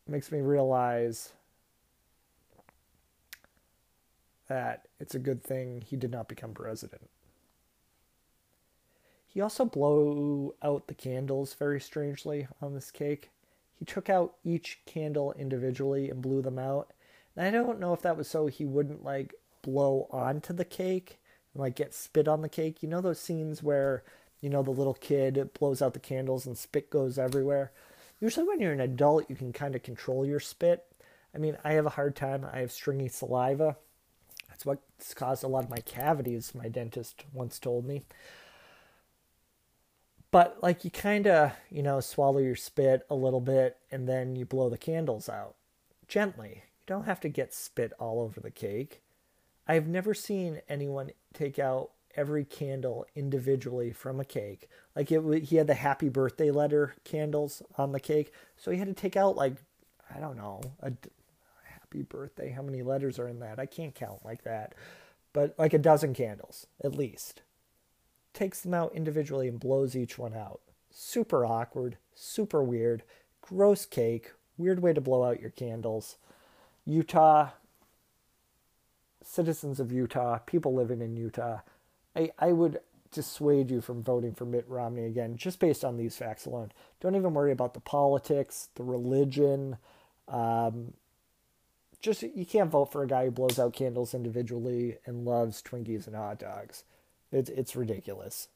makes 0.08 0.32
me 0.32 0.40
realize 0.40 1.34
that 4.48 4.88
it's 4.98 5.14
a 5.14 5.18
good 5.18 5.44
thing 5.44 5.82
he 5.86 5.94
did 5.94 6.10
not 6.10 6.26
become 6.26 6.54
president. 6.54 7.10
He 9.26 9.42
also 9.42 9.66
blew 9.66 10.54
out 10.62 10.86
the 10.86 10.94
candles 10.94 11.52
very 11.52 11.82
strangely 11.82 12.48
on 12.62 12.72
this 12.72 12.90
cake. 12.90 13.30
He 13.78 13.84
took 13.84 14.08
out 14.08 14.36
each 14.42 14.80
candle 14.86 15.34
individually 15.38 16.08
and 16.08 16.22
blew 16.22 16.40
them 16.40 16.58
out. 16.58 16.94
And 17.36 17.46
I 17.46 17.50
don't 17.50 17.78
know 17.78 17.92
if 17.92 18.00
that 18.00 18.16
was 18.16 18.28
so 18.28 18.46
he 18.46 18.64
wouldn't 18.64 19.04
like 19.04 19.34
blow 19.60 20.08
onto 20.10 20.54
the 20.54 20.64
cake 20.64 21.18
and 21.54 21.60
like 21.62 21.76
get 21.76 21.94
spit 21.94 22.28
on 22.28 22.42
the 22.42 22.48
cake. 22.48 22.82
You 22.82 22.88
know 22.88 23.00
those 23.00 23.20
scenes 23.20 23.62
where, 23.62 24.02
you 24.40 24.50
know, 24.50 24.62
the 24.62 24.70
little 24.70 24.94
kid 24.94 25.50
blows 25.58 25.82
out 25.82 25.94
the 25.94 26.00
candles 26.00 26.46
and 26.46 26.56
spit 26.56 26.90
goes 26.90 27.18
everywhere? 27.18 27.72
Usually 28.20 28.46
when 28.46 28.60
you're 28.60 28.72
an 28.72 28.80
adult, 28.80 29.28
you 29.28 29.36
can 29.36 29.52
kind 29.52 29.74
of 29.74 29.82
control 29.82 30.24
your 30.24 30.40
spit. 30.40 30.84
I 31.34 31.38
mean, 31.38 31.56
I 31.64 31.72
have 31.72 31.86
a 31.86 31.90
hard 31.90 32.14
time. 32.14 32.46
I 32.52 32.60
have 32.60 32.70
stringy 32.70 33.08
saliva. 33.08 33.76
That's 34.48 34.64
what's 34.66 35.14
caused 35.14 35.42
a 35.42 35.48
lot 35.48 35.64
of 35.64 35.70
my 35.70 35.78
cavities, 35.78 36.54
my 36.54 36.68
dentist 36.68 37.24
once 37.32 37.58
told 37.58 37.86
me. 37.86 38.02
But 40.30 40.62
like 40.62 40.84
you 40.84 40.90
kind 40.90 41.26
of, 41.26 41.52
you 41.70 41.82
know, 41.82 42.00
swallow 42.00 42.38
your 42.38 42.56
spit 42.56 43.04
a 43.10 43.14
little 43.14 43.40
bit 43.40 43.76
and 43.90 44.08
then 44.08 44.34
you 44.36 44.46
blow 44.46 44.70
the 44.70 44.78
candles 44.78 45.28
out 45.28 45.56
gently. 46.08 46.62
You 46.64 46.86
don't 46.86 47.04
have 47.04 47.20
to 47.20 47.28
get 47.28 47.52
spit 47.54 47.92
all 47.98 48.20
over 48.20 48.40
the 48.40 48.50
cake. 48.50 49.02
I've 49.66 49.86
never 49.86 50.14
seen 50.14 50.60
anyone 50.68 51.10
take 51.32 51.58
out 51.58 51.90
every 52.14 52.44
candle 52.44 53.06
individually 53.14 53.92
from 53.92 54.20
a 54.20 54.24
cake. 54.24 54.68
Like 54.94 55.10
it, 55.10 55.44
he 55.44 55.56
had 55.56 55.66
the 55.66 55.74
happy 55.74 56.08
birthday 56.08 56.50
letter 56.50 56.94
candles 57.04 57.62
on 57.76 57.92
the 57.92 58.00
cake, 58.00 58.32
so 58.56 58.70
he 58.70 58.78
had 58.78 58.88
to 58.88 58.94
take 58.94 59.16
out 59.16 59.36
like 59.36 59.54
I 60.14 60.20
don't 60.20 60.36
know 60.36 60.60
a 60.82 60.92
happy 61.64 62.02
birthday. 62.02 62.50
How 62.50 62.62
many 62.62 62.82
letters 62.82 63.18
are 63.18 63.28
in 63.28 63.40
that? 63.40 63.58
I 63.58 63.66
can't 63.66 63.94
count 63.94 64.24
like 64.24 64.44
that, 64.44 64.74
but 65.32 65.54
like 65.58 65.72
a 65.72 65.78
dozen 65.78 66.14
candles 66.14 66.66
at 66.82 66.94
least 66.94 67.42
takes 68.34 68.60
them 68.60 68.74
out 68.74 68.94
individually 68.94 69.48
and 69.48 69.60
blows 69.60 69.94
each 69.96 70.18
one 70.18 70.34
out. 70.34 70.60
Super 70.90 71.44
awkward, 71.44 71.96
super 72.14 72.62
weird, 72.62 73.02
gross 73.40 73.86
cake, 73.86 74.32
weird 74.56 74.80
way 74.80 74.92
to 74.92 75.00
blow 75.00 75.24
out 75.24 75.40
your 75.40 75.50
candles. 75.50 76.16
Utah, 76.84 77.50
citizens 79.24 79.80
of 79.80 79.92
Utah, 79.92 80.38
people 80.38 80.74
living 80.74 81.00
in 81.00 81.16
Utah, 81.16 81.60
I, 82.14 82.30
I 82.38 82.52
would 82.52 82.80
dissuade 83.10 83.70
you 83.70 83.80
from 83.80 84.02
voting 84.02 84.34
for 84.34 84.44
Mitt 84.44 84.64
Romney 84.68 85.04
again, 85.04 85.36
just 85.36 85.60
based 85.60 85.84
on 85.84 85.96
these 85.96 86.16
facts 86.16 86.46
alone. 86.46 86.72
Don't 87.00 87.14
even 87.14 87.34
worry 87.34 87.52
about 87.52 87.74
the 87.74 87.80
politics, 87.80 88.68
the 88.74 88.82
religion. 88.82 89.76
Um, 90.28 90.94
just 92.00 92.22
you 92.22 92.46
can't 92.46 92.70
vote 92.70 92.90
for 92.90 93.02
a 93.02 93.06
guy 93.06 93.26
who 93.26 93.30
blows 93.30 93.58
out 93.58 93.74
candles 93.74 94.14
individually 94.14 94.96
and 95.06 95.24
loves 95.24 95.62
Twinkies 95.62 96.06
and 96.06 96.16
hot 96.16 96.38
dogs. 96.38 96.84
It's 97.30 97.50
it's 97.50 97.76
ridiculous. 97.76 98.48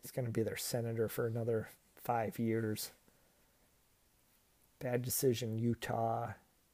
He's 0.00 0.10
going 0.10 0.26
to 0.26 0.32
be 0.32 0.42
their 0.42 0.56
senator 0.56 1.08
for 1.08 1.26
another 1.26 1.68
five 1.96 2.38
years. 2.38 2.92
Bad 4.78 5.02
decision, 5.02 5.58
Utah 5.58 6.30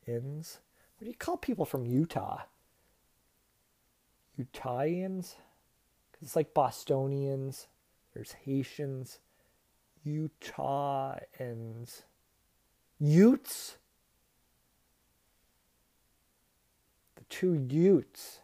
ins. 0.06 0.58
What 0.98 1.04
do 1.04 1.10
you 1.10 1.16
call 1.16 1.36
people 1.36 1.64
from 1.64 1.86
Utah? 1.86 2.42
Utahians? 4.38 5.34
Because 6.12 6.28
It's 6.28 6.36
like 6.36 6.54
Bostonians, 6.54 7.66
there's 8.14 8.32
Haitians, 8.44 9.18
Utahans, 10.06 11.20
Utes. 12.98 13.76
The 17.16 17.24
two 17.28 17.54
Utes. 17.68 18.40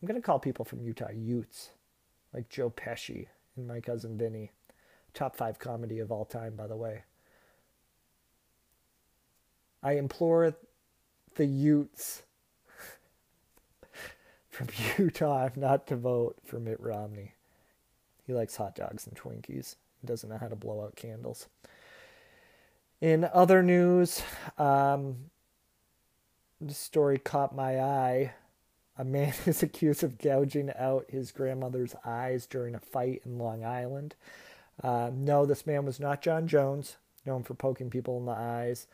I'm 0.00 0.08
going 0.08 0.20
to 0.20 0.24
call 0.24 0.40
people 0.40 0.64
from 0.64 0.82
Utah 0.82 1.12
Utes, 1.12 1.70
like 2.34 2.48
Joe 2.48 2.70
Pesci 2.70 3.28
and 3.56 3.68
my 3.68 3.80
cousin 3.80 4.18
Vinny. 4.18 4.50
Top 5.14 5.36
five 5.36 5.58
comedy 5.60 6.00
of 6.00 6.10
all 6.10 6.24
time, 6.24 6.56
by 6.56 6.66
the 6.66 6.76
way. 6.76 7.04
I 9.82 9.92
implore 9.92 10.54
the 11.34 11.46
Utes 11.46 12.22
from 14.50 14.68
Utah 14.98 15.48
not 15.56 15.86
to 15.88 15.96
vote 15.96 16.36
for 16.44 16.60
Mitt 16.60 16.80
Romney. 16.80 17.32
He 18.26 18.32
likes 18.32 18.56
hot 18.56 18.76
dogs 18.76 19.06
and 19.06 19.16
Twinkies. 19.16 19.76
He 20.00 20.06
doesn't 20.06 20.28
know 20.28 20.38
how 20.38 20.48
to 20.48 20.56
blow 20.56 20.84
out 20.84 20.96
candles. 20.96 21.48
In 23.00 23.28
other 23.32 23.62
news, 23.62 24.22
um, 24.58 25.30
this 26.60 26.78
story 26.78 27.18
caught 27.18 27.54
my 27.54 27.80
eye. 27.80 28.34
A 28.96 29.04
man 29.04 29.34
is 29.46 29.62
accused 29.62 30.04
of 30.04 30.18
gouging 30.18 30.72
out 30.78 31.06
his 31.08 31.32
grandmother's 31.32 31.96
eyes 32.04 32.46
during 32.46 32.74
a 32.74 32.80
fight 32.80 33.22
in 33.24 33.38
Long 33.38 33.64
Island. 33.64 34.14
Uh, 34.82 35.10
no, 35.12 35.44
this 35.44 35.66
man 35.66 35.84
was 35.84 35.98
not 35.98 36.22
Jon 36.22 36.46
Jones, 36.46 36.96
known 37.26 37.42
for 37.42 37.54
poking 37.54 37.90
people 37.90 38.18
in 38.18 38.26
the 38.26 38.32
eyes. 38.32 38.86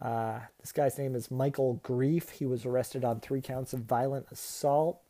Uh, 0.00 0.40
this 0.60 0.72
guy's 0.72 0.98
name 0.98 1.14
is 1.14 1.30
Michael 1.30 1.74
Grief. 1.82 2.30
He 2.30 2.46
was 2.46 2.66
arrested 2.66 3.04
on 3.04 3.20
three 3.20 3.40
counts 3.40 3.72
of 3.72 3.80
violent 3.80 4.26
assault. 4.30 5.00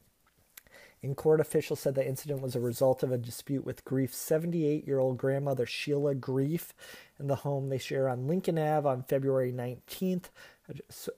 In 1.02 1.14
court, 1.14 1.40
officials 1.40 1.80
said 1.80 1.94
the 1.94 2.06
incident 2.06 2.40
was 2.40 2.56
a 2.56 2.60
result 2.60 3.02
of 3.02 3.12
a 3.12 3.18
dispute 3.18 3.64
with 3.64 3.84
Grief's 3.84 4.16
78 4.16 4.86
year 4.86 4.98
old 4.98 5.18
grandmother, 5.18 5.66
Sheila 5.66 6.14
Grief, 6.14 6.72
in 7.20 7.26
the 7.26 7.36
home 7.36 7.68
they 7.68 7.78
share 7.78 8.08
on 8.08 8.26
Lincoln 8.26 8.58
Ave 8.58 8.88
on 8.88 9.02
February 9.02 9.52
19th. 9.52 10.24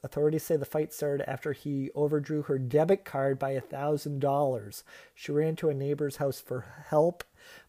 Authorities 0.02 0.42
say 0.42 0.56
the 0.56 0.66
fight 0.66 0.92
started 0.92 1.28
after 1.30 1.52
he 1.52 1.90
overdrew 1.94 2.42
her 2.42 2.58
debit 2.58 3.04
card 3.04 3.38
by 3.38 3.54
$1,000. 3.54 4.82
She 5.14 5.32
ran 5.32 5.56
to 5.56 5.70
a 5.70 5.74
neighbor's 5.74 6.16
house 6.16 6.40
for 6.40 6.66
help. 6.88 7.24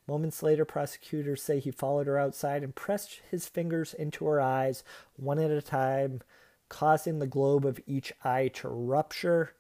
Moments 0.09 0.41
later, 0.41 0.65
prosecutors 0.65 1.43
say 1.43 1.59
he 1.59 1.69
followed 1.69 2.07
her 2.07 2.17
outside 2.17 2.63
and 2.63 2.73
pressed 2.73 3.21
his 3.29 3.47
fingers 3.47 3.93
into 3.93 4.25
her 4.25 4.41
eyes, 4.41 4.83
one 5.17 5.37
at 5.37 5.51
a 5.51 5.61
time, 5.61 6.21
causing 6.67 7.19
the 7.19 7.27
globe 7.27 7.63
of 7.63 7.79
each 7.85 8.11
eye 8.23 8.47
to 8.55 8.69
rupture. 8.69 9.53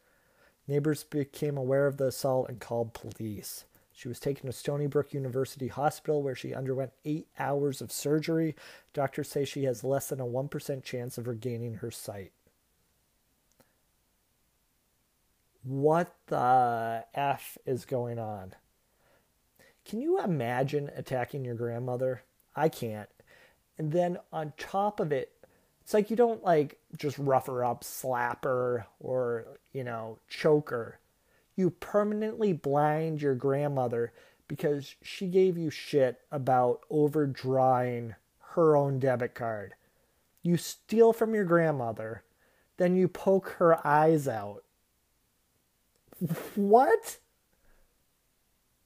Neighbors 0.67 1.03
became 1.03 1.55
aware 1.55 1.85
of 1.85 1.97
the 1.97 2.07
assault 2.07 2.49
and 2.49 2.59
called 2.59 2.95
police. 2.95 3.65
She 3.93 4.07
was 4.07 4.19
taken 4.19 4.47
to 4.47 4.51
Stony 4.51 4.87
Brook 4.87 5.13
University 5.13 5.67
Hospital 5.67 6.23
where 6.23 6.33
she 6.33 6.55
underwent 6.55 6.93
eight 7.05 7.27
hours 7.37 7.79
of 7.79 7.91
surgery. 7.91 8.55
Doctors 8.91 9.29
say 9.29 9.45
she 9.45 9.65
has 9.65 9.83
less 9.83 10.09
than 10.09 10.19
a 10.19 10.25
1% 10.25 10.83
chance 10.83 11.19
of 11.19 11.27
regaining 11.27 11.75
her 11.75 11.91
sight. 11.91 12.31
What 15.61 16.15
the 16.25 17.05
F 17.13 17.59
is 17.67 17.85
going 17.85 18.17
on? 18.17 18.55
Can 19.89 20.01
you 20.01 20.21
imagine 20.21 20.91
attacking 20.95 21.43
your 21.43 21.55
grandmother? 21.55 22.21
I 22.55 22.69
can't. 22.69 23.09
And 23.75 23.91
then 23.91 24.19
on 24.31 24.53
top 24.55 24.99
of 24.99 25.11
it, 25.11 25.31
it's 25.81 25.95
like 25.95 26.11
you 26.11 26.15
don't 26.15 26.43
like 26.43 26.77
just 26.95 27.17
rough 27.17 27.47
her 27.47 27.65
up, 27.65 27.83
slap 27.83 28.43
her, 28.43 28.85
or, 28.99 29.57
you 29.73 29.83
know, 29.83 30.19
choke 30.27 30.69
her. 30.69 30.99
You 31.55 31.71
permanently 31.71 32.53
blind 32.53 33.23
your 33.23 33.33
grandmother 33.33 34.13
because 34.47 34.93
she 35.01 35.25
gave 35.25 35.57
you 35.57 35.71
shit 35.71 36.21
about 36.31 36.81
overdrawing 36.91 38.13
her 38.51 38.77
own 38.77 38.99
debit 38.99 39.33
card. 39.33 39.73
You 40.43 40.55
steal 40.55 41.13
from 41.13 41.33
your 41.33 41.45
grandmother, 41.45 42.21
then 42.77 42.95
you 42.95 43.07
poke 43.07 43.55
her 43.57 43.85
eyes 43.87 44.27
out. 44.27 44.63
What? 46.53 47.17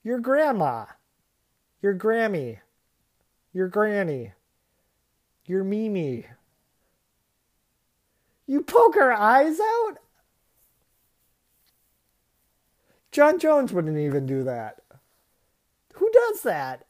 Your 0.03 0.19
grandma, 0.19 0.85
your 1.81 1.95
Grammy, 1.95 2.59
your 3.53 3.67
granny, 3.69 4.33
your 5.45 5.63
Mimi. 5.63 6.25
You 8.45 8.61
poke 8.61 8.95
her 8.95 9.13
eyes 9.13 9.59
out? 9.59 9.97
Jon 13.11 13.39
Jones 13.39 13.71
wouldn't 13.71 13.97
even 13.97 14.25
do 14.25 14.43
that. 14.43 14.81
Who 15.93 16.09
does 16.11 16.41
that? 16.41 16.85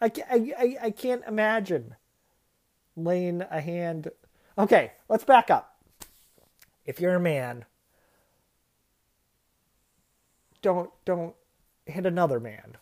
I, 0.00 0.10
I, 0.30 0.76
I 0.82 0.90
can't 0.90 1.22
imagine 1.26 1.94
laying 2.96 3.42
a 3.42 3.60
hand. 3.60 4.10
Okay, 4.58 4.92
let's 5.08 5.24
back 5.24 5.50
up. 5.50 5.78
If 6.84 7.00
you're 7.00 7.14
a 7.14 7.20
man, 7.20 7.64
don't 10.64 10.90
don't 11.04 11.34
hit 11.86 12.06
another 12.06 12.40
man 12.40 12.78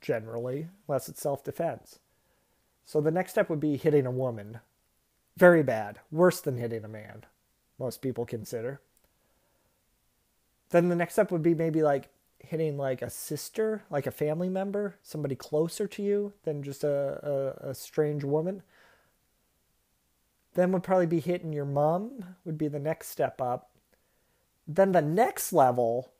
generally 0.00 0.68
unless 0.88 1.08
it's 1.08 1.20
self-defense. 1.20 2.00
So 2.86 3.00
the 3.00 3.10
next 3.10 3.32
step 3.32 3.48
would 3.50 3.60
be 3.60 3.76
hitting 3.76 4.06
a 4.06 4.10
woman. 4.10 4.60
Very 5.36 5.62
bad. 5.62 6.00
Worse 6.10 6.40
than 6.40 6.56
hitting 6.56 6.84
a 6.84 6.88
man 6.88 7.26
most 7.78 8.02
people 8.02 8.24
consider. 8.24 8.80
Then 10.70 10.88
the 10.88 10.96
next 10.96 11.14
step 11.14 11.30
would 11.30 11.42
be 11.42 11.54
maybe 11.54 11.82
like 11.82 12.08
hitting 12.38 12.78
like 12.78 13.02
a 13.02 13.10
sister 13.10 13.82
like 13.90 14.06
a 14.06 14.10
family 14.10 14.48
member 14.48 14.96
somebody 15.02 15.34
closer 15.34 15.86
to 15.86 16.02
you 16.02 16.32
than 16.44 16.62
just 16.62 16.82
a, 16.82 17.54
a, 17.62 17.70
a 17.70 17.74
strange 17.74 18.24
woman. 18.24 18.62
Then 20.54 20.72
would 20.72 20.82
probably 20.82 21.06
be 21.06 21.20
hitting 21.20 21.52
your 21.52 21.66
mom 21.66 22.36
would 22.44 22.56
be 22.56 22.68
the 22.68 22.78
next 22.78 23.08
step 23.08 23.40
up. 23.40 23.70
Then 24.66 24.92
the 24.92 25.02
next 25.02 25.52
level 25.52 26.12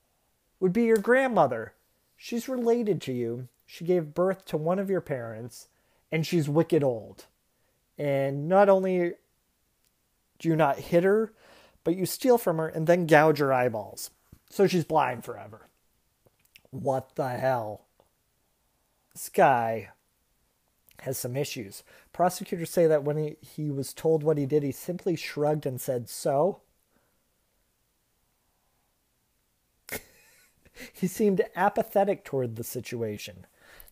would 0.60 0.72
be 0.72 0.84
your 0.84 0.98
grandmother. 0.98 1.74
She's 2.16 2.48
related 2.48 3.00
to 3.02 3.12
you. 3.12 3.48
She 3.66 3.84
gave 3.84 4.14
birth 4.14 4.44
to 4.46 4.56
one 4.56 4.78
of 4.78 4.90
your 4.90 5.00
parents, 5.00 5.68
and 6.12 6.26
she's 6.26 6.48
wicked 6.48 6.84
old. 6.84 7.26
And 7.98 8.48
not 8.48 8.68
only 8.68 9.14
do 10.38 10.48
you 10.48 10.56
not 10.56 10.78
hit 10.78 11.04
her, 11.04 11.32
but 11.84 11.96
you 11.96 12.06
steal 12.06 12.38
from 12.38 12.58
her 12.58 12.68
and 12.68 12.86
then 12.86 13.06
gouge 13.06 13.38
her 13.38 13.52
eyeballs. 13.52 14.10
So 14.50 14.66
she's 14.66 14.84
blind 14.84 15.24
forever. 15.24 15.68
What 16.70 17.14
the 17.14 17.28
hell? 17.28 17.86
Sky 19.14 19.90
has 21.00 21.18
some 21.18 21.36
issues. 21.36 21.82
Prosecutors 22.12 22.70
say 22.70 22.86
that 22.86 23.04
when 23.04 23.16
he, 23.16 23.36
he 23.40 23.70
was 23.70 23.92
told 23.92 24.22
what 24.22 24.38
he 24.38 24.46
did, 24.46 24.62
he 24.62 24.72
simply 24.72 25.16
shrugged 25.16 25.66
and 25.66 25.80
said, 25.80 26.08
So? 26.08 26.60
He 30.92 31.06
seemed 31.06 31.42
apathetic 31.56 32.24
toward 32.24 32.56
the 32.56 32.64
situation. 32.64 33.46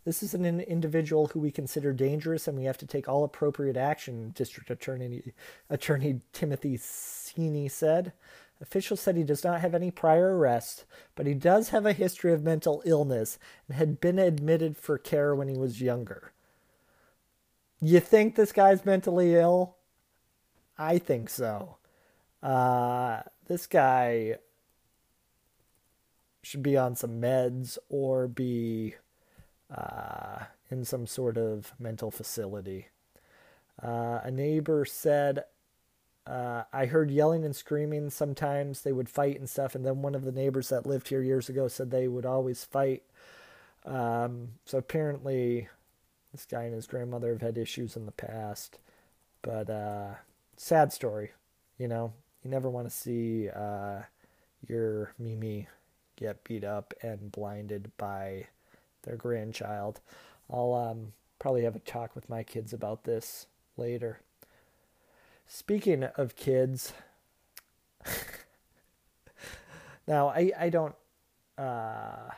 This 0.05 0.23
is 0.23 0.33
an 0.33 0.61
individual 0.61 1.29
who 1.29 1.41
we 1.41 1.51
consider 1.51 1.93
dangerous, 1.93 2.49
and 2.49 2.57
we 2.57 2.65
have 2.65 2.79
to 2.79 2.87
take 2.87 3.09
all 3.09 3.25
appropriate 3.25 3.77
action, 3.77 4.33
District 4.35 4.71
Attorney, 4.71 5.35
Attorney 5.69 6.21
Timothy 6.33 6.79
Sini 6.79 7.71
said. 7.71 8.13
Officials 8.61 9.01
said 9.01 9.17
he 9.17 9.23
does 9.23 9.45
not 9.45 9.61
have 9.61 9.75
any 9.75 9.91
prior 9.91 10.37
arrests, 10.37 10.85
but 11.15 11.27
he 11.27 11.35
does 11.35 11.69
have 11.69 11.87
a 11.87 11.93
history 11.93 12.33
of 12.33 12.43
mental 12.43 12.83
illness 12.85 13.39
and 13.69 13.77
had 13.77 14.01
been 14.01 14.19
admitted 14.19 14.77
for 14.77 14.99
care 14.99 15.35
when 15.35 15.49
he 15.49 15.57
was 15.57 15.81
younger. 15.81 16.33
You 17.81 18.01
think 18.01 18.35
this 18.35 18.51
guy's 18.51 18.85
mentally 18.85 19.35
ill? 19.37 19.77
I 20.77 20.99
think 20.99 21.29
so. 21.29 21.77
Uh, 22.43 23.21
this 23.47 23.67
guy 23.67 24.39
should 26.49 26.63
be 26.63 26.77
on 26.79 26.97
some 26.97 27.21
meds 27.21 27.77
or 27.91 28.27
be 28.27 28.95
uh, 29.75 30.45
in 30.71 30.83
some 30.83 31.07
sort 31.07 31.37
of 31.37 31.75
mental 31.79 32.11
facility. 32.11 32.89
Uh, 33.83 34.21
a 34.25 34.31
neighbor 34.31 34.87
said, 34.87 35.45
uh, 36.27 36.63
I 36.73 36.87
heard 36.87 37.11
yelling 37.11 37.45
and 37.45 37.55
screaming. 37.55 38.09
Sometimes 38.09 38.81
they 38.81 38.93
would 38.93 39.11
fight 39.11 39.39
and 39.39 39.49
stuff. 39.49 39.75
And 39.75 39.85
then 39.85 40.01
one 40.01 40.15
of 40.15 40.25
the 40.25 40.33
neighbors 40.33 40.71
that 40.71 40.87
lived 40.87 41.09
here 41.09 41.23
years 41.23 41.51
ago 41.51 41.69
said 41.69 41.91
they 41.91 42.09
would 42.09 42.27
always 42.27 42.65
fight. 42.65 43.03
Um, 43.85 44.53
so 44.65 44.79
apparently, 44.79 45.69
this 46.33 46.47
guy 46.47 46.65
and 46.65 46.75
his 46.75 46.87
grandmother 46.87 47.33
have 47.33 47.43
had 47.43 47.59
issues 47.59 47.95
in 47.95 48.07
the 48.07 48.13
past. 48.13 48.79
But 49.43 49.69
uh, 49.69 50.15
sad 50.57 50.93
story, 50.93 51.33
you 51.79 51.89
know. 51.89 52.15
You 52.43 52.51
never 52.51 52.71
want 52.71 52.89
to 52.89 52.95
see 52.95 53.49
uh, 53.51 54.03
your 54.67 55.13
Mimi 55.19 55.69
get 56.19 56.43
beat 56.45 56.65
up 56.65 56.93
and 57.01 57.31
blinded 57.31 57.93
by 57.97 58.47
their 59.03 59.17
grandchild. 59.17 60.01
I'll 60.51 60.75
um, 60.75 61.13
probably 61.39 61.63
have 61.63 61.77
a 61.77 61.81
talk 61.81 62.15
with 62.15 62.29
my 62.29 62.43
kids 62.43 62.73
about 62.73 63.05
this 63.05 63.47
later. 63.77 64.21
Speaking 65.47 66.05
of 66.05 66.35
kids, 66.37 66.93
now 70.07 70.29
I, 70.29 70.51
I 70.59 70.69
don't 70.69 70.95
uh, 71.57 72.31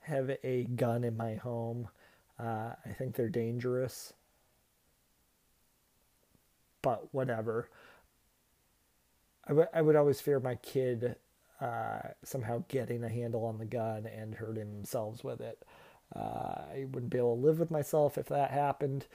have 0.00 0.30
a 0.44 0.64
gun 0.64 1.04
in 1.04 1.16
my 1.16 1.34
home. 1.34 1.88
Uh, 2.38 2.74
I 2.84 2.90
think 2.96 3.16
they're 3.16 3.28
dangerous. 3.28 4.12
But 6.80 7.12
whatever. 7.12 7.68
I, 9.44 9.50
w- 9.50 9.68
I 9.74 9.82
would 9.82 9.96
always 9.96 10.20
fear 10.20 10.38
my 10.40 10.54
kid 10.56 11.16
uh, 11.62 12.08
somehow 12.24 12.64
getting 12.68 13.04
a 13.04 13.08
handle 13.08 13.44
on 13.44 13.58
the 13.58 13.64
gun 13.64 14.06
and 14.06 14.34
hurting 14.34 14.72
themselves 14.72 15.22
with 15.22 15.40
it. 15.40 15.62
Uh, 16.14 16.62
I 16.74 16.86
wouldn't 16.90 17.10
be 17.10 17.18
able 17.18 17.36
to 17.36 17.42
live 17.42 17.58
with 17.60 17.70
myself 17.70 18.18
if 18.18 18.26
that 18.26 18.50
happened. 18.50 19.06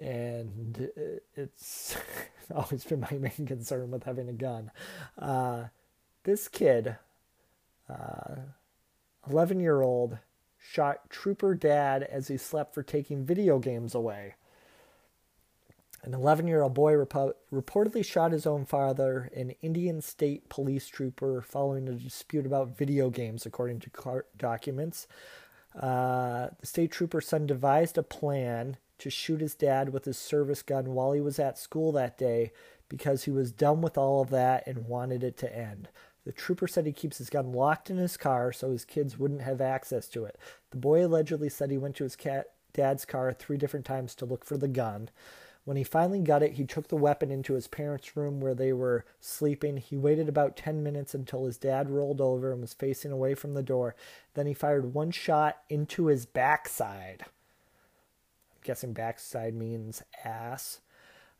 And 0.00 0.88
it's 1.36 1.96
always 2.54 2.84
been 2.84 3.00
my 3.00 3.18
main 3.18 3.46
concern 3.46 3.90
with 3.90 4.04
having 4.04 4.28
a 4.28 4.32
gun. 4.32 4.70
Uh, 5.18 5.64
this 6.24 6.48
kid, 6.48 6.96
11 9.28 9.60
year 9.60 9.82
old, 9.82 10.18
shot 10.58 11.10
trooper 11.10 11.54
dad 11.54 12.02
as 12.04 12.28
he 12.28 12.38
slept 12.38 12.74
for 12.74 12.82
taking 12.82 13.26
video 13.26 13.58
games 13.58 13.94
away. 13.94 14.34
An 16.04 16.14
11 16.14 16.48
year 16.48 16.62
old 16.62 16.74
boy 16.74 16.96
rep- 16.96 17.36
reportedly 17.52 18.04
shot 18.04 18.32
his 18.32 18.46
own 18.46 18.64
father, 18.64 19.30
an 19.36 19.54
Indiana 19.62 20.02
state 20.02 20.48
police 20.48 20.88
trooper, 20.88 21.40
following 21.40 21.88
a 21.88 21.92
dispute 21.92 22.44
about 22.44 22.76
video 22.76 23.08
games, 23.08 23.46
according 23.46 23.78
to 23.80 23.90
car- 23.90 24.26
documents. 24.36 25.06
Uh, 25.78 26.48
the 26.60 26.66
state 26.66 26.90
trooper's 26.90 27.28
son 27.28 27.46
devised 27.46 27.96
a 27.96 28.02
plan 28.02 28.78
to 28.98 29.10
shoot 29.10 29.40
his 29.40 29.54
dad 29.54 29.92
with 29.92 30.04
his 30.04 30.18
service 30.18 30.62
gun 30.62 30.92
while 30.92 31.12
he 31.12 31.20
was 31.20 31.38
at 31.38 31.58
school 31.58 31.92
that 31.92 32.18
day 32.18 32.52
because 32.88 33.24
he 33.24 33.30
was 33.30 33.52
done 33.52 33.80
with 33.80 33.96
all 33.96 34.20
of 34.20 34.30
that 34.30 34.66
and 34.66 34.86
wanted 34.86 35.22
it 35.22 35.36
to 35.38 35.56
end. 35.56 35.88
The 36.24 36.32
trooper 36.32 36.68
said 36.68 36.84
he 36.84 36.92
keeps 36.92 37.18
his 37.18 37.30
gun 37.30 37.52
locked 37.52 37.90
in 37.90 37.96
his 37.96 38.16
car 38.16 38.52
so 38.52 38.70
his 38.70 38.84
kids 38.84 39.18
wouldn't 39.18 39.42
have 39.42 39.60
access 39.60 40.08
to 40.08 40.24
it. 40.24 40.38
The 40.70 40.76
boy 40.76 41.06
allegedly 41.06 41.48
said 41.48 41.70
he 41.70 41.78
went 41.78 41.96
to 41.96 42.04
his 42.04 42.16
cat, 42.16 42.46
dad's 42.72 43.04
car 43.04 43.32
three 43.32 43.56
different 43.56 43.86
times 43.86 44.14
to 44.16 44.24
look 44.24 44.44
for 44.44 44.56
the 44.56 44.68
gun. 44.68 45.10
When 45.64 45.76
he 45.76 45.84
finally 45.84 46.20
got 46.20 46.42
it, 46.42 46.54
he 46.54 46.64
took 46.64 46.88
the 46.88 46.96
weapon 46.96 47.30
into 47.30 47.54
his 47.54 47.68
parents' 47.68 48.16
room 48.16 48.40
where 48.40 48.54
they 48.54 48.72
were 48.72 49.04
sleeping. 49.20 49.76
He 49.76 49.96
waited 49.96 50.28
about 50.28 50.56
10 50.56 50.82
minutes 50.82 51.14
until 51.14 51.46
his 51.46 51.56
dad 51.56 51.88
rolled 51.88 52.20
over 52.20 52.50
and 52.50 52.60
was 52.60 52.74
facing 52.74 53.12
away 53.12 53.34
from 53.34 53.54
the 53.54 53.62
door. 53.62 53.94
Then 54.34 54.46
he 54.46 54.54
fired 54.54 54.92
one 54.92 55.12
shot 55.12 55.58
into 55.68 56.06
his 56.06 56.26
backside. 56.26 57.22
I'm 57.22 58.60
guessing 58.64 58.92
backside 58.92 59.54
means 59.54 60.02
ass. 60.24 60.80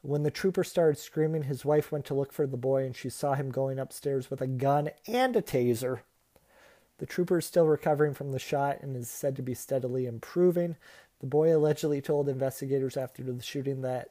When 0.02 0.22
the 0.22 0.30
trooper 0.30 0.62
started 0.62 0.98
screaming, 0.98 1.44
his 1.44 1.64
wife 1.64 1.90
went 1.90 2.04
to 2.06 2.14
look 2.14 2.32
for 2.32 2.46
the 2.46 2.56
boy 2.56 2.84
and 2.84 2.96
she 2.96 3.08
saw 3.08 3.34
him 3.34 3.50
going 3.50 3.78
upstairs 3.78 4.30
with 4.30 4.40
a 4.40 4.46
gun 4.46 4.90
and 5.06 5.34
a 5.34 5.42
taser. 5.42 6.00
The 6.98 7.06
trooper 7.06 7.38
is 7.38 7.46
still 7.46 7.66
recovering 7.66 8.14
from 8.14 8.30
the 8.30 8.38
shot 8.38 8.80
and 8.82 8.96
is 8.96 9.10
said 9.10 9.34
to 9.36 9.42
be 9.42 9.54
steadily 9.54 10.06
improving. 10.06 10.76
The 11.22 11.28
boy 11.28 11.56
allegedly 11.56 12.02
told 12.02 12.28
investigators 12.28 12.96
after 12.96 13.22
the 13.22 13.40
shooting 13.40 13.80
that 13.82 14.10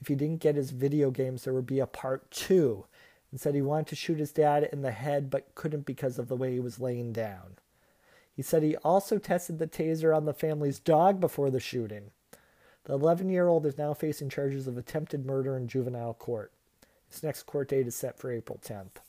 if 0.00 0.08
he 0.08 0.14
didn't 0.14 0.42
get 0.42 0.56
his 0.56 0.70
video 0.70 1.10
games, 1.10 1.44
there 1.44 1.54
would 1.54 1.66
be 1.66 1.80
a 1.80 1.86
part 1.86 2.30
two, 2.30 2.84
and 3.30 3.40
said 3.40 3.54
he 3.54 3.62
wanted 3.62 3.86
to 3.86 3.96
shoot 3.96 4.18
his 4.18 4.30
dad 4.30 4.68
in 4.70 4.82
the 4.82 4.90
head 4.90 5.30
but 5.30 5.54
couldn't 5.54 5.86
because 5.86 6.18
of 6.18 6.28
the 6.28 6.36
way 6.36 6.52
he 6.52 6.60
was 6.60 6.78
laying 6.78 7.14
down. 7.14 7.56
He 8.36 8.42
said 8.42 8.62
he 8.62 8.76
also 8.76 9.18
tested 9.18 9.58
the 9.58 9.66
taser 9.66 10.14
on 10.14 10.26
the 10.26 10.34
family's 10.34 10.78
dog 10.78 11.18
before 11.18 11.50
the 11.50 11.60
shooting. 11.60 12.10
The 12.84 12.92
11 12.92 13.30
year 13.30 13.48
old 13.48 13.64
is 13.64 13.78
now 13.78 13.94
facing 13.94 14.28
charges 14.28 14.66
of 14.66 14.76
attempted 14.76 15.24
murder 15.24 15.56
in 15.56 15.66
juvenile 15.66 16.12
court. 16.12 16.52
His 17.08 17.22
next 17.22 17.44
court 17.44 17.68
date 17.70 17.86
is 17.86 17.96
set 17.96 18.18
for 18.18 18.30
April 18.30 18.60
10th. 18.62 19.00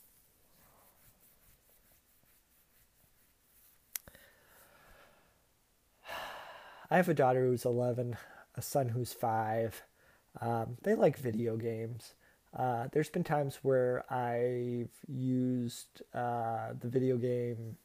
I 6.90 6.96
have 6.96 7.08
a 7.08 7.14
daughter 7.14 7.46
who's 7.46 7.64
11, 7.64 8.16
a 8.56 8.62
son 8.62 8.90
who's 8.90 9.12
5. 9.12 9.82
Um, 10.40 10.76
they 10.82 10.94
like 10.94 11.18
video 11.18 11.56
games. 11.56 12.14
Uh, 12.56 12.88
there's 12.92 13.10
been 13.10 13.24
times 13.24 13.58
where 13.62 14.04
I've 14.12 14.90
used 15.08 16.02
uh, 16.14 16.72
the 16.78 16.88
video 16.88 17.16
game 17.16 17.76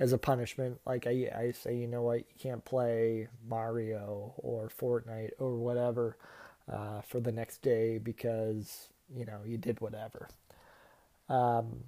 as 0.00 0.12
a 0.12 0.18
punishment. 0.18 0.80
Like 0.86 1.06
I, 1.06 1.30
I 1.34 1.52
say, 1.52 1.76
you 1.76 1.86
know 1.86 2.02
what, 2.02 2.18
you 2.18 2.34
can't 2.38 2.64
play 2.64 3.28
Mario 3.46 4.34
or 4.38 4.68
Fortnite 4.68 5.30
or 5.38 5.56
whatever 5.56 6.16
uh, 6.70 7.02
for 7.02 7.20
the 7.20 7.32
next 7.32 7.62
day 7.62 7.98
because 7.98 8.88
you 9.14 9.24
know 9.24 9.40
you 9.44 9.58
did 9.58 9.80
whatever. 9.80 10.28
Um, 11.28 11.84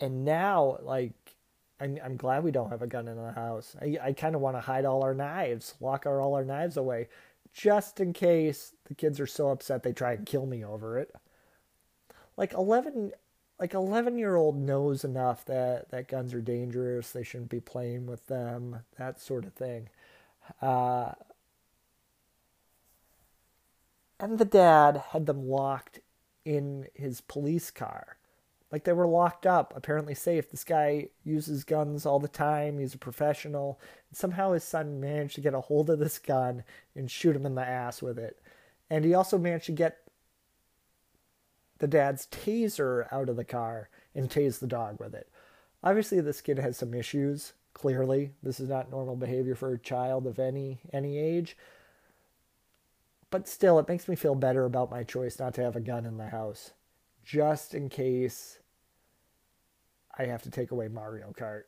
and 0.00 0.24
now, 0.24 0.78
like 0.82 1.35
I'm, 1.80 1.98
I'm 2.02 2.16
glad 2.16 2.42
we 2.42 2.50
don't 2.50 2.70
have 2.70 2.82
a 2.82 2.86
gun 2.86 3.08
in 3.08 3.16
the 3.16 3.32
house. 3.32 3.76
I, 3.80 3.98
I 4.02 4.12
kind 4.12 4.34
of 4.34 4.40
want 4.40 4.56
to 4.56 4.60
hide 4.60 4.84
all 4.84 5.02
our 5.02 5.14
knives, 5.14 5.74
lock 5.80 6.06
our, 6.06 6.20
all 6.20 6.34
our 6.34 6.44
knives 6.44 6.76
away, 6.76 7.08
just 7.52 8.00
in 8.00 8.12
case 8.12 8.72
the 8.86 8.94
kids 8.94 9.20
are 9.20 9.26
so 9.26 9.50
upset 9.50 9.82
they 9.82 9.92
try 9.92 10.12
and 10.12 10.26
kill 10.26 10.46
me 10.46 10.64
over 10.64 10.98
it. 10.98 11.14
Like 12.36 12.52
11, 12.54 13.12
like 13.58 13.74
11 13.74 14.18
year 14.18 14.36
old 14.36 14.56
knows 14.56 15.04
enough 15.04 15.44
that, 15.46 15.90
that 15.90 16.08
guns 16.08 16.32
are 16.32 16.40
dangerous, 16.40 17.10
they 17.10 17.22
shouldn't 17.22 17.50
be 17.50 17.60
playing 17.60 18.06
with 18.06 18.26
them, 18.26 18.80
that 18.98 19.20
sort 19.20 19.44
of 19.44 19.52
thing. 19.52 19.88
Uh, 20.62 21.12
and 24.18 24.38
the 24.38 24.44
dad 24.46 25.02
had 25.10 25.26
them 25.26 25.46
locked 25.46 26.00
in 26.44 26.86
his 26.94 27.20
police 27.20 27.70
car 27.70 28.16
like 28.76 28.84
they 28.84 28.92
were 28.92 29.06
locked 29.06 29.46
up, 29.46 29.72
apparently 29.74 30.14
safe. 30.14 30.50
This 30.50 30.62
guy 30.62 31.08
uses 31.24 31.64
guns 31.64 32.04
all 32.04 32.20
the 32.20 32.28
time. 32.28 32.78
He's 32.78 32.92
a 32.92 32.98
professional. 32.98 33.80
And 34.10 34.18
somehow 34.18 34.52
his 34.52 34.64
son 34.64 35.00
managed 35.00 35.36
to 35.36 35.40
get 35.40 35.54
a 35.54 35.62
hold 35.62 35.88
of 35.88 35.98
this 35.98 36.18
gun 36.18 36.62
and 36.94 37.10
shoot 37.10 37.34
him 37.34 37.46
in 37.46 37.54
the 37.54 37.66
ass 37.66 38.02
with 38.02 38.18
it. 38.18 38.38
And 38.90 39.02
he 39.02 39.14
also 39.14 39.38
managed 39.38 39.64
to 39.64 39.72
get 39.72 39.96
the 41.78 41.88
dad's 41.88 42.26
taser 42.26 43.10
out 43.10 43.30
of 43.30 43.36
the 43.36 43.46
car 43.46 43.88
and 44.14 44.28
tase 44.28 44.58
the 44.58 44.66
dog 44.66 45.00
with 45.00 45.14
it. 45.14 45.30
Obviously, 45.82 46.20
this 46.20 46.42
kid 46.42 46.58
has 46.58 46.76
some 46.76 46.92
issues. 46.92 47.54
Clearly, 47.72 48.32
this 48.42 48.60
is 48.60 48.68
not 48.68 48.90
normal 48.90 49.16
behavior 49.16 49.54
for 49.54 49.72
a 49.72 49.78
child 49.78 50.26
of 50.26 50.38
any 50.38 50.80
any 50.92 51.16
age. 51.16 51.56
But 53.30 53.48
still, 53.48 53.78
it 53.78 53.88
makes 53.88 54.06
me 54.06 54.16
feel 54.16 54.34
better 54.34 54.66
about 54.66 54.90
my 54.90 55.02
choice 55.02 55.38
not 55.38 55.54
to 55.54 55.62
have 55.62 55.76
a 55.76 55.80
gun 55.80 56.04
in 56.04 56.18
the 56.18 56.28
house 56.28 56.72
just 57.26 57.74
in 57.74 57.88
case 57.88 58.60
I 60.18 60.26
have 60.26 60.42
to 60.42 60.50
take 60.50 60.70
away 60.70 60.88
Mario 60.88 61.32
Kart. 61.36 61.64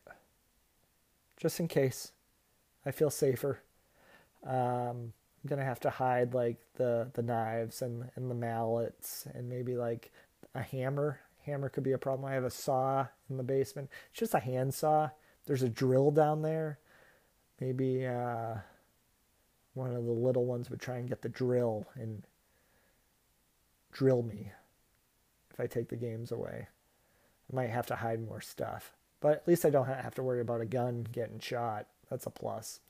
Just 1.36 1.61
in 1.61 1.68
case. 1.68 2.12
I 2.86 2.90
feel 2.90 3.11
safer. 3.11 3.61
Um, 4.46 5.12
I'm 5.42 5.49
gonna 5.49 5.64
have 5.64 5.80
to 5.80 5.90
hide 5.90 6.34
like 6.34 6.57
the 6.76 7.11
the 7.12 7.22
knives 7.22 7.82
and 7.82 8.11
and 8.16 8.30
the 8.30 8.34
mallets 8.34 9.26
and 9.34 9.49
maybe 9.49 9.76
like 9.76 10.11
a 10.55 10.62
hammer. 10.62 11.20
Hammer 11.44 11.68
could 11.68 11.84
be 11.84 11.92
a 11.92 11.99
problem. 11.99 12.30
I 12.30 12.34
have 12.34 12.44
a 12.44 12.51
saw 12.51 13.07
in 13.30 13.36
the 13.36 13.42
basement. 13.42 13.90
It's 14.11 14.20
just 14.20 14.34
a 14.34 14.38
hand 14.38 14.74
saw. 14.74 15.11
There's 15.46 15.62
a 15.62 15.68
drill 15.68 16.11
down 16.11 16.42
there. 16.42 16.78
Maybe 17.61 18.07
uh, 18.07 18.57
one 19.74 19.94
of 19.94 20.05
the 20.05 20.12
little 20.12 20.44
ones 20.44 20.70
would 20.70 20.80
try 20.80 20.96
and 20.96 21.09
get 21.09 21.22
the 21.22 21.28
drill 21.28 21.86
and 21.94 22.22
drill 23.92 24.22
me 24.22 24.53
if 25.51 25.61
I 25.61 25.66
take 25.66 25.88
the 25.88 25.96
games 25.96 26.32
away. 26.32 26.68
Might 27.53 27.70
have 27.70 27.86
to 27.86 27.96
hide 27.96 28.26
more 28.26 28.40
stuff. 28.40 28.92
But 29.20 29.32
at 29.32 29.49
least 29.49 29.64
I 29.64 29.70
don't 29.70 29.86
have 29.86 30.14
to 30.16 30.22
worry 30.22 30.40
about 30.40 30.61
a 30.61 30.66
gun 30.66 31.07
getting 31.11 31.40
shot. 31.40 31.86
That's 32.11 32.26
a 32.26 32.30
plus. 32.30 32.80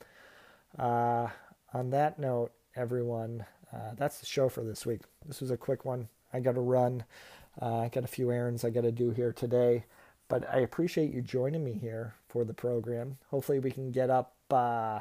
Uh, 0.79 1.29
on 1.73 1.91
that 1.91 2.19
note, 2.19 2.53
everyone, 2.77 3.47
uh, 3.73 3.93
that's 3.97 4.19
the 4.19 4.27
show 4.27 4.49
for 4.49 4.63
this 4.63 4.85
week. 4.85 5.03
This 5.27 5.41
was 5.41 5.51
a 5.51 5.57
quick 5.57 5.85
one. 5.85 6.09
I 6.33 6.41
got 6.41 6.55
to 6.55 6.61
run. 6.61 7.05
Uh, 7.61 7.79
I 7.81 7.89
got 7.89 8.05
a 8.05 8.09
few 8.09 8.31
errands 8.31 8.65
I 8.65 8.71
got 8.71 8.83
to 8.83 8.93
do 8.93 9.11
here 9.11 9.33
today. 9.33 9.85
But 10.29 10.49
I 10.53 10.59
appreciate 10.59 11.13
you 11.13 11.23
joining 11.23 11.65
me 11.65 11.73
here 11.73 12.15
for 12.29 12.45
the 12.45 12.53
program. 12.53 13.17
Hopefully, 13.31 13.59
we 13.59 13.71
can 13.71 13.91
get 13.91 14.11
up, 14.11 14.35
uh, 14.51 15.01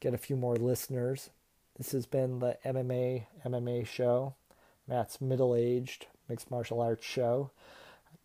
get 0.00 0.14
a 0.14 0.18
few 0.18 0.36
more 0.36 0.56
listeners. 0.56 1.30
This 1.76 1.92
has 1.92 2.06
been 2.06 2.40
the 2.40 2.58
MMA 2.64 3.26
MMA 3.46 3.86
show. 3.86 4.34
Matt's 4.88 5.20
middle 5.20 5.54
aged 5.54 6.06
mixed 6.28 6.50
martial 6.50 6.80
arts 6.80 7.06
show. 7.06 7.52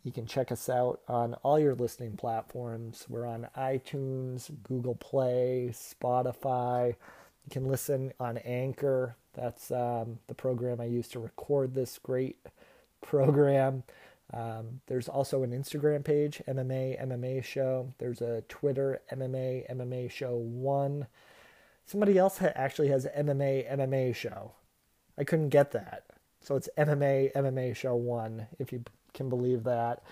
You 0.03 0.11
can 0.11 0.25
check 0.25 0.51
us 0.51 0.67
out 0.67 0.99
on 1.07 1.33
all 1.35 1.57
your 1.57 1.75
listening 1.75 2.17
platforms. 2.17 3.05
We're 3.07 3.25
on 3.25 3.47
iTunes, 3.57 4.51
Google 4.63 4.95
Play, 4.95 5.69
Spotify. 5.71 6.87
You 6.87 7.49
can 7.49 7.69
listen 7.69 8.11
on 8.19 8.37
Anchor. 8.39 9.15
That's 9.33 9.71
um, 9.71 10.19
the 10.27 10.35
program 10.35 10.81
I 10.81 10.85
use 10.85 11.07
to 11.09 11.19
record 11.19 11.73
this 11.73 11.99
great 12.03 12.37
program. 13.01 13.83
Um, 14.33 14.81
there's 14.87 15.07
also 15.07 15.43
an 15.43 15.51
Instagram 15.51 16.03
page, 16.03 16.41
MMA 16.47 17.01
MMA 17.01 17.43
Show. 17.43 17.93
There's 17.97 18.21
a 18.21 18.43
Twitter, 18.49 19.01
MMA 19.11 19.71
MMA 19.71 20.11
Show 20.11 20.35
1. 20.35 21.07
Somebody 21.85 22.17
else 22.17 22.39
ha- 22.39 22.51
actually 22.55 22.87
has 22.89 23.05
MMA 23.17 23.71
MMA 23.71 24.15
Show. 24.15 24.53
I 25.17 25.23
couldn't 25.23 25.49
get 25.49 25.71
that. 25.71 26.03
So 26.41 26.55
it's 26.55 26.69
MMA 26.77 27.33
MMA 27.33 27.75
Show 27.75 27.95
1, 27.95 28.47
if 28.59 28.73
you 28.73 28.83
can 29.13 29.29
believe 29.29 29.63
that. 29.63 30.03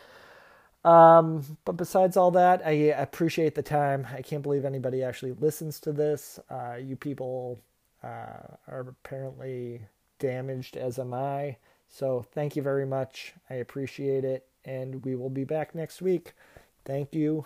Um, 0.83 1.57
but 1.63 1.73
besides 1.73 2.17
all 2.17 2.31
that, 2.31 2.65
I 2.65 2.71
appreciate 2.71 3.55
the 3.55 3.61
time. 3.61 4.07
I 4.11 4.21
can't 4.21 4.41
believe 4.41 4.65
anybody 4.65 5.03
actually 5.03 5.33
listens 5.33 5.79
to 5.81 5.91
this. 5.91 6.39
Uh, 6.49 6.75
you 6.75 6.95
people 6.95 7.59
uh, 8.03 8.57
are 8.67 8.87
apparently 8.89 9.81
damaged, 10.19 10.77
as 10.77 10.97
am 10.97 11.13
I. 11.13 11.57
So 11.87 12.25
thank 12.33 12.55
you 12.55 12.61
very 12.61 12.85
much. 12.85 13.33
I 13.49 13.55
appreciate 13.55 14.23
it. 14.23 14.47
And 14.65 15.03
we 15.03 15.15
will 15.15 15.29
be 15.29 15.43
back 15.43 15.75
next 15.75 16.01
week. 16.01 16.33
Thank 16.85 17.13
you. 17.13 17.45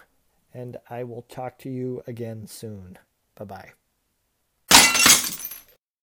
And 0.53 0.77
I 0.89 1.03
will 1.03 1.23
talk 1.23 1.57
to 1.59 1.69
you 1.69 2.03
again 2.07 2.47
soon. 2.47 2.97
Bye 3.35 3.45
bye. 3.45 3.84